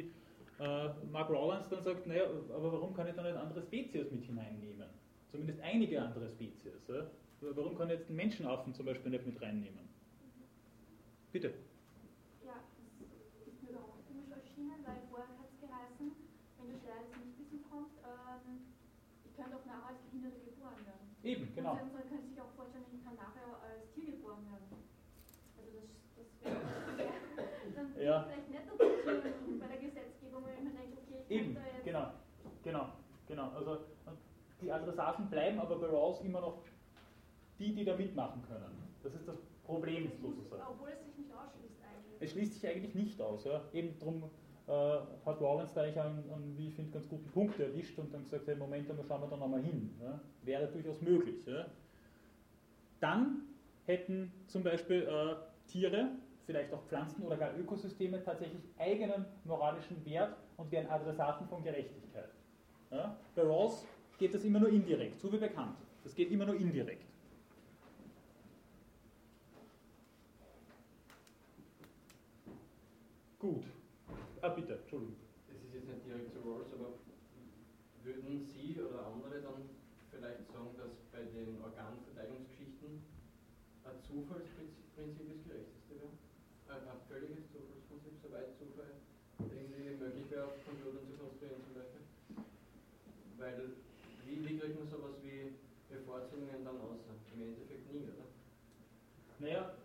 [0.59, 4.23] äh, Mark Rowlands dann sagt, naja, aber warum kann ich dann nicht andere Spezies mit
[4.25, 4.87] hineinnehmen?
[5.31, 6.87] Zumindest einige andere Spezies.
[6.87, 7.07] Ja?
[7.41, 9.92] Warum kann ich jetzt den Menschenaffen zum Beispiel nicht mit reinnehmen?
[11.33, 11.49] Bitte.
[12.45, 16.13] Ja, das ist mir auch komisch erschienen, weil vorher hat es geheißen,
[16.61, 18.69] wenn der Schleier des Nichtwissen kommt, ähm,
[19.25, 21.09] ich könnte auch nachher als Behinderte geboren werden.
[21.25, 21.73] Eben, genau.
[21.81, 24.77] Und man könnte sich auch vorstellen, ich kann nachher als Tier geboren werden.
[25.57, 25.89] Also das,
[26.21, 26.53] das wäre
[27.81, 28.29] dann Ja.
[28.29, 32.13] vielleicht nicht dazu führen bei der Gesetzgebung, wenn man denkt, okay, ich Eben, jetzt genau,
[32.61, 32.85] genau,
[33.25, 33.47] genau.
[33.57, 33.89] Also
[34.61, 36.61] die Adressaten bleiben aber bei Rawls immer noch
[37.57, 38.85] die, die da mitmachen können.
[39.01, 40.61] Das ist das Problem sozusagen.
[40.69, 41.12] Obwohl es sich nicht.
[42.23, 43.43] Es schließt sich eigentlich nicht aus.
[43.45, 43.61] Ja?
[43.73, 44.23] Eben darum
[44.67, 44.71] äh,
[45.25, 48.23] hat Rawlins da eigentlich einen, einen, wie ich finde, ganz guten Punkt erwischt und dann
[48.23, 49.93] gesagt, hey, Moment, da schauen wir da nochmal hin.
[50.01, 50.19] Ja?
[50.43, 51.45] Wäre durchaus möglich.
[51.45, 51.65] Ja?
[52.99, 53.41] Dann
[53.85, 55.35] hätten zum Beispiel äh,
[55.69, 56.11] Tiere,
[56.45, 62.29] vielleicht auch Pflanzen oder gar Ökosysteme tatsächlich eigenen moralischen Wert und wären Adressaten von Gerechtigkeit.
[62.91, 63.17] Ja?
[63.35, 63.85] Bei Rawls
[64.17, 65.77] geht das immer nur indirekt, so wie bekannt.
[66.03, 67.12] Das geht immer nur indirekt.
[74.39, 75.19] Ah bitte, Entschuldigung.
[75.51, 76.95] Das ist jetzt nicht direkt zu Rawls, aber
[78.07, 79.67] würden Sie oder andere dann
[80.07, 83.03] vielleicht sagen, dass bei den Organverteilungsgeschichten
[83.83, 86.15] ein Zufallsprinzip das gerechteste wäre?
[86.71, 88.95] Ein, ein völliges Zufallsprinzip, soweit Zufall
[89.43, 92.03] irgendwie möglich wäre, auf Computern zu konstruieren zum Beispiel?
[93.43, 93.75] Weil,
[94.23, 95.59] wie, wie kriegt man sowas wie
[95.91, 97.03] Bevorzugungen dann aus?
[97.35, 98.23] Im Endeffekt nie, oder?
[99.43, 99.75] Naja,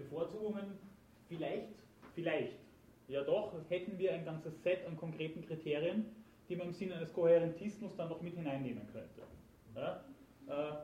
[0.00, 0.80] Bevorzugungen
[1.28, 1.77] vielleicht,
[2.18, 2.58] vielleicht.
[3.06, 6.06] Ja doch, hätten wir ein ganzes Set an konkreten Kriterien,
[6.48, 9.22] die man im Sinne eines Kohärentismus dann noch mit hineinnehmen könnte.
[9.76, 10.04] Ja?
[10.48, 10.76] Äh,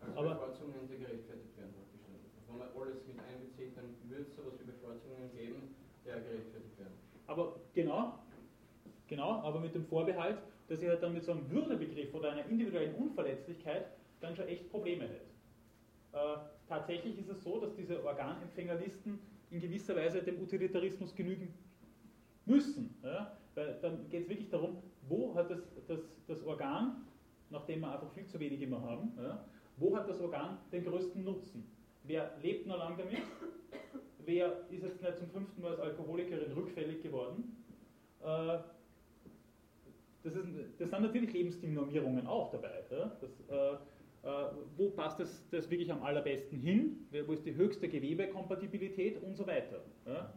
[0.00, 2.00] Also Aber- Bevorzugungen, die gerechtfertigt werden, praktisch.
[2.48, 5.74] Wenn man alles mit einbezieht, dann wird es sowas wie Bevorzugungen geben,
[6.04, 6.94] die gerechtfertigt werden.
[7.26, 8.18] Aber genau,
[9.08, 10.38] genau, aber mit dem Vorbehalt,
[10.68, 13.86] dass ich halt dann mit so einem Würdebegriff oder einer individuellen Unverletzlichkeit
[14.20, 15.26] dann schon echt Probleme hätte.
[16.12, 16.36] Äh,
[16.68, 19.18] tatsächlich ist es so, dass diese Organempfängerlisten
[19.50, 21.54] in gewisser Weise dem Utilitarismus genügen
[22.44, 22.96] müssen.
[23.02, 23.36] Ja?
[23.54, 24.78] Weil dann geht es wirklich darum,
[25.08, 27.06] wo hat das, das, das Organ,
[27.50, 29.44] nachdem wir einfach viel zu wenig immer haben, ja,
[29.76, 31.70] wo hat das Organ den größten Nutzen?
[32.04, 33.22] Wer lebt noch lange damit?
[34.24, 37.64] Wer ist jetzt nicht zum fünften Mal als Alkoholikerin rückfällig geworden?
[38.20, 38.58] Äh,
[40.22, 40.48] das, ist,
[40.78, 42.84] das sind natürlich Lebensstilnormierungen auch dabei.
[42.90, 43.12] Ja?
[43.20, 43.78] Das, äh,
[44.76, 47.06] wo passt das, das wirklich am allerbesten hin?
[47.26, 49.84] Wo ist die höchste Gewebekompatibilität und so weiter?
[50.04, 50.32] Ja?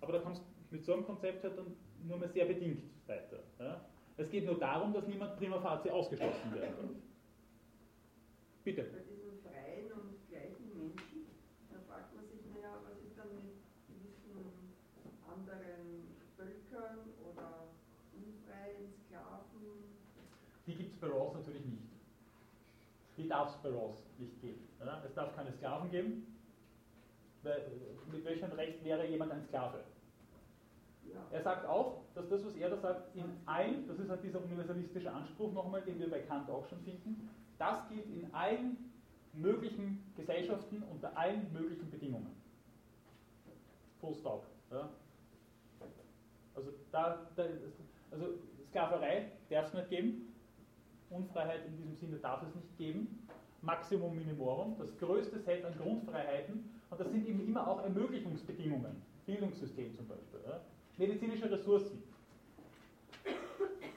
[0.00, 1.76] Aber da kommst du mit so einem Konzept halt dann
[2.06, 3.40] nur mehr sehr bedingt weiter.
[3.58, 3.84] Ja?
[4.16, 6.90] Es geht nur darum, dass niemand prima facie ausgeschlossen werden darf.
[8.64, 8.86] Bitte.
[23.32, 24.68] Die darf es bei Rawls nicht geben.
[24.78, 25.02] Ja?
[25.06, 26.26] Es darf keine Sklaven geben.
[28.10, 29.84] Mit welchem Recht wäre jemand ein Sklave?
[31.30, 34.44] Er sagt auch, dass das, was er da sagt, in allen, das ist halt dieser
[34.44, 38.92] universalistische Anspruch nochmal, den wir bei Kant auch schon finden, das gilt in allen
[39.32, 42.36] möglichen Gesellschaften unter allen möglichen Bedingungen.
[44.00, 44.46] Full stop.
[44.70, 44.90] Ja.
[46.54, 47.44] Also, da, da,
[48.10, 48.26] also
[48.68, 50.32] Sklaverei darf es nicht geben,
[51.12, 53.21] Unfreiheit in diesem Sinne darf es nicht geben.
[53.62, 59.00] Maximum Minimorum, das größte Set an Grundfreiheiten, und das sind eben immer auch Ermöglichungsbedingungen.
[59.24, 60.40] Bildungssystem zum Beispiel.
[60.46, 60.60] Ja.
[60.98, 62.02] Medizinische Ressourcen.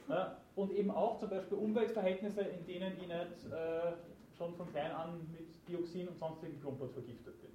[0.08, 3.92] Ja, und eben auch zum Beispiel Umweltverhältnisse, in denen ich nicht äh,
[4.38, 7.50] schon von klein an mit Dioxin und sonstigen Klumpert vergiftet bin.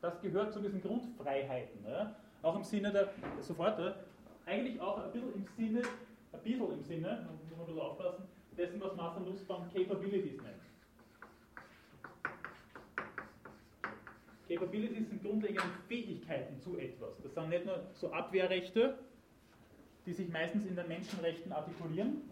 [0.00, 1.84] Das gehört zu diesen Grundfreiheiten.
[1.88, 2.16] Ja.
[2.42, 3.80] Auch im Sinne der, sofort,
[4.44, 5.82] eigentlich auch ein bisschen im Sinne,
[6.32, 8.24] ein bisschen im Sinne, muss man ein bisschen aufpassen,
[8.56, 10.56] dessen, was Martha Nussbaum Capabilities nennt.
[14.48, 17.20] Capabilities sind grundlegende Fähigkeiten zu etwas.
[17.22, 18.98] Das sind nicht nur so Abwehrrechte,
[20.06, 22.22] die sich meistens in den Menschenrechten artikulieren.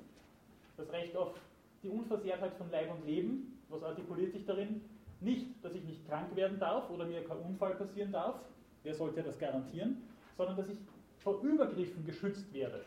[0.76, 1.34] Das Recht auf
[1.82, 4.80] die Unversehrtheit von Leib und Leben, was artikuliert sich darin?
[5.20, 8.36] Nicht, dass ich nicht krank werden darf oder mir kein Unfall passieren darf,
[8.82, 10.02] wer sollte das garantieren,
[10.36, 10.78] sondern dass ich
[11.18, 12.84] vor Übergriffen geschützt werde,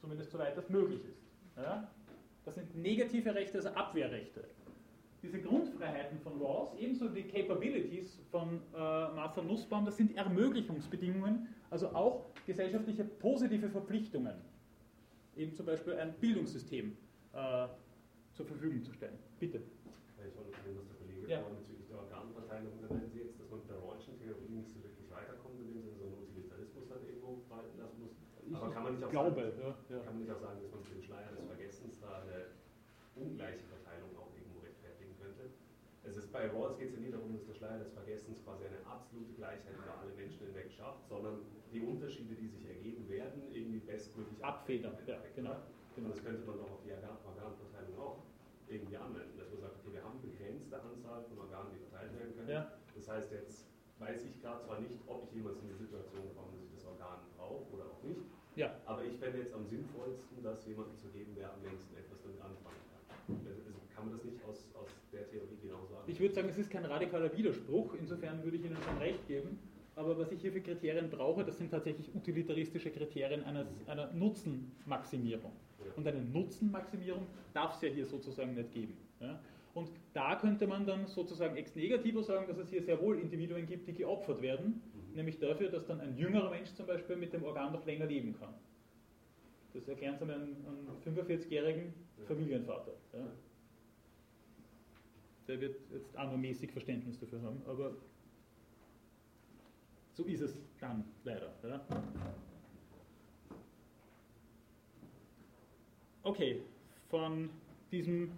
[0.00, 1.22] zumindest soweit das möglich ist.
[1.56, 1.88] Ja?
[2.44, 4.44] Das sind negative Rechte, also Abwehrrechte
[5.22, 11.88] diese Grundfreiheiten von Rawls, ebenso wie Capabilities von äh, Martha Nussbaum, das sind Ermöglichungsbedingungen, also
[11.88, 14.34] auch gesellschaftliche positive Verpflichtungen,
[15.36, 16.96] eben zum Beispiel ein Bildungssystem
[17.34, 17.66] äh,
[18.32, 19.18] zur Verfügung zu stellen.
[19.38, 19.58] Bitte.
[19.58, 21.40] Ich wollte von dem, was der Kollege Ja.
[21.40, 24.80] vorhin bezüglich der Organverteilung meinen Sie jetzt, dass man mit der Rawlschen Theorie nicht so
[24.82, 28.16] wirklich weiterkommt, in dem Sinne so einen Utilitarismus dann irgendwo walten lassen muss.
[28.56, 30.02] Aber kann man nicht auch glaube, sagen, ja, ja.
[30.02, 32.56] kann man nicht auch sagen, dass man mit dem Schleier des Vergessens da eine
[33.20, 35.50] ungleiche Verteilung auch irgendwo rechtfertigen könnte?
[36.02, 38.64] Es ist bei Rawls geht es ja nie darum, dass der Schleier des Vergessens quasi
[38.64, 43.42] eine absolute Gleichheit über alle Menschen hinweg schafft, sondern die Unterschiede, die sich ergeben werden,
[43.52, 45.56] irgendwie bestmöglich Abfedern, ja, genau.
[45.96, 48.18] Und das könnte man doch auf die Organ- Organverteilung auch
[48.68, 52.14] irgendwie anwenden, dass man sagt, okay, wir haben eine begrenzte Anzahl von Organen, die verteilt
[52.16, 52.48] werden können.
[52.48, 52.72] Ja.
[52.96, 53.66] Das heißt, jetzt
[53.98, 56.86] weiß ich gerade zwar nicht, ob ich jemals in die Situation komme, dass ich das
[56.86, 58.22] Organ brauche oder auch nicht,
[58.56, 58.72] Ja.
[58.86, 62.40] aber ich fände jetzt am sinnvollsten, das jemandem zu geben, der am längsten etwas damit
[62.40, 62.80] anfangen
[64.00, 64.08] kann.
[64.08, 66.04] Man das nicht aus, aus der Theorie genauso sagen?
[66.06, 69.58] Ich würde sagen, es ist kein radikaler Widerspruch, insofern würde ich Ihnen schon recht geben.
[69.96, 75.52] Aber was ich hier für Kriterien brauche, das sind tatsächlich utilitaristische Kriterien eines, einer Nutzenmaximierung.
[75.96, 78.96] Und eine Nutzenmaximierung darf es ja hier sozusagen nicht geben.
[79.20, 79.40] Ja?
[79.74, 83.66] Und da könnte man dann sozusagen ex negativo sagen, dass es hier sehr wohl Individuen
[83.66, 84.82] gibt, die geopfert werden,
[85.14, 88.34] nämlich dafür, dass dann ein jüngerer Mensch zum Beispiel mit dem Organ noch länger leben
[88.38, 88.54] kann.
[89.72, 91.94] Das erklären Sie einem, einem 45-jährigen
[92.26, 92.92] Familienvater.
[93.12, 93.26] Ja?
[95.50, 97.96] Der wird jetzt auch nur mäßig Verständnis dafür haben, aber
[100.12, 101.52] so ist es dann leider.
[101.64, 101.80] Ja.
[106.22, 106.62] Okay,
[107.08, 107.50] von
[107.90, 108.30] diesem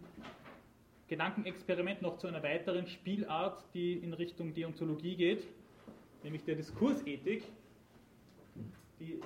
[1.08, 5.46] Gedankenexperiment noch zu einer weiteren Spielart, die in Richtung Deontologie geht,
[6.22, 7.42] nämlich der Diskursethik,
[8.98, 9.20] die,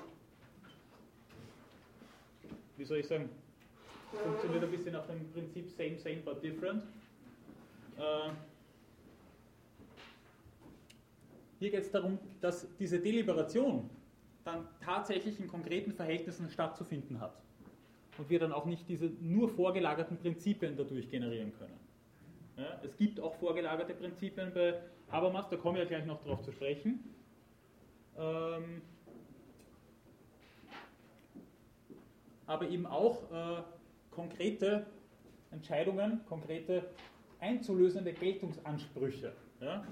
[2.75, 3.29] wie soll ich sagen,
[4.11, 6.83] funktioniert ein bisschen nach dem Prinzip same, same, but different.
[7.97, 8.29] Äh,
[11.59, 13.89] hier geht es darum, dass diese Deliberation
[14.43, 17.41] dann tatsächlich in konkreten Verhältnissen stattzufinden hat
[18.17, 21.79] und wir dann auch nicht diese nur vorgelagerten Prinzipien dadurch generieren können.
[22.57, 26.41] Ja, es gibt auch vorgelagerte Prinzipien bei Habermas, da komme ich ja gleich noch darauf
[26.41, 27.03] zu sprechen.
[28.17, 28.81] Ähm,
[32.47, 33.61] aber eben auch äh,
[34.09, 34.85] konkrete
[35.51, 36.89] Entscheidungen, konkrete
[37.39, 39.33] einzulösende Geltungsansprüche.
[39.61, 39.85] Ja?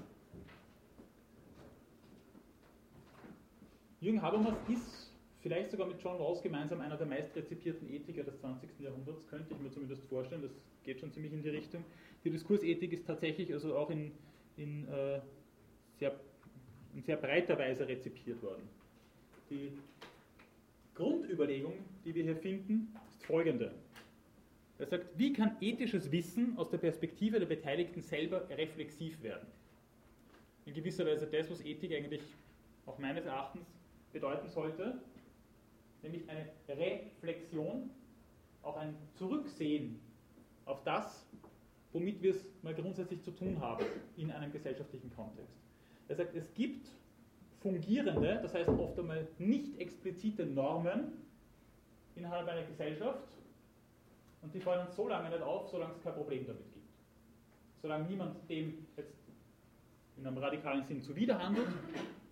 [4.00, 5.10] Jürgen Habermas ist
[5.40, 8.68] vielleicht sogar mit John Rawls gemeinsam einer der meist Ethiker des 20.
[8.80, 10.50] Jahrhunderts, könnte ich mir zumindest vorstellen, das
[10.84, 11.84] geht schon ziemlich in die Richtung.
[12.24, 14.12] Die Diskursethik ist tatsächlich also auch in,
[14.56, 15.20] in, äh,
[15.98, 16.18] sehr,
[16.94, 18.68] in sehr breiter Weise rezipiert worden.
[19.50, 19.72] Die
[20.94, 21.74] Grundüberlegung,
[22.04, 23.72] die wir hier finden, ist folgende.
[24.78, 29.46] Er sagt, wie kann ethisches Wissen aus der Perspektive der Beteiligten selber reflexiv werden?
[30.66, 32.20] In gewisser Weise das, was Ethik eigentlich
[32.84, 33.66] auch meines Erachtens
[34.12, 35.00] bedeuten sollte,
[36.02, 37.90] nämlich eine Reflexion,
[38.62, 39.98] auch ein Zurücksehen
[40.66, 41.26] auf das,
[41.92, 43.86] womit wir es mal grundsätzlich zu tun haben
[44.16, 45.56] in einem gesellschaftlichen Kontext.
[46.08, 46.88] Er sagt, es gibt
[47.60, 51.12] fungierende, das heißt oft einmal nicht explizite Normen
[52.14, 53.35] innerhalb einer Gesellschaft
[54.42, 56.86] und die fallen so lange nicht auf, solange es kein Problem damit gibt.
[57.82, 59.16] Solange niemand dem jetzt
[60.16, 61.68] in einem radikalen Sinn zuwiderhandelt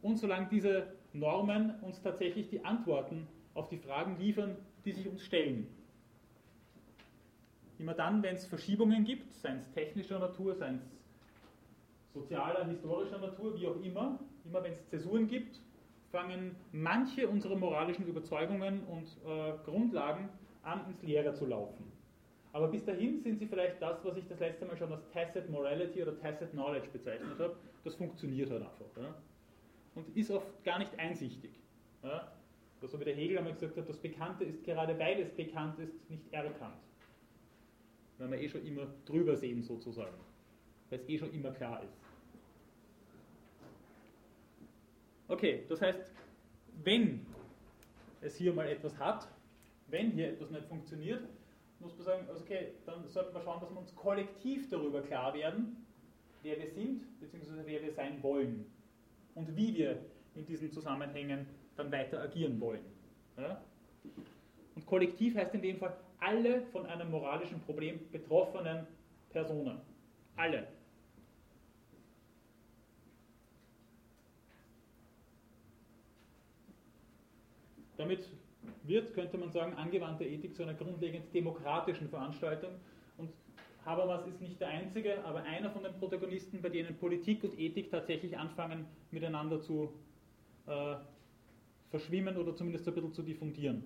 [0.02, 5.22] und solange diese Normen uns tatsächlich die Antworten auf die Fragen liefern, die sich uns
[5.24, 5.68] stellen.
[7.78, 10.90] Immer dann, wenn es Verschiebungen gibt, seien es technischer Natur, seien es
[12.12, 15.60] sozialer, historischer Natur, wie auch immer, immer wenn es Zäsuren gibt,
[16.10, 20.28] fangen manche unserer moralischen Überzeugungen und äh, Grundlagen
[20.62, 21.93] an, ins Leere zu laufen.
[22.54, 25.50] Aber bis dahin sind sie vielleicht das, was ich das letzte Mal schon als Tacit
[25.50, 27.56] Morality oder Tacit Knowledge bezeichnet habe.
[27.82, 28.96] Das funktioniert halt einfach.
[28.96, 29.12] Ja?
[29.96, 31.50] Und ist oft gar nicht einsichtig.
[32.04, 32.32] Ja?
[32.80, 36.08] so wie der Hegel einmal gesagt hat, das Bekannte ist gerade weil es bekannt ist,
[36.08, 36.76] nicht erkannt.
[38.18, 40.16] Weil wir eh schon immer drüber sehen sozusagen,
[40.90, 41.98] weil es eh schon immer klar ist.
[45.26, 46.12] Okay, das heißt,
[46.84, 47.26] wenn
[48.20, 49.26] es hier mal etwas hat,
[49.88, 51.26] wenn hier etwas nicht funktioniert,
[51.84, 55.34] muss man sagen, also okay, dann sollten wir schauen, dass wir uns kollektiv darüber klar
[55.34, 55.86] werden,
[56.42, 58.66] wer wir sind, beziehungsweise wer wir sein wollen
[59.34, 59.98] und wie wir
[60.34, 61.46] in diesen Zusammenhängen
[61.76, 62.84] dann weiter agieren wollen.
[63.36, 63.60] Ja?
[64.74, 68.86] Und kollektiv heißt in dem Fall alle von einem moralischen Problem betroffenen
[69.30, 69.78] Personen.
[70.36, 70.66] Alle.
[77.96, 78.28] Damit
[78.86, 82.70] wird, könnte man sagen, angewandte Ethik zu einer grundlegend demokratischen Veranstaltung.
[83.16, 83.30] Und
[83.84, 87.90] Habermas ist nicht der Einzige, aber einer von den Protagonisten, bei denen Politik und Ethik
[87.90, 89.92] tatsächlich anfangen, miteinander zu
[90.66, 90.96] äh,
[91.90, 93.84] verschwimmen oder zumindest ein bisschen zu diffundieren.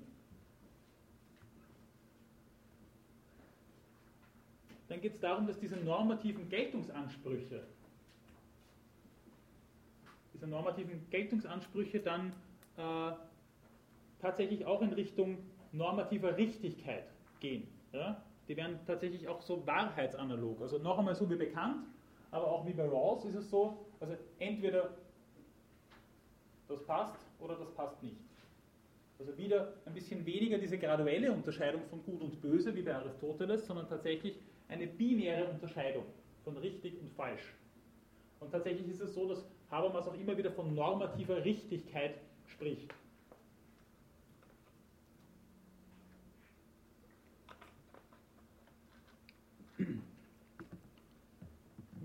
[4.89, 7.63] Dann geht es darum, dass diese normativen Geltungsansprüche,
[10.33, 12.33] diese normativen Geltungsansprüche dann
[12.79, 13.13] äh,
[14.21, 15.39] tatsächlich auch in Richtung
[15.73, 17.05] normativer Richtigkeit
[17.41, 17.69] gehen.
[17.93, 18.23] Ja?
[18.49, 20.61] Die werden tatsächlich auch so wahrheitsanalog.
[20.61, 21.87] Also noch einmal so wie bekannt,
[22.31, 24.91] aber auch wie bei Rawls ist es so, also entweder
[26.69, 28.17] das passt oder das passt nicht.
[29.19, 33.67] Also wieder ein bisschen weniger diese graduelle Unterscheidung von Gut und Böse wie bei Aristoteles,
[33.67, 34.39] sondern tatsächlich
[34.69, 36.05] eine binäre Unterscheidung
[36.45, 37.55] von richtig und falsch.
[38.39, 42.15] Und tatsächlich ist es so, dass Habermas auch immer wieder von normativer Richtigkeit
[42.47, 42.95] spricht.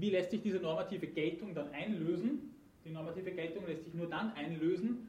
[0.03, 2.53] Wie lässt sich diese normative Geltung dann einlösen?
[2.83, 5.07] Die normative Geltung lässt sich nur dann einlösen,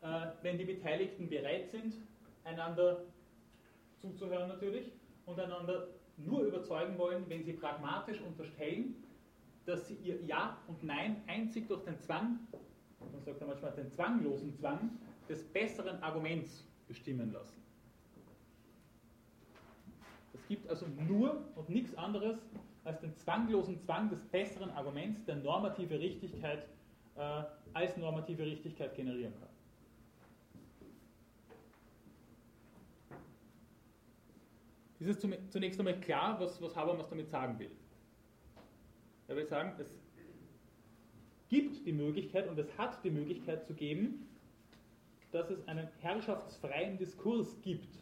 [0.00, 1.94] äh, wenn die Beteiligten bereit sind,
[2.42, 3.04] einander
[4.00, 4.90] zuzuhören natürlich
[5.26, 5.86] und einander
[6.16, 8.96] nur überzeugen wollen, wenn sie pragmatisch unterstellen,
[9.64, 12.40] dass sie ihr Ja und Nein einzig durch den Zwang,
[13.12, 14.90] man sagt ja manchmal den zwanglosen Zwang,
[15.28, 17.62] des besseren Arguments bestimmen lassen.
[20.34, 22.40] Es gibt also nur und nichts anderes
[22.84, 26.66] als den zwanglosen Zwang des besseren Arguments, der normative Richtigkeit
[27.16, 27.42] äh,
[27.74, 29.48] als normative Richtigkeit generieren kann.
[34.98, 37.70] Ist es zunächst einmal klar, was, was Habermas damit sagen will?
[39.26, 39.98] Er will sagen, es
[41.48, 44.28] gibt die Möglichkeit und es hat die Möglichkeit zu geben,
[45.32, 47.98] dass es einen herrschaftsfreien Diskurs gibt.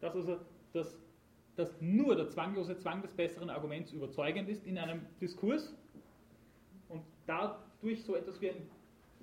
[0.00, 0.40] Dass also
[0.72, 0.94] das,
[1.56, 5.74] dass nur der zwanglose Zwang des besseren Arguments überzeugend ist in einem Diskurs
[6.88, 8.70] und dadurch so etwas wie ein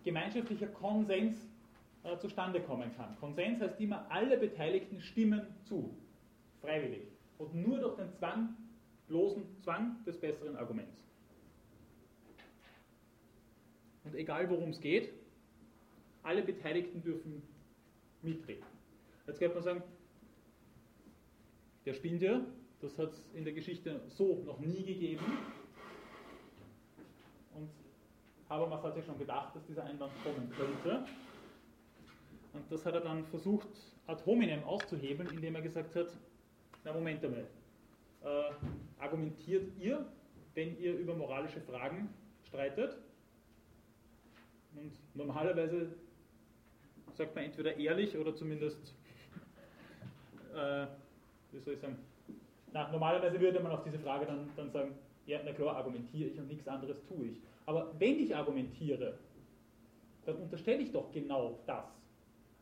[0.03, 1.37] gemeinschaftlicher Konsens
[2.03, 3.15] äh, zustande kommen kann.
[3.19, 5.95] Konsens heißt immer, alle Beteiligten stimmen zu,
[6.61, 7.03] freiwillig.
[7.37, 8.55] Und nur durch den Zwang,
[9.07, 10.97] bloßen Zwang des besseren Arguments.
[14.03, 15.13] Und egal worum es geht,
[16.23, 17.41] alle Beteiligten dürfen
[18.21, 18.65] mitreden.
[19.27, 19.83] Jetzt könnte man sagen,
[21.85, 22.41] der spinnt ja,
[22.81, 25.23] das hat es in der Geschichte so noch nie gegeben.
[27.55, 27.69] Und
[28.49, 31.05] Habermas hat sich schon gedacht, dass dieser Einwand kommen könnte.
[32.53, 33.67] Und das hat er dann versucht,
[34.07, 36.07] ad hominem auszuhebeln, indem er gesagt hat,
[36.83, 37.47] na Moment einmal,
[38.23, 38.51] äh,
[38.99, 40.05] argumentiert ihr,
[40.53, 42.09] wenn ihr über moralische Fragen
[42.47, 42.97] streitet?
[44.75, 45.87] Und normalerweise
[47.13, 48.93] sagt man entweder ehrlich oder zumindest,
[50.55, 50.87] äh,
[51.53, 51.97] wie soll ich sagen,
[52.71, 56.39] na, normalerweise würde man auf diese Frage dann, dann sagen, ja, na klar, argumentiere ich
[56.39, 57.41] und nichts anderes tue ich.
[57.65, 59.13] Aber wenn ich argumentiere,
[60.25, 61.85] dann unterstelle ich doch genau das.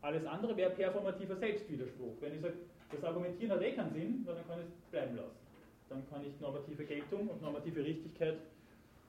[0.01, 2.15] Alles andere wäre performativer Selbstwiderspruch.
[2.19, 2.55] Wenn ich sage,
[2.91, 5.37] das Argumentieren hat eh keinen Sinn, dann kann ich es bleiben lassen.
[5.89, 8.37] Dann kann ich normative Geltung und normative Richtigkeit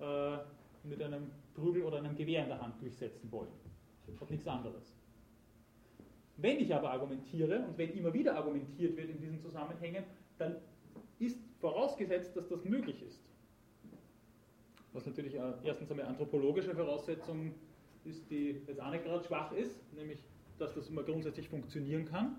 [0.01, 0.37] äh,
[0.85, 3.49] mit einem Prügel oder einem Gewehr in der Hand durchsetzen wollen.
[4.21, 5.02] Und nichts anderes.
[6.37, 10.05] Wenn ich aber argumentiere und wenn immer wieder argumentiert wird in diesen Zusammenhängen,
[10.39, 10.57] dann
[11.19, 13.21] ist vorausgesetzt, dass das möglich ist.
[14.93, 17.55] Was natürlich äh, erstens einmal anthropologische Voraussetzung
[18.05, 20.19] ist, die jetzt auch nicht gerade schwach ist, nämlich
[20.59, 22.37] dass das immer grundsätzlich funktionieren kann.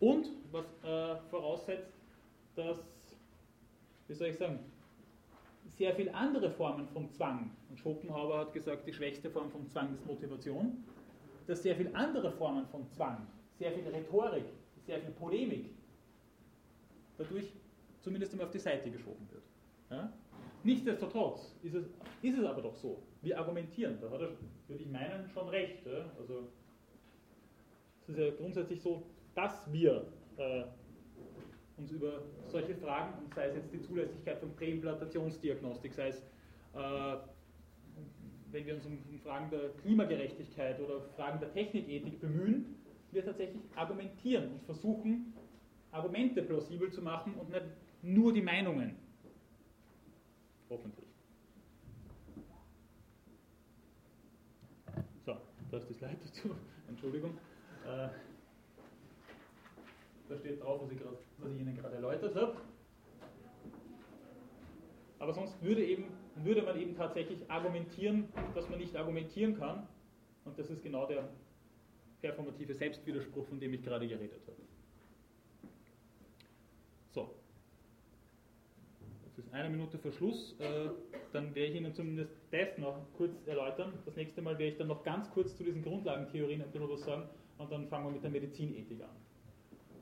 [0.00, 1.92] Und was äh, voraussetzt,
[2.54, 2.78] dass,
[4.06, 4.60] wie soll ich sagen,
[5.76, 9.94] sehr viele andere Formen von Zwang, und Schopenhauer hat gesagt, die schwächste Form von Zwang
[9.94, 10.84] ist Motivation,
[11.48, 13.26] dass sehr viele andere Formen von Zwang,
[13.58, 14.44] sehr viel Rhetorik,
[14.86, 15.70] sehr viel Polemik,
[17.16, 17.52] dadurch
[18.00, 19.42] zumindest einmal auf die Seite geschoben wird.
[19.90, 20.12] Ja?
[20.62, 21.86] Nichtsdestotrotz ist es,
[22.20, 24.30] ist es aber doch so, wir argumentieren, da hat er,
[24.68, 25.86] würde ich meinen, schon recht.
[25.86, 26.04] Ja?
[26.18, 26.48] Also
[28.02, 30.06] es ist ja grundsätzlich so, dass wir
[30.36, 30.64] äh,
[31.78, 36.18] uns über solche Fragen, sei es jetzt die Zulässigkeit von Präimplantationsdiagnostik, sei es,
[36.74, 37.16] äh,
[38.50, 42.76] wenn wir uns um, Fragen der Klimagerechtigkeit oder Fragen der Technikethik bemühen,
[43.12, 45.32] wir tatsächlich argumentieren und versuchen,
[45.90, 47.64] Argumente plausibel zu machen und nicht
[48.02, 48.96] nur die Meinungen.
[50.68, 51.06] Hoffentlich.
[55.24, 55.36] So,
[55.70, 56.54] da ist das Leid dazu.
[56.88, 57.30] Entschuldigung.
[57.86, 58.08] Äh,
[60.28, 62.56] da steht drauf, was ich, grad, was ich Ihnen gerade erläutert habe.
[65.18, 66.04] Aber sonst würde, eben,
[66.44, 69.86] würde man eben tatsächlich argumentieren, dass man nicht argumentieren kann.
[70.44, 71.28] Und das ist genau der
[72.20, 74.56] performative Selbstwiderspruch, von dem ich gerade geredet habe.
[77.10, 77.34] So.
[79.26, 80.58] Jetzt ist eine Minute Verschluss.
[80.58, 80.90] Äh,
[81.32, 83.92] dann werde ich Ihnen zumindest das noch kurz erläutern.
[84.04, 87.02] Das nächste Mal werde ich dann noch ganz kurz zu diesen Grundlagentheorien ein bisschen was
[87.02, 87.28] sagen
[87.58, 89.10] und dann fangen wir mit der Medizinethik an.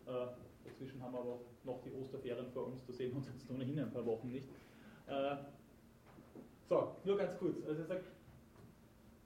[0.06, 0.28] Äh,
[0.64, 3.78] dazwischen haben wir aber noch die Osterferien vor uns, da sehen wir uns jetzt ohnehin
[3.80, 4.48] ein paar Wochen nicht.
[6.68, 7.56] So, nur ganz kurz.
[7.66, 8.06] Also er sagt,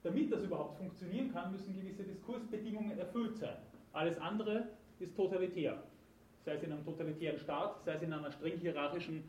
[0.03, 3.57] damit das überhaupt funktionieren kann, müssen gewisse Diskursbedingungen erfüllt sein.
[3.93, 4.67] Alles andere
[4.99, 5.83] ist totalitär.
[6.43, 9.23] Sei es in einem totalitären Staat, sei es in einer streng hierarchischen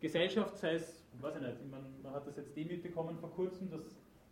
[0.00, 3.70] Gesellschaft, sei es, weiß ich nicht, man, man hat das jetzt eh mitbekommen vor kurzem,
[3.70, 3.82] dass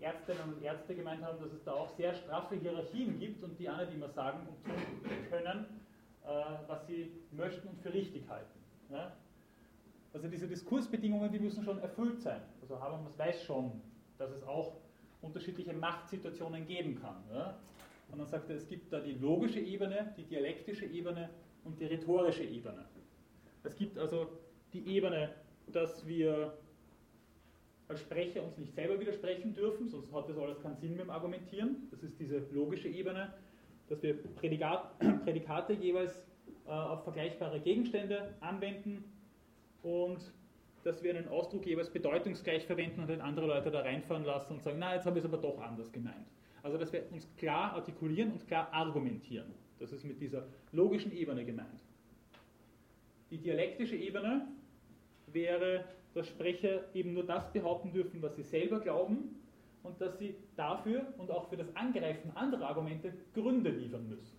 [0.00, 3.68] Ärztinnen und Ärzte gemeint haben, dass es da auch sehr straffe Hierarchien gibt und die
[3.68, 5.66] auch nicht immer sagen und tun können,
[6.24, 6.28] äh,
[6.66, 8.58] was sie möchten und für richtig halten.
[8.90, 9.12] Ja?
[10.12, 12.40] Also diese Diskursbedingungen, die müssen schon erfüllt sein.
[12.60, 13.72] Also Habermas weiß schon,
[14.18, 14.76] dass es auch
[15.22, 17.16] unterschiedliche Machtsituationen geben kann.
[17.32, 17.58] Ja?
[18.10, 21.30] Und dann sagt er, es gibt da die logische Ebene, die dialektische Ebene
[21.64, 22.84] und die rhetorische Ebene.
[23.64, 24.28] Es gibt also
[24.72, 25.30] die Ebene,
[25.68, 26.52] dass wir
[27.88, 31.10] als Sprecher uns nicht selber widersprechen dürfen, sonst hat das alles keinen Sinn mit dem
[31.10, 31.88] Argumentieren.
[31.90, 33.32] Das ist diese logische Ebene,
[33.88, 36.18] dass wir Prädikat, Prädikate jeweils
[36.66, 39.04] äh, auf vergleichbare Gegenstände anwenden
[39.82, 40.18] und
[40.84, 44.62] dass wir einen Ausdruck jeweils bedeutungsgleich verwenden und dann andere Leute da reinfahren lassen und
[44.62, 46.26] sagen, na, jetzt habe ich es aber doch anders gemeint.
[46.62, 49.52] Also, dass wir uns klar artikulieren und klar argumentieren.
[49.78, 51.80] Das ist mit dieser logischen Ebene gemeint.
[53.30, 54.46] Die dialektische Ebene
[55.26, 55.84] wäre
[56.14, 59.40] dass Sprecher eben nur das behaupten dürfen, was sie selber glauben
[59.82, 64.36] und dass sie dafür und auch für das Angreifen anderer Argumente Gründe liefern müssen.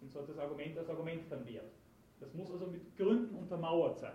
[0.00, 1.72] Sonst hat das Argument als Argument keinen Wert.
[2.24, 4.14] Das muss also mit Gründen untermauert sein.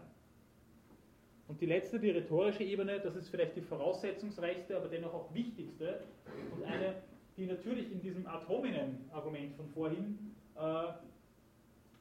[1.48, 6.02] Und die letzte, die rhetorische Ebene, das ist vielleicht die voraussetzungsreichste, aber dennoch auch wichtigste
[6.56, 6.96] und eine,
[7.38, 10.60] die natürlich in diesem Ad hominem-Argument von vorhin äh,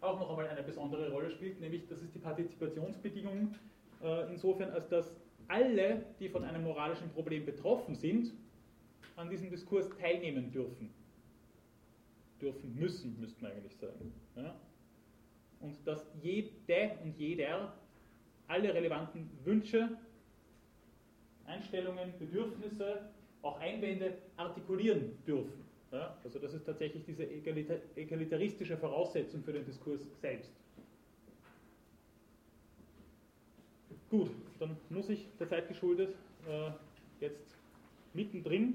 [0.00, 3.54] auch noch einmal eine besondere Rolle spielt, nämlich das ist die Partizipationsbedingung,
[4.02, 5.14] äh, insofern als dass
[5.48, 8.32] alle, die von einem moralischen Problem betroffen sind,
[9.16, 10.90] an diesem Diskurs teilnehmen dürfen.
[12.40, 14.12] Dürfen müssen, müsste man eigentlich sagen.
[14.36, 14.54] Ja?
[15.60, 17.72] Und dass jede und jeder
[18.46, 19.90] alle relevanten Wünsche,
[21.46, 23.10] Einstellungen, Bedürfnisse,
[23.42, 25.64] auch Einwände artikulieren dürfen.
[25.92, 26.16] Ja?
[26.24, 27.24] Also das ist tatsächlich diese
[27.96, 30.52] egalitaristische Voraussetzung für den Diskurs selbst.
[34.10, 36.14] Gut, dann muss ich der Zeit geschuldet
[36.48, 36.70] äh,
[37.20, 37.56] jetzt
[38.14, 38.74] mittendrin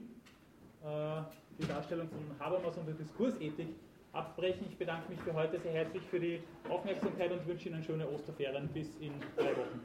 [0.83, 1.21] äh,
[1.59, 3.67] die Darstellung von Habermas und der Diskursethik
[4.13, 4.67] abbrechen.
[4.69, 8.67] Ich bedanke mich für heute sehr herzlich für die Aufmerksamkeit und wünsche Ihnen schöne Osterferien
[8.69, 9.81] bis in drei Wochen.